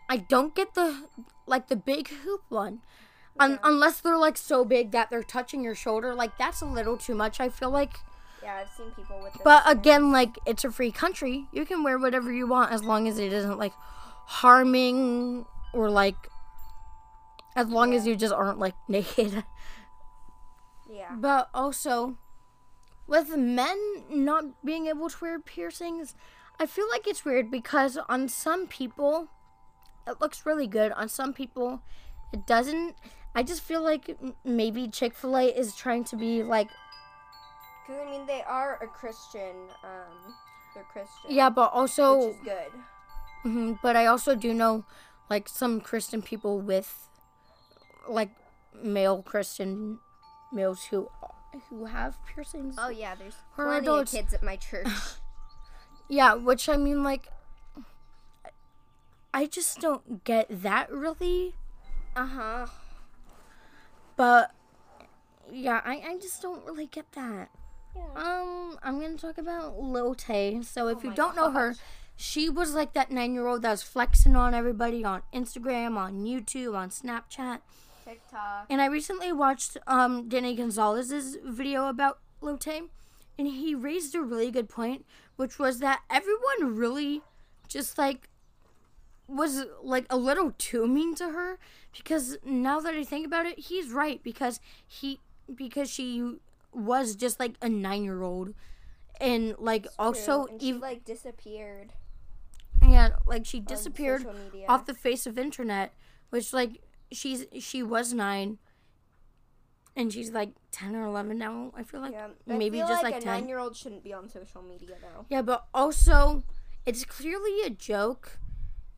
I 0.08 0.16
don't 0.32 0.54
get 0.54 0.72
the 0.80 1.08
like 1.46 1.68
the 1.68 1.76
big 1.92 2.08
hoop 2.24 2.42
one, 2.48 2.80
Un- 3.39 3.59
unless 3.62 4.01
they're 4.01 4.16
like 4.16 4.37
so 4.37 4.64
big 4.64 4.93
that 4.93 5.11
they're 5.11 5.22
touching 5.22 5.62
your 5.62 5.74
shoulder. 5.74 6.14
Like 6.14 6.37
that's 6.39 6.61
a 6.61 6.66
little 6.66 6.97
too 6.97 7.14
much. 7.14 7.41
I 7.41 7.49
feel 7.49 7.70
like. 7.70 7.99
Yeah, 8.43 8.55
I've 8.62 8.70
seen 8.70 8.91
people 8.93 9.20
with. 9.22 9.32
But 9.45 9.62
again, 9.66 10.12
like 10.12 10.39
it's 10.47 10.64
a 10.64 10.70
free 10.70 10.91
country. 10.93 11.47
You 11.53 11.66
can 11.66 11.82
wear 11.82 11.99
whatever 11.99 12.32
you 12.32 12.47
want 12.47 12.72
as 12.72 12.82
long 12.82 13.09
as 13.09 13.18
it 13.18 13.32
isn't 13.32 13.59
like 13.59 13.72
harming 14.26 15.47
or 15.72 15.91
like. 15.91 16.16
As 17.55 17.68
long 17.68 17.95
as 17.95 18.07
you 18.07 18.16
just 18.16 18.34
aren't 18.34 18.59
like 18.59 18.74
naked. 18.89 19.45
yeah. 20.91 21.14
But 21.16 21.49
also, 21.55 22.18
with 23.07 23.37
men 23.37 23.76
not 24.11 24.64
being 24.64 24.87
able 24.87 25.09
to 25.09 25.16
wear 25.20 25.39
piercings, 25.41 26.14
I 26.61 26.66
feel 26.66 26.89
like 26.91 27.07
it's 27.07 27.24
weird 27.24 27.51
because 27.51 27.99
on 28.09 28.28
some 28.28 28.66
people 28.66 29.28
it 30.07 30.20
looks 30.20 30.47
really 30.47 30.66
good. 30.66 30.93
On 30.93 31.09
some 31.09 31.32
people 31.32 31.82
it 32.32 32.47
doesn't. 32.47 32.95
I 33.37 33.43
just 33.43 33.61
feel 33.61 33.82
like 33.82 34.16
maybe 34.45 34.89
Chick 34.89 35.12
Fil 35.14 35.37
A 35.37 35.45
is 35.47 35.76
trying 35.76 36.05
to 36.05 36.16
be 36.16 36.43
like 36.43 36.68
Because 37.87 38.01
I 38.01 38.11
mean, 38.11 38.26
they 38.26 38.43
are 38.43 38.78
a 38.82 38.87
Christian. 38.89 39.55
Um, 39.84 40.34
they're 40.74 40.84
Christian. 40.84 41.28
yeah, 41.30 41.51
but 41.51 41.70
also 41.72 42.28
which 42.28 42.37
is 42.37 42.41
good. 42.45 42.72
hmm 43.43 43.72
But 43.82 43.95
I 43.95 44.07
also 44.07 44.34
do 44.34 44.55
know, 44.55 44.84
like, 45.30 45.49
some 45.49 45.80
Christian 45.80 46.22
people 46.22 46.59
with, 46.61 47.09
like, 48.09 48.30
male 48.82 49.22
Christian 49.22 49.99
males 50.53 50.84
who 50.91 51.09
who 51.70 51.84
have 51.87 52.16
piercings. 52.26 52.76
Oh 52.78 52.89
yeah, 52.89 53.14
there's 53.14 53.37
plenty 53.55 53.87
adults. 53.87 54.12
of 54.12 54.18
kids 54.18 54.34
at 54.34 54.43
my 54.43 54.57
church. 54.57 54.89
Yeah, 56.09 56.34
which 56.34 56.68
I 56.68 56.76
mean, 56.76 57.03
like, 57.03 57.28
I 59.34 59.47
just 59.47 59.80
don't 59.80 60.22
get 60.24 60.47
that 60.62 60.91
really. 60.91 61.55
uh 62.14 62.26
huh. 62.26 62.66
But 64.16 64.52
yeah, 65.52 65.80
I, 65.84 66.02
I 66.06 66.18
just 66.18 66.42
don't 66.42 66.64
really 66.64 66.86
get 66.86 67.12
that. 67.12 67.50
Yeah. 67.94 68.02
Um, 68.14 68.78
I'm 68.82 69.00
gonna 69.00 69.16
talk 69.16 69.38
about 69.38 69.78
Lil 69.78 70.14
Tay. 70.14 70.60
So 70.62 70.88
if 70.88 70.98
Oh 70.98 71.08
you 71.08 71.14
don't 71.14 71.36
know 71.36 71.50
her, 71.50 71.74
she 72.16 72.48
was 72.48 72.74
like 72.74 72.92
that 72.94 73.10
nine 73.10 73.34
year 73.34 73.46
old 73.46 73.62
that 73.62 73.70
was 73.70 73.82
flexing 73.82 74.36
on 74.36 74.54
everybody 74.54 75.04
on 75.04 75.22
Instagram, 75.34 75.96
on 75.96 76.24
YouTube, 76.24 76.74
on 76.74 76.90
Snapchat. 76.90 77.60
TikTok. 78.04 78.66
And 78.70 78.80
I 78.80 78.86
recently 78.86 79.32
watched 79.32 79.76
um 79.86 80.28
Danny 80.28 80.54
Gonzalez's 80.54 81.36
video 81.44 81.88
about 81.88 82.18
Lil 82.40 82.58
Tay, 82.58 82.82
and 83.38 83.46
he 83.46 83.74
raised 83.74 84.14
a 84.14 84.22
really 84.22 84.50
good 84.50 84.68
point, 84.68 85.04
which 85.36 85.58
was 85.58 85.78
that 85.80 86.00
everyone 86.10 86.76
really 86.76 87.22
just 87.68 87.98
like 87.98 88.28
was 89.28 89.64
like 89.82 90.06
a 90.08 90.16
little 90.16 90.52
too 90.56 90.86
mean 90.86 91.14
to 91.16 91.30
her 91.30 91.58
because 91.97 92.38
now 92.44 92.80
that 92.80 92.94
I 92.94 93.05
think 93.05 93.26
about 93.26 93.47
it, 93.47 93.59
he's 93.59 93.90
right 93.90 94.22
because 94.22 94.61
he 94.86 95.20
because 95.55 95.90
she 95.90 96.36
was 96.72 97.14
just 97.14 97.38
like 97.40 97.55
a 97.62 97.68
9-year-old 97.68 98.53
and 99.20 99.55
like 99.59 99.86
also 99.99 100.47
and 100.47 100.61
she 100.61 100.68
even 100.68 100.80
like 100.80 101.05
disappeared. 101.05 101.92
yeah, 102.82 103.11
like 103.26 103.47
she 103.47 103.61
disappeared 103.61 104.26
off 104.68 104.86
the 104.86 104.94
face 104.94 105.26
of 105.26 105.38
internet, 105.38 105.94
which 106.30 106.53
like 106.53 106.82
she's 107.11 107.47
she 107.59 107.82
was 107.82 108.12
nine, 108.12 108.59
and 109.94 110.12
she's 110.12 110.30
like 110.30 110.51
ten 110.70 110.94
or 110.94 111.07
eleven 111.07 111.38
now. 111.38 111.72
I 111.76 111.82
feel 111.82 112.01
like 112.01 112.12
yeah. 112.12 112.28
maybe 112.47 112.82
I 112.82 112.86
feel 112.86 112.88
just 112.88 113.03
like, 113.03 113.14
like, 113.14 113.22
a 113.22 113.24
10. 113.24 113.40
nine-year-old 113.40 113.76
shouldn't 113.76 114.05
be 114.05 114.12
on 114.12 114.28
social 114.28 114.62
media 114.62 114.97
though. 115.01 115.24
Yeah, 115.28 115.42
but 115.42 115.66
also 115.72 116.44
it's 116.84 117.05
clearly 117.05 117.62
a 117.64 117.70
joke, 117.70 118.38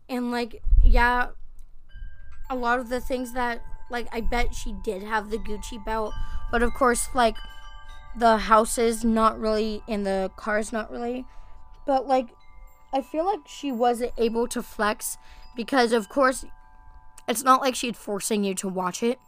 and 0.09 0.32
like 0.32 0.62
yeah, 0.82 1.28
a 2.51 2.57
lot 2.57 2.78
of 2.78 2.88
the 2.88 3.01
things 3.01 3.32
that 3.32 3.62
like 3.90 4.09
I 4.12 4.20
bet 4.20 4.55
she 4.55 4.72
did 4.72 5.03
have 5.03 5.30
the 5.30 5.38
Gucci 5.38 5.82
belt, 5.84 6.12
but 6.51 6.62
of 6.62 6.74
course 6.74 7.09
like 7.14 7.36
the 8.16 8.36
houses 8.36 9.05
not 9.05 9.38
really 9.38 9.82
and 9.88 10.05
the 10.05 10.30
cars 10.36 10.72
not 10.72 10.90
really, 10.90 11.24
but 11.86 12.07
like 12.07 12.28
I 12.92 13.03
feel 13.03 13.26
like 13.26 13.40
she 13.46 13.70
wasn't 13.70 14.12
able 14.16 14.49
to 14.49 14.62
flex 14.62 15.18
because 15.57 15.92
of 15.92 16.09
course 16.09 16.44
it's 17.26 17.42
not 17.42 17.61
like 17.61 17.74
she's 17.74 17.96
forcing 17.96 18.44
you 18.44 18.55
to 18.55 18.68
watch 18.68 19.03
it. 19.03 19.18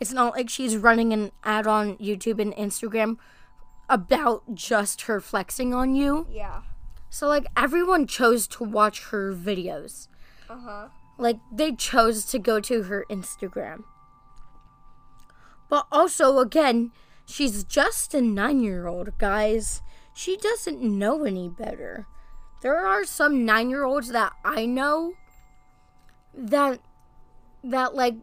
It's 0.00 0.12
not 0.12 0.34
like 0.34 0.50
she's 0.50 0.76
running 0.76 1.12
an 1.12 1.30
ad 1.44 1.66
on 1.66 1.96
YouTube 1.98 2.40
and 2.40 2.52
Instagram 2.54 3.18
about 3.88 4.54
just 4.54 5.02
her 5.02 5.20
flexing 5.20 5.72
on 5.72 5.94
you. 5.94 6.26
Yeah. 6.28 6.62
So 7.10 7.28
like 7.28 7.46
everyone 7.56 8.06
chose 8.06 8.46
to 8.48 8.64
watch 8.64 9.04
her 9.10 9.32
videos. 9.32 10.08
Uh 10.48 10.58
huh. 10.58 10.88
Like 11.22 11.38
they 11.52 11.72
chose 11.72 12.24
to 12.26 12.38
go 12.40 12.58
to 12.60 12.82
her 12.84 13.06
Instagram. 13.08 13.84
But 15.70 15.86
also 15.92 16.38
again, 16.40 16.90
she's 17.24 17.62
just 17.64 18.12
a 18.12 18.18
9-year-old, 18.18 19.16
guys. 19.18 19.80
She 20.14 20.36
doesn't 20.36 20.82
know 20.82 21.24
any 21.24 21.48
better. 21.48 22.06
There 22.60 22.84
are 22.84 23.04
some 23.04 23.46
9-year-olds 23.46 24.08
that 24.08 24.32
I 24.44 24.66
know 24.66 25.14
that 26.34 26.80
that 27.64 27.94
like 27.94 28.16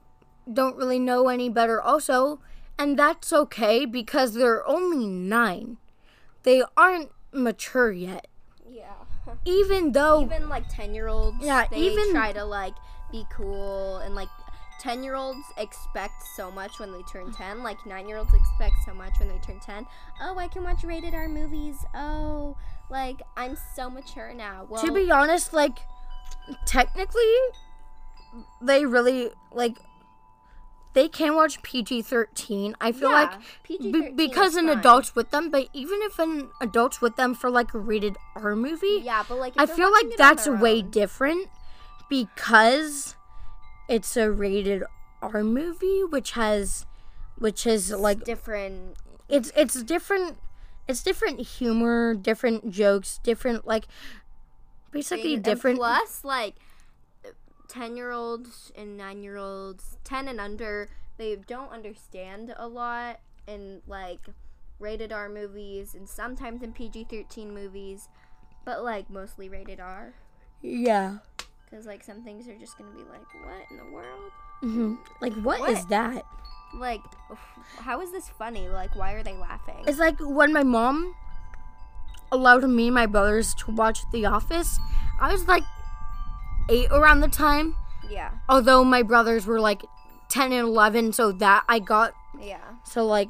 don't 0.51 0.75
really 0.75 0.99
know 0.99 1.29
any 1.29 1.47
better 1.49 1.81
also, 1.81 2.41
and 2.77 2.99
that's 2.99 3.31
okay 3.31 3.85
because 3.85 4.33
they're 4.33 4.67
only 4.67 5.07
9. 5.07 5.77
They 6.43 6.63
aren't 6.75 7.11
mature 7.31 7.91
yet. 7.91 8.27
Yeah. 8.69 8.83
Even 9.45 9.93
though 9.93 10.23
even 10.23 10.49
like 10.49 10.67
10 10.69 10.93
year 10.93 11.07
olds 11.07 11.37
Yeah, 11.41 11.65
they 11.71 11.77
even- 11.77 12.11
try 12.11 12.33
to 12.33 12.43
like 12.43 12.73
be 13.11 13.25
cool. 13.31 13.97
And 13.97 14.15
like 14.15 14.29
10 14.79 15.03
year 15.03 15.15
olds 15.15 15.45
expect 15.57 16.23
so 16.35 16.49
much 16.51 16.79
when 16.79 16.91
they 16.93 17.01
turn 17.03 17.33
10 17.33 17.63
like 17.63 17.85
9 17.85 18.07
year 18.07 18.17
olds 18.17 18.33
expect 18.33 18.75
so 18.85 18.93
much 18.93 19.11
when 19.19 19.27
they 19.27 19.37
turn 19.39 19.59
10 19.59 19.85
oh 20.21 20.37
i 20.37 20.47
can 20.47 20.63
watch 20.63 20.85
rated 20.85 21.13
r 21.13 21.27
movies. 21.27 21.83
Oh 21.93 22.55
like 22.89 23.21
i'm 23.35 23.57
so 23.75 23.89
mature 23.89 24.33
now. 24.33 24.65
Well 24.69 24.81
to 24.85 24.91
be 24.93 25.11
honest, 25.11 25.51
like 25.53 25.79
technically, 26.65 27.33
they 28.61 28.85
really 28.85 29.31
like 29.51 29.77
they 30.93 31.07
can 31.07 31.35
watch 31.35 31.61
PG 31.61 32.01
thirteen. 32.03 32.75
I 32.81 32.91
feel 32.91 33.09
yeah, 33.09 33.15
like 33.15 33.31
PG-13 33.63 33.91
be- 33.91 34.27
because 34.27 34.55
an 34.55 34.67
fine. 34.67 34.79
adult's 34.79 35.15
with 35.15 35.29
them, 35.31 35.51
but 35.51 35.67
even 35.73 35.99
if 36.01 36.17
an 36.19 36.49
adult's 36.61 36.99
with 37.01 37.15
them 37.15 37.35
for 37.35 37.49
like 37.49 37.73
a 37.73 37.79
rated 37.79 38.17
R 38.35 38.55
movie, 38.55 39.01
yeah 39.03 39.23
but 39.27 39.37
like 39.37 39.53
I 39.57 39.65
feel 39.65 39.91
like 39.91 40.17
that's 40.17 40.47
way 40.47 40.79
own- 40.81 40.89
different 40.89 41.49
because 42.09 43.15
it's 43.87 44.17
a 44.17 44.31
rated 44.31 44.83
R 45.21 45.43
movie, 45.43 46.03
which 46.03 46.31
has, 46.31 46.85
which 47.37 47.65
is 47.67 47.91
like 47.91 48.23
different 48.23 48.97
it's 49.27 49.51
it's 49.55 49.83
different 49.83 50.37
it's 50.87 51.03
different 51.03 51.39
humor 51.39 52.15
different 52.15 52.71
jokes 52.71 53.19
different 53.23 53.67
like 53.67 53.85
basically 54.91 55.35
things. 55.35 55.43
different 55.43 55.77
And 55.77 55.79
plus, 55.79 56.23
like, 56.23 56.55
10 57.67 57.95
year 57.95 58.11
olds 58.11 58.71
and 58.75 58.97
9 58.97 59.23
year 59.23 59.37
olds, 59.37 59.97
10 60.03 60.27
and 60.27 60.39
under, 60.39 60.89
they 61.17 61.35
don't 61.35 61.71
understand 61.71 62.53
a 62.57 62.67
lot 62.67 63.19
in, 63.47 63.81
like, 63.87 64.21
rated 64.79 65.11
R 65.11 65.29
movies 65.29 65.93
and 65.93 66.07
sometimes 66.07 66.63
in 66.63 66.73
PG 66.73 67.05
13 67.09 67.53
movies, 67.53 68.09
but, 68.65 68.83
like, 68.83 69.09
mostly 69.09 69.49
rated 69.49 69.79
R. 69.79 70.13
yeah 70.61 71.17
Because, 71.69 71.85
like, 71.85 72.03
some 72.03 72.23
things 72.23 72.47
are 72.47 72.57
just 72.57 72.77
going 72.77 72.89
to 72.91 72.97
be 72.97 73.03
like, 73.09 73.21
what 73.43 73.69
in 73.71 73.77
the 73.77 73.91
world? 73.91 74.31
hmm 74.61 74.95
like 75.21 75.31
what 75.35 75.69
is 75.69 75.85
that 75.85 76.25
Like, 76.75 76.99
how 77.77 78.01
is 78.01 78.11
this 78.11 78.27
funny? 78.27 78.67
Like, 78.67 78.93
why 78.95 79.13
are 79.13 79.23
they 79.23 79.33
laughing? 79.37 79.83
it's 79.87 79.99
like 79.99 80.17
when 80.19 80.51
my 80.51 80.63
mom 80.63 81.15
allowed 82.31 82.63
me 82.69 82.87
and 82.87 82.93
my 82.95 83.05
brothers 83.05 83.53
to 83.55 83.71
watch 83.71 84.01
the 84.11 84.23
office 84.25 84.77
i 85.19 85.31
was 85.31 85.47
like 85.47 85.63
eight 86.69 86.87
around 86.91 87.21
the 87.21 87.27
time 87.27 87.75
yeah, 88.09 88.31
although 88.47 88.83
my 88.83 89.01
brothers 89.01 89.45
were 89.47 89.59
like 89.59 89.83
10 90.29 90.51
and 90.51 90.67
11 90.67 91.13
so 91.13 91.31
that 91.31 91.63
i 91.69 91.79
got 91.79 92.13
yeah. 92.39 92.59
so 92.83 93.05
like 93.05 93.29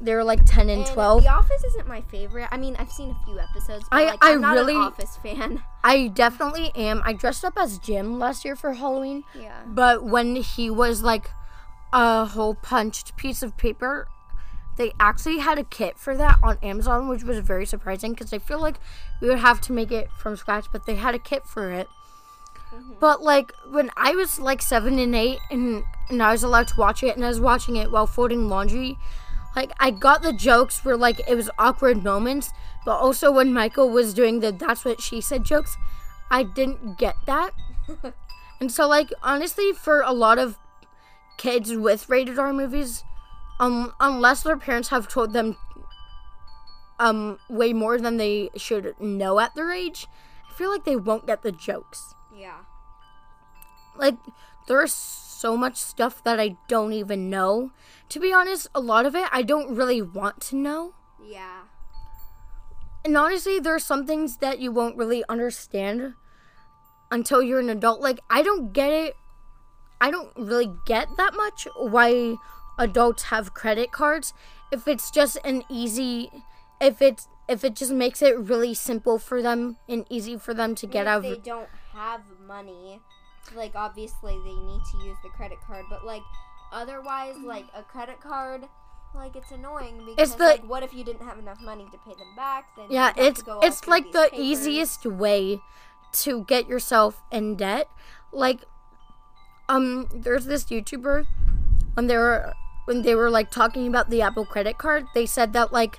they 0.00 0.14
were 0.14 0.24
like 0.24 0.44
10 0.46 0.70
and, 0.70 0.82
And 0.82 0.86
12 0.86 1.22
The 1.24 1.28
Office 1.28 1.62
isn't 1.62 1.86
my 1.86 2.00
favorite. 2.00 2.48
I 2.50 2.56
mean, 2.56 2.74
I've 2.78 2.90
seen 2.90 3.10
a 3.10 3.24
few 3.26 3.38
episodes. 3.38 3.84
But, 3.90 3.96
I- 3.98 4.04
like, 4.12 4.24
I 4.24 4.32
I'm 4.32 4.40
not 4.40 4.54
really- 4.54 4.72
an 4.74 4.80
Office 4.80 5.18
fan. 5.18 5.62
I 5.82 6.08
definitely 6.08 6.70
am 6.74 7.02
i 7.04 7.12
dressed 7.12 7.44
up 7.44 7.54
as 7.56 7.78
jim 7.78 8.18
last 8.18 8.44
year 8.44 8.54
for 8.56 8.74
halloween 8.74 9.24
yeah. 9.34 9.62
But 9.66 10.04
when 10.04 10.36
he 10.36 10.70
was 10.70 11.02
like 11.02 11.30
a 11.92 12.24
whole 12.24 12.54
punched 12.54 13.16
piece 13.16 13.42
of 13.42 13.56
paper, 13.56 14.08
they 14.76 14.92
actually 15.00 15.38
had 15.38 15.58
a 15.58 15.64
kit 15.64 15.98
for 15.98 16.16
that 16.16 16.38
on 16.42 16.58
Amazon, 16.62 17.08
which 17.08 17.24
was 17.24 17.38
very 17.38 17.66
surprising 17.66 18.12
because 18.12 18.32
I 18.32 18.38
feel 18.38 18.60
like 18.60 18.76
we 19.20 19.28
would 19.28 19.38
have 19.38 19.60
to 19.62 19.72
make 19.72 19.90
it 19.90 20.10
from 20.12 20.36
scratch, 20.36 20.66
but 20.72 20.86
they 20.86 20.94
had 20.94 21.14
a 21.14 21.18
kit 21.18 21.44
for 21.44 21.70
it. 21.70 21.88
Mm-hmm. 22.72 22.92
But 23.00 23.22
like 23.22 23.52
when 23.68 23.90
I 23.96 24.12
was 24.12 24.38
like 24.38 24.62
seven 24.62 24.98
and 24.98 25.14
eight, 25.14 25.38
and, 25.50 25.82
and 26.08 26.22
I 26.22 26.32
was 26.32 26.42
allowed 26.42 26.68
to 26.68 26.76
watch 26.78 27.02
it, 27.02 27.16
and 27.16 27.24
I 27.24 27.28
was 27.28 27.40
watching 27.40 27.76
it 27.76 27.90
while 27.90 28.06
folding 28.06 28.48
laundry, 28.48 28.96
like 29.56 29.72
I 29.78 29.90
got 29.90 30.22
the 30.22 30.32
jokes 30.32 30.84
where 30.84 30.96
like 30.96 31.20
it 31.28 31.34
was 31.34 31.50
awkward 31.58 32.02
moments, 32.02 32.50
but 32.84 32.96
also 32.96 33.30
when 33.32 33.52
Michael 33.52 33.90
was 33.90 34.14
doing 34.14 34.40
the 34.40 34.52
"that's 34.52 34.84
what 34.84 35.00
she 35.00 35.20
said" 35.20 35.44
jokes, 35.44 35.76
I 36.30 36.42
didn't 36.42 36.98
get 36.98 37.16
that. 37.26 37.52
And 38.60 38.70
so, 38.70 38.86
like, 38.86 39.12
honestly, 39.22 39.72
for 39.72 40.02
a 40.02 40.12
lot 40.12 40.38
of 40.38 40.58
kids 41.38 41.74
with 41.74 42.08
rated 42.10 42.38
R 42.38 42.52
movies, 42.52 43.02
um, 43.58 43.94
unless 43.98 44.42
their 44.42 44.58
parents 44.58 44.90
have 44.90 45.08
told 45.08 45.32
them, 45.32 45.56
um, 46.98 47.38
way 47.48 47.72
more 47.72 47.98
than 47.98 48.18
they 48.18 48.50
should 48.56 48.94
know 49.00 49.40
at 49.40 49.54
their 49.54 49.72
age, 49.72 50.06
I 50.48 50.52
feel 50.52 50.70
like 50.70 50.84
they 50.84 50.96
won't 50.96 51.26
get 51.26 51.40
the 51.42 51.52
jokes. 51.52 52.14
Yeah. 52.34 52.58
Like, 53.96 54.16
there's 54.68 54.92
so 55.40 55.56
much 55.56 55.76
stuff 55.76 56.22
that 56.24 56.38
I 56.38 56.56
don't 56.68 56.92
even 56.92 57.30
know. 57.30 57.72
To 58.10 58.20
be 58.20 58.32
honest, 58.32 58.68
a 58.74 58.80
lot 58.80 59.06
of 59.06 59.14
it 59.14 59.28
I 59.32 59.42
don't 59.42 59.74
really 59.74 60.02
want 60.02 60.40
to 60.42 60.56
know. 60.56 60.94
Yeah. 61.24 61.62
And 63.04 63.16
honestly, 63.16 63.58
there 63.58 63.74
are 63.74 63.78
some 63.78 64.06
things 64.06 64.36
that 64.38 64.58
you 64.58 64.70
won't 64.70 64.96
really 64.96 65.24
understand 65.28 66.14
until 67.10 67.42
you're 67.42 67.60
an 67.60 67.70
adult. 67.70 68.00
Like, 68.00 68.20
I 68.28 68.42
don't 68.42 68.72
get 68.72 68.92
it. 68.92 69.14
I 70.00 70.10
don't 70.10 70.30
really 70.36 70.70
get 70.86 71.08
that 71.16 71.34
much 71.34 71.66
why 71.76 72.36
adults 72.78 73.24
have 73.24 73.54
credit 73.54 73.92
cards 73.92 74.32
if 74.72 74.88
it's 74.88 75.10
just 75.10 75.36
an 75.44 75.62
easy 75.68 76.30
if 76.80 77.02
it's 77.02 77.28
if 77.46 77.62
it 77.62 77.76
just 77.76 77.92
makes 77.92 78.22
it 78.22 78.38
really 78.38 78.72
simple 78.72 79.18
for 79.18 79.42
them 79.42 79.76
and 79.86 80.06
easy 80.08 80.38
for 80.38 80.54
them 80.54 80.74
to 80.74 80.86
get 80.86 81.02
if 81.02 81.08
out 81.08 81.22
they 81.22 81.36
don't 81.36 81.68
have 81.92 82.22
money 82.46 83.00
like 83.54 83.72
obviously 83.74 84.34
they 84.44 84.54
need 84.54 84.80
to 84.92 84.98
use 85.04 85.16
the 85.22 85.28
credit 85.30 85.58
card 85.66 85.84
but 85.90 86.04
like 86.04 86.22
otherwise 86.72 87.36
like 87.44 87.66
a 87.74 87.82
credit 87.82 88.20
card 88.20 88.64
like 89.14 89.34
it's 89.34 89.50
annoying 89.50 90.00
because 90.06 90.36
the- 90.36 90.44
like 90.44 90.68
what 90.68 90.82
if 90.82 90.94
you 90.94 91.02
didn't 91.04 91.26
have 91.26 91.38
enough 91.38 91.60
money 91.60 91.84
to 91.90 91.98
pay 91.98 92.14
them 92.14 92.34
back 92.36 92.64
then 92.76 92.86
Yeah, 92.90 93.12
it's 93.16 93.42
it's 93.62 93.88
like 93.88 94.12
the 94.12 94.28
papers. 94.30 94.38
easiest 94.38 95.04
way 95.06 95.58
to 96.12 96.44
get 96.44 96.68
yourself 96.68 97.20
in 97.30 97.56
debt. 97.56 97.88
Like 98.32 98.60
um 99.68 100.06
there's 100.14 100.46
this 100.46 100.64
YouTuber 100.64 101.24
when 101.94 102.06
they 102.06 102.16
were 102.16 102.52
when 102.86 103.02
they 103.02 103.14
were 103.14 103.30
like 103.30 103.50
talking 103.50 103.86
about 103.86 104.10
the 104.10 104.22
Apple 104.22 104.44
credit 104.44 104.78
card, 104.78 105.04
they 105.14 105.26
said 105.26 105.52
that 105.52 105.72
like 105.72 105.98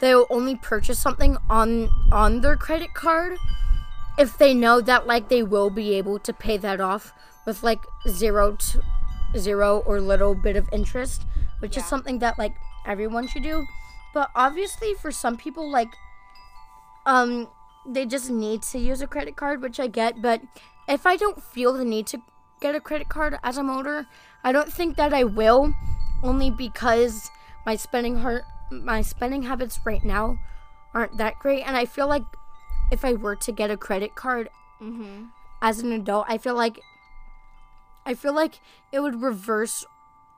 they'll 0.00 0.26
only 0.30 0.56
purchase 0.56 0.98
something 0.98 1.36
on 1.48 1.88
on 2.12 2.40
their 2.40 2.56
credit 2.56 2.92
card 2.94 3.36
if 4.18 4.38
they 4.38 4.54
know 4.54 4.80
that 4.80 5.06
like 5.06 5.28
they 5.28 5.42
will 5.42 5.70
be 5.70 5.94
able 5.94 6.18
to 6.20 6.32
pay 6.32 6.56
that 6.56 6.80
off 6.80 7.12
with 7.46 7.62
like 7.62 7.80
zero 8.08 8.56
to 8.56 8.82
zero 9.36 9.82
or 9.86 10.00
little 10.00 10.34
bit 10.34 10.56
of 10.56 10.68
interest, 10.72 11.26
which 11.60 11.76
is 11.76 11.84
something 11.84 12.18
that 12.20 12.38
like 12.38 12.54
everyone 12.86 13.28
should 13.28 13.42
do. 13.42 13.66
But 14.14 14.30
obviously 14.34 14.94
for 14.94 15.10
some 15.10 15.36
people 15.36 15.70
like 15.70 15.94
um 17.04 17.48
they 17.88 18.06
just 18.06 18.30
need 18.30 18.62
to 18.62 18.78
use 18.78 19.00
a 19.00 19.06
credit 19.06 19.36
card, 19.36 19.62
which 19.62 19.78
I 19.78 19.86
get, 19.86 20.20
but 20.20 20.40
if 20.88 21.06
I 21.06 21.16
don't 21.16 21.42
feel 21.42 21.72
the 21.72 21.84
need 21.84 22.06
to 22.08 22.18
get 22.60 22.74
a 22.74 22.80
credit 22.80 23.08
card 23.08 23.38
as 23.42 23.58
I'm 23.58 23.70
older, 23.70 24.06
I 24.42 24.52
don't 24.52 24.72
think 24.72 24.96
that 24.96 25.12
I 25.12 25.24
will 25.24 25.72
only 26.22 26.50
because 26.50 27.30
my 27.64 27.76
spending 27.76 28.18
heart 28.18 28.42
my 28.70 29.02
spending 29.02 29.44
habits 29.44 29.78
right 29.84 30.04
now 30.04 30.38
aren't 30.92 31.18
that 31.18 31.38
great. 31.38 31.62
And 31.62 31.76
I 31.76 31.84
feel 31.84 32.08
like 32.08 32.24
if 32.90 33.04
I 33.04 33.14
were 33.14 33.36
to 33.36 33.52
get 33.52 33.70
a 33.70 33.76
credit 33.76 34.14
card 34.14 34.48
Mhm. 34.80 35.30
as 35.62 35.80
an 35.80 35.92
adult, 35.92 36.26
I 36.28 36.38
feel 36.38 36.54
like 36.54 36.80
I 38.04 38.14
feel 38.14 38.32
like 38.32 38.60
it 38.92 39.00
would 39.00 39.20
reverse 39.20 39.84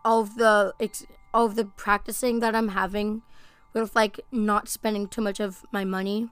all 0.05 0.21
of 0.21 0.37
the 0.37 0.75
ex- 0.81 1.05
all 1.35 1.45
of 1.45 1.55
the 1.55 1.67
practicing 1.67 2.41
that 2.41 2.55
I'm 2.55 2.69
having 2.69 3.23
with 3.75 3.95
like 3.95 4.21
not 4.33 4.69
spending 4.69 5.07
too 5.07 5.21
much 5.21 5.39
of 5.41 5.67
my 5.71 5.85
money. 5.85 6.31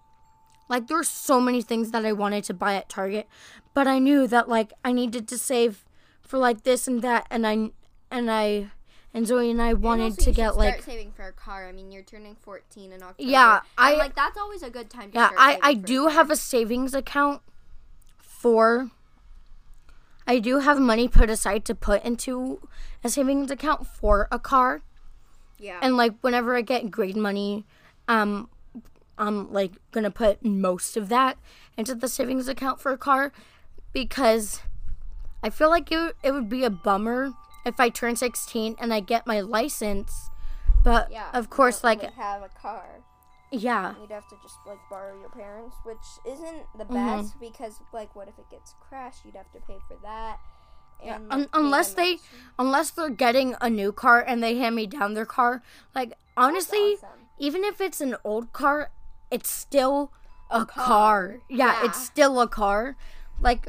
Like 0.69 0.87
there 0.87 0.97
were 0.97 1.05
so 1.05 1.39
many 1.41 1.61
things 1.62 1.91
that 1.91 2.07
I 2.07 2.12
wanted 2.12 2.45
to 2.45 2.55
buy 2.55 2.75
at 2.75 2.89
Target, 2.89 3.29
but 3.75 3.87
I 3.87 3.99
knew 3.99 4.27
that 4.27 4.49
like 4.49 4.73
I 4.85 4.93
needed 4.93 5.29
to 5.29 5.39
save 5.39 5.85
for 6.23 6.39
like 6.39 6.62
this 6.64 6.89
and 6.89 7.03
that 7.03 7.27
and 7.31 7.47
I 7.47 7.71
and 8.11 8.31
I 8.31 8.71
and 9.17 9.27
Zoe 9.27 9.51
and 9.51 9.61
I 9.62 9.71
And 9.71 9.83
wanted 9.83 10.05
also 10.12 10.23
to 10.23 10.31
you 10.31 10.37
get 10.37 10.53
start 10.53 10.57
like 10.57 10.83
saving 10.83 11.11
for 11.12 11.23
a 11.27 11.33
car. 11.33 11.67
I 11.67 11.73
mean, 11.73 11.91
you're 11.91 12.03
turning 12.03 12.37
14 12.43 12.93
in 12.93 13.03
October. 13.03 13.29
Yeah, 13.31 13.61
I- 13.79 13.91
and, 13.91 13.99
like 13.99 14.14
that's 14.14 14.37
always 14.37 14.62
a 14.62 14.71
good 14.71 14.91
time 14.91 15.11
to 15.11 15.17
Yeah, 15.19 15.29
start 15.29 15.41
I, 15.41 15.59
I 15.62 15.71
a 15.71 15.75
do 15.75 16.03
car. 16.03 16.11
have 16.11 16.31
a 16.31 16.37
savings 16.37 16.95
account 16.95 17.41
for. 18.21 18.91
I 20.27 20.39
do 20.39 20.59
have 20.59 20.79
money 20.79 21.09
put 21.09 21.31
aside 21.31 21.64
to 21.67 21.75
put 21.75 22.05
into 22.05 22.69
a 23.05 23.09
savings 23.09 23.51
account 23.51 23.87
for 23.87 24.27
a 24.33 24.39
car, 24.39 24.83
Yeah. 25.59 25.79
and 25.81 25.97
like 25.97 26.14
whenever 26.21 26.57
I 26.57 26.62
get 26.62 26.91
grade 26.91 27.17
money, 27.17 27.64
um, 28.09 28.49
I'm 29.17 29.53
like 29.53 29.73
gonna 29.93 30.11
put 30.11 30.45
most 30.45 30.97
of 30.97 31.09
that 31.09 31.39
into 31.79 31.95
the 31.95 32.09
savings 32.09 32.49
account 32.49 32.81
for 32.81 32.91
a 32.93 32.99
car, 32.99 33.33
because 33.93 34.61
I 35.45 35.49
feel 35.51 35.71
like 35.71 35.91
it 35.93 36.17
it 36.25 36.33
would 36.33 36.49
be 36.49 36.64
a 36.64 36.71
bummer 36.71 37.33
if 37.67 37.79
I 37.81 37.89
turn 37.91 38.17
16 38.17 38.77
and 38.79 38.95
I 38.95 39.01
get 39.01 39.27
my 39.27 39.41
license, 39.41 40.31
but 40.83 41.11
yeah. 41.11 41.29
of 41.35 41.51
course 41.51 41.83
like 41.85 42.01
have 42.14 42.43
a 42.43 42.49
car. 42.49 43.03
yeah. 43.51 43.95
You'd 44.01 44.11
have 44.12 44.29
to 44.29 44.37
just 44.43 44.55
like 44.67 44.79
borrow 44.89 45.19
your 45.21 45.31
parents, 45.31 45.77
which 45.85 46.07
isn't 46.27 46.62
the 46.79 46.85
Mhm. 46.85 46.95
best 47.23 47.41
because 47.41 47.81
like 47.93 48.14
what 48.17 48.29
if 48.29 48.39
it 48.39 48.49
gets 48.51 48.75
crashed? 48.81 49.25
You'd 49.25 49.35
have 49.37 49.51
to 49.53 49.61
pay 49.61 49.79
for 49.89 49.97
that. 50.03 50.39
Yeah, 51.05 51.17
And, 51.17 51.31
un- 51.33 51.41
like, 51.41 51.49
unless 51.53 51.93
they 51.95 52.19
unless 52.59 52.91
they're 52.91 53.11
getting 53.11 53.55
a 53.61 53.69
new 53.69 53.93
car 53.93 54.21
and 54.27 54.43
they 54.43 54.57
hand 54.57 54.75
me 54.77 54.87
down 54.87 55.12
their 55.14 55.27
car 55.27 55.62
like 55.95 56.14
honestly 56.39 56.95
awesome. 56.95 57.29
even 57.39 57.64
if 57.64 57.81
it's 57.83 58.01
an 58.01 58.17
old 58.25 58.53
car 58.55 58.91
it's 59.31 59.51
still 59.51 60.11
a, 60.51 60.64
car. 60.64 60.85
car. 60.87 61.37
Yeah, 61.51 61.67
Yeah. 61.83 61.85
it's 61.87 62.01
still 62.03 62.41
a 62.41 62.49
car 62.49 62.97
like 63.41 63.69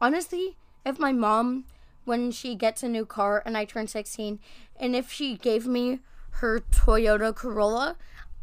honestly 0.00 0.56
if 0.84 0.98
my 0.98 1.12
mom 1.12 1.64
when 2.06 2.30
she 2.30 2.54
gets 2.54 2.82
a 2.82 2.88
new 2.88 3.04
car 3.04 3.42
and 3.44 3.56
i 3.56 3.64
turn 3.64 3.86
16 3.86 4.40
and 4.80 4.96
if 4.96 5.12
she 5.12 5.36
gave 5.36 5.66
me 5.66 6.00
her 6.40 6.60
toyota 6.70 7.34
corolla 7.34 7.96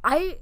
i 0.04 0.38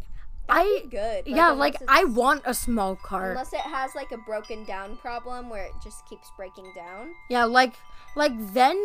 i 0.50 0.84
good. 0.90 1.28
yeah 1.28 1.52
like 1.52 1.78
i 1.88 2.04
want 2.04 2.42
a 2.46 2.54
small 2.54 2.96
car 2.96 3.32
unless 3.32 3.54
it 3.54 3.60
has 3.62 3.96
like 3.96 4.12
a 4.12 4.18
broken 4.18 4.66
down 4.66 4.98
problem 4.98 5.50
where 5.50 5.64
it 5.64 5.72
just 5.84 6.06
keeps 6.10 6.30
breaking 6.36 6.72
down. 6.76 7.14
Yeah, 7.30 7.46
like 7.46 7.74
like 8.16 8.34
then 8.54 8.78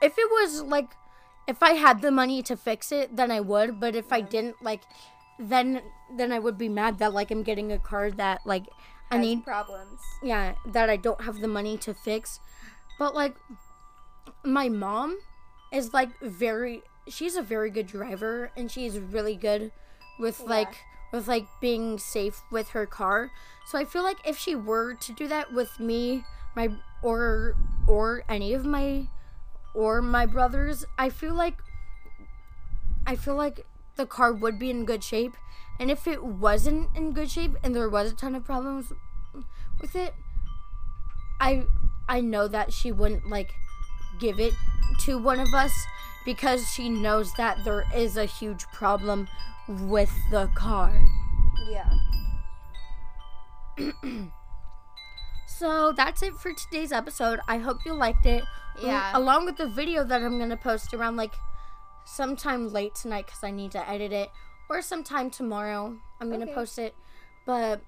if 0.00 0.18
it 0.18 0.30
was 0.30 0.62
like 0.62 0.90
if 1.48 1.62
I 1.62 1.72
had 1.72 2.00
the 2.00 2.10
money 2.12 2.42
to 2.42 2.56
fix 2.56 2.92
it, 2.92 3.16
then 3.16 3.30
I 3.30 3.40
would, 3.40 3.80
but 3.80 3.96
if 3.96 4.12
I 4.12 4.20
didn't 4.20 4.62
like 4.62 4.82
then 5.38 5.82
then 6.16 6.32
I 6.32 6.38
would 6.38 6.58
be 6.58 6.68
mad 6.68 6.98
that 6.98 7.12
like 7.12 7.30
I'm 7.30 7.42
getting 7.42 7.72
a 7.72 7.78
car 7.78 8.10
that 8.12 8.42
like 8.44 8.66
I 9.10 9.18
need 9.18 9.44
problems. 9.44 10.00
yeah, 10.22 10.54
that 10.66 10.88
I 10.88 10.96
don't 10.96 11.22
have 11.22 11.40
the 11.40 11.48
money 11.48 11.76
to 11.78 11.94
fix. 11.94 12.38
But 12.98 13.14
like 13.14 13.34
my 14.44 14.68
mom 14.68 15.18
is 15.72 15.92
like 15.92 16.18
very 16.20 16.82
she's 17.08 17.36
a 17.36 17.42
very 17.42 17.70
good 17.70 17.86
driver 17.86 18.50
and 18.56 18.70
she's 18.70 18.98
really 18.98 19.36
good 19.36 19.72
with 20.18 20.40
like 20.40 20.76
with 21.12 21.26
like 21.26 21.46
being 21.60 21.98
safe 21.98 22.42
with 22.50 22.70
her 22.70 22.86
car. 22.86 23.30
So 23.66 23.78
I 23.78 23.84
feel 23.84 24.02
like 24.02 24.18
if 24.26 24.38
she 24.38 24.54
were 24.54 24.94
to 24.94 25.12
do 25.12 25.26
that 25.28 25.52
with 25.52 25.80
me, 25.80 26.24
my 26.54 26.70
or 27.02 27.56
or 27.86 28.24
any 28.28 28.52
of 28.52 28.64
my 28.64 29.08
or 29.74 30.02
my 30.02 30.26
brothers, 30.26 30.84
I 30.98 31.08
feel 31.08 31.34
like 31.34 31.56
I 33.06 33.16
feel 33.16 33.34
like 33.34 33.66
the 33.96 34.06
car 34.06 34.32
would 34.32 34.58
be 34.58 34.70
in 34.70 34.84
good 34.84 35.02
shape. 35.02 35.36
And 35.78 35.90
if 35.90 36.06
it 36.06 36.22
wasn't 36.22 36.88
in 36.94 37.12
good 37.12 37.30
shape 37.30 37.56
and 37.64 37.74
there 37.74 37.88
was 37.88 38.12
a 38.12 38.14
ton 38.14 38.34
of 38.34 38.44
problems 38.44 38.92
with 39.80 39.96
it, 39.96 40.14
I 41.40 41.64
I 42.08 42.20
know 42.20 42.46
that 42.48 42.72
she 42.72 42.92
wouldn't 42.92 43.28
like 43.28 43.54
give 44.20 44.38
it 44.40 44.54
to 45.00 45.18
one 45.18 45.40
of 45.40 45.52
us 45.54 45.72
because 46.24 46.68
she 46.70 46.88
knows 46.88 47.32
that 47.34 47.64
there 47.64 47.84
is 47.94 48.16
a 48.16 48.24
huge 48.26 48.66
problem 48.68 49.26
with 49.68 50.12
the 50.30 50.48
car. 50.54 50.92
Yeah. 51.68 51.90
So 55.46 55.92
that's 55.92 56.22
it 56.22 56.32
for 56.36 56.54
today's 56.54 56.90
episode. 56.90 57.40
I 57.46 57.58
hope 57.58 57.84
you 57.84 57.92
liked 57.92 58.24
it. 58.24 58.44
Yeah. 58.82 59.10
Along 59.14 59.44
with 59.44 59.58
the 59.58 59.66
video 59.66 60.04
that 60.04 60.22
I'm 60.22 60.38
gonna 60.38 60.56
post 60.56 60.94
around 60.94 61.16
like 61.16 61.34
sometime 62.06 62.72
late 62.72 62.94
tonight 62.94 63.26
because 63.26 63.44
I 63.44 63.50
need 63.50 63.72
to 63.72 63.86
edit 63.86 64.10
it, 64.10 64.30
or 64.70 64.80
sometime 64.80 65.28
tomorrow. 65.28 65.98
I'm 66.18 66.30
gonna 66.30 66.44
Okay. 66.46 66.54
post 66.54 66.78
it. 66.78 66.94
But 67.44 67.82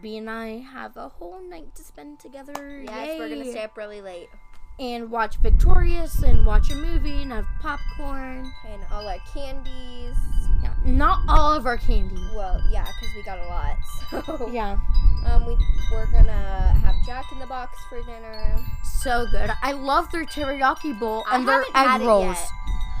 B 0.00 0.16
and 0.16 0.30
I 0.30 0.58
have 0.60 0.96
a 0.96 1.08
whole 1.10 1.42
night 1.42 1.74
to 1.74 1.82
spend 1.84 2.18
together. 2.18 2.80
Yes, 2.82 3.18
we're 3.18 3.28
gonna 3.28 3.44
stay 3.50 3.64
up 3.64 3.76
really 3.76 4.00
late 4.00 4.30
and 4.78 5.10
watch 5.10 5.36
Victorious 5.38 6.22
and 6.22 6.44
watch 6.44 6.70
a 6.70 6.74
movie 6.74 7.22
and 7.22 7.32
have 7.32 7.46
popcorn. 7.60 8.52
and 8.68 8.82
all 8.92 9.06
our 9.06 9.16
candies. 9.32 10.16
Yeah, 10.62 10.72
not 10.84 11.20
all 11.28 11.54
of 11.54 11.66
our 11.66 11.76
candy. 11.78 12.16
Well, 12.34 12.60
yeah, 12.70 12.84
because 12.84 13.14
we 13.14 13.22
got 13.22 13.38
a 13.38 13.46
lot. 13.46 13.76
So 14.10 14.48
Yeah, 14.52 14.78
um, 15.26 15.46
we 15.46 15.56
we're 15.90 16.06
gonna 16.12 16.78
have 16.84 16.94
Jack 17.04 17.24
in 17.32 17.38
the 17.40 17.46
Box 17.46 17.76
for 17.88 18.00
dinner. 18.02 18.56
so 19.02 19.26
good. 19.32 19.50
I 19.62 19.72
love 19.72 20.10
their 20.12 20.24
teriyaki 20.24 20.98
bowl 20.98 21.24
I 21.28 21.36
and 21.38 21.48
their 21.48 21.64
egg 21.74 22.00
rolls. 22.02 22.38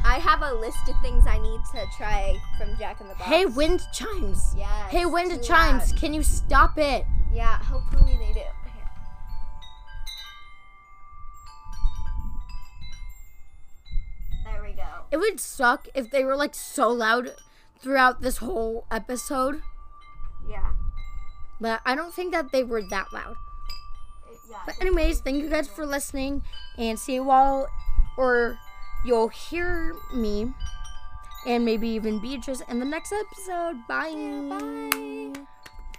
I 0.04 0.18
have 0.18 0.42
a 0.42 0.52
list 0.54 0.88
of 0.88 0.94
things 1.02 1.26
I 1.26 1.38
need 1.38 1.60
to 1.72 1.84
try 1.96 2.36
from 2.58 2.76
Jack 2.78 3.00
in 3.00 3.08
the 3.08 3.14
Box. 3.14 3.26
Hey, 3.26 3.46
wind 3.46 3.82
chimes. 3.92 4.54
Yes. 4.56 4.90
Hey, 4.90 5.04
wind 5.06 5.30
chimes. 5.44 5.90
loud. 5.92 6.00
Can 6.00 6.12
you 6.14 6.22
stop 6.22 6.76
it? 6.78 7.04
Yeah, 7.32 7.56
hopefully 7.58 8.16
they 8.18 8.32
do. 8.32 8.40
It 15.10 15.18
would 15.18 15.40
suck 15.40 15.88
if 15.94 16.10
they 16.10 16.24
were 16.24 16.36
like 16.36 16.54
so 16.54 16.88
loud 16.88 17.34
throughout 17.80 18.20
this 18.22 18.38
whole 18.38 18.86
episode, 18.90 19.62
Yeah. 20.48 20.72
but 21.60 21.80
I 21.84 21.94
don't 21.94 22.12
think 22.14 22.32
that 22.32 22.52
they 22.52 22.64
were 22.64 22.82
that 22.82 23.12
loud. 23.12 23.36
Yeah. 24.50 24.56
But 24.66 24.80
anyways, 24.80 25.20
thank 25.20 25.42
you 25.42 25.48
guys 25.50 25.68
for 25.68 25.84
listening 25.86 26.42
and 26.78 26.98
see 26.98 27.14
you 27.14 27.30
all 27.30 27.66
or 28.16 28.58
you'll 29.04 29.28
hear 29.28 29.94
me 30.14 30.52
and 31.46 31.64
maybe 31.64 31.88
even 31.88 32.18
Beatrice 32.18 32.60
in 32.68 32.78
the 32.78 32.84
next 32.84 33.12
episode. 33.12 33.86
Bye. 33.86 34.12
Bye. 34.48 35.46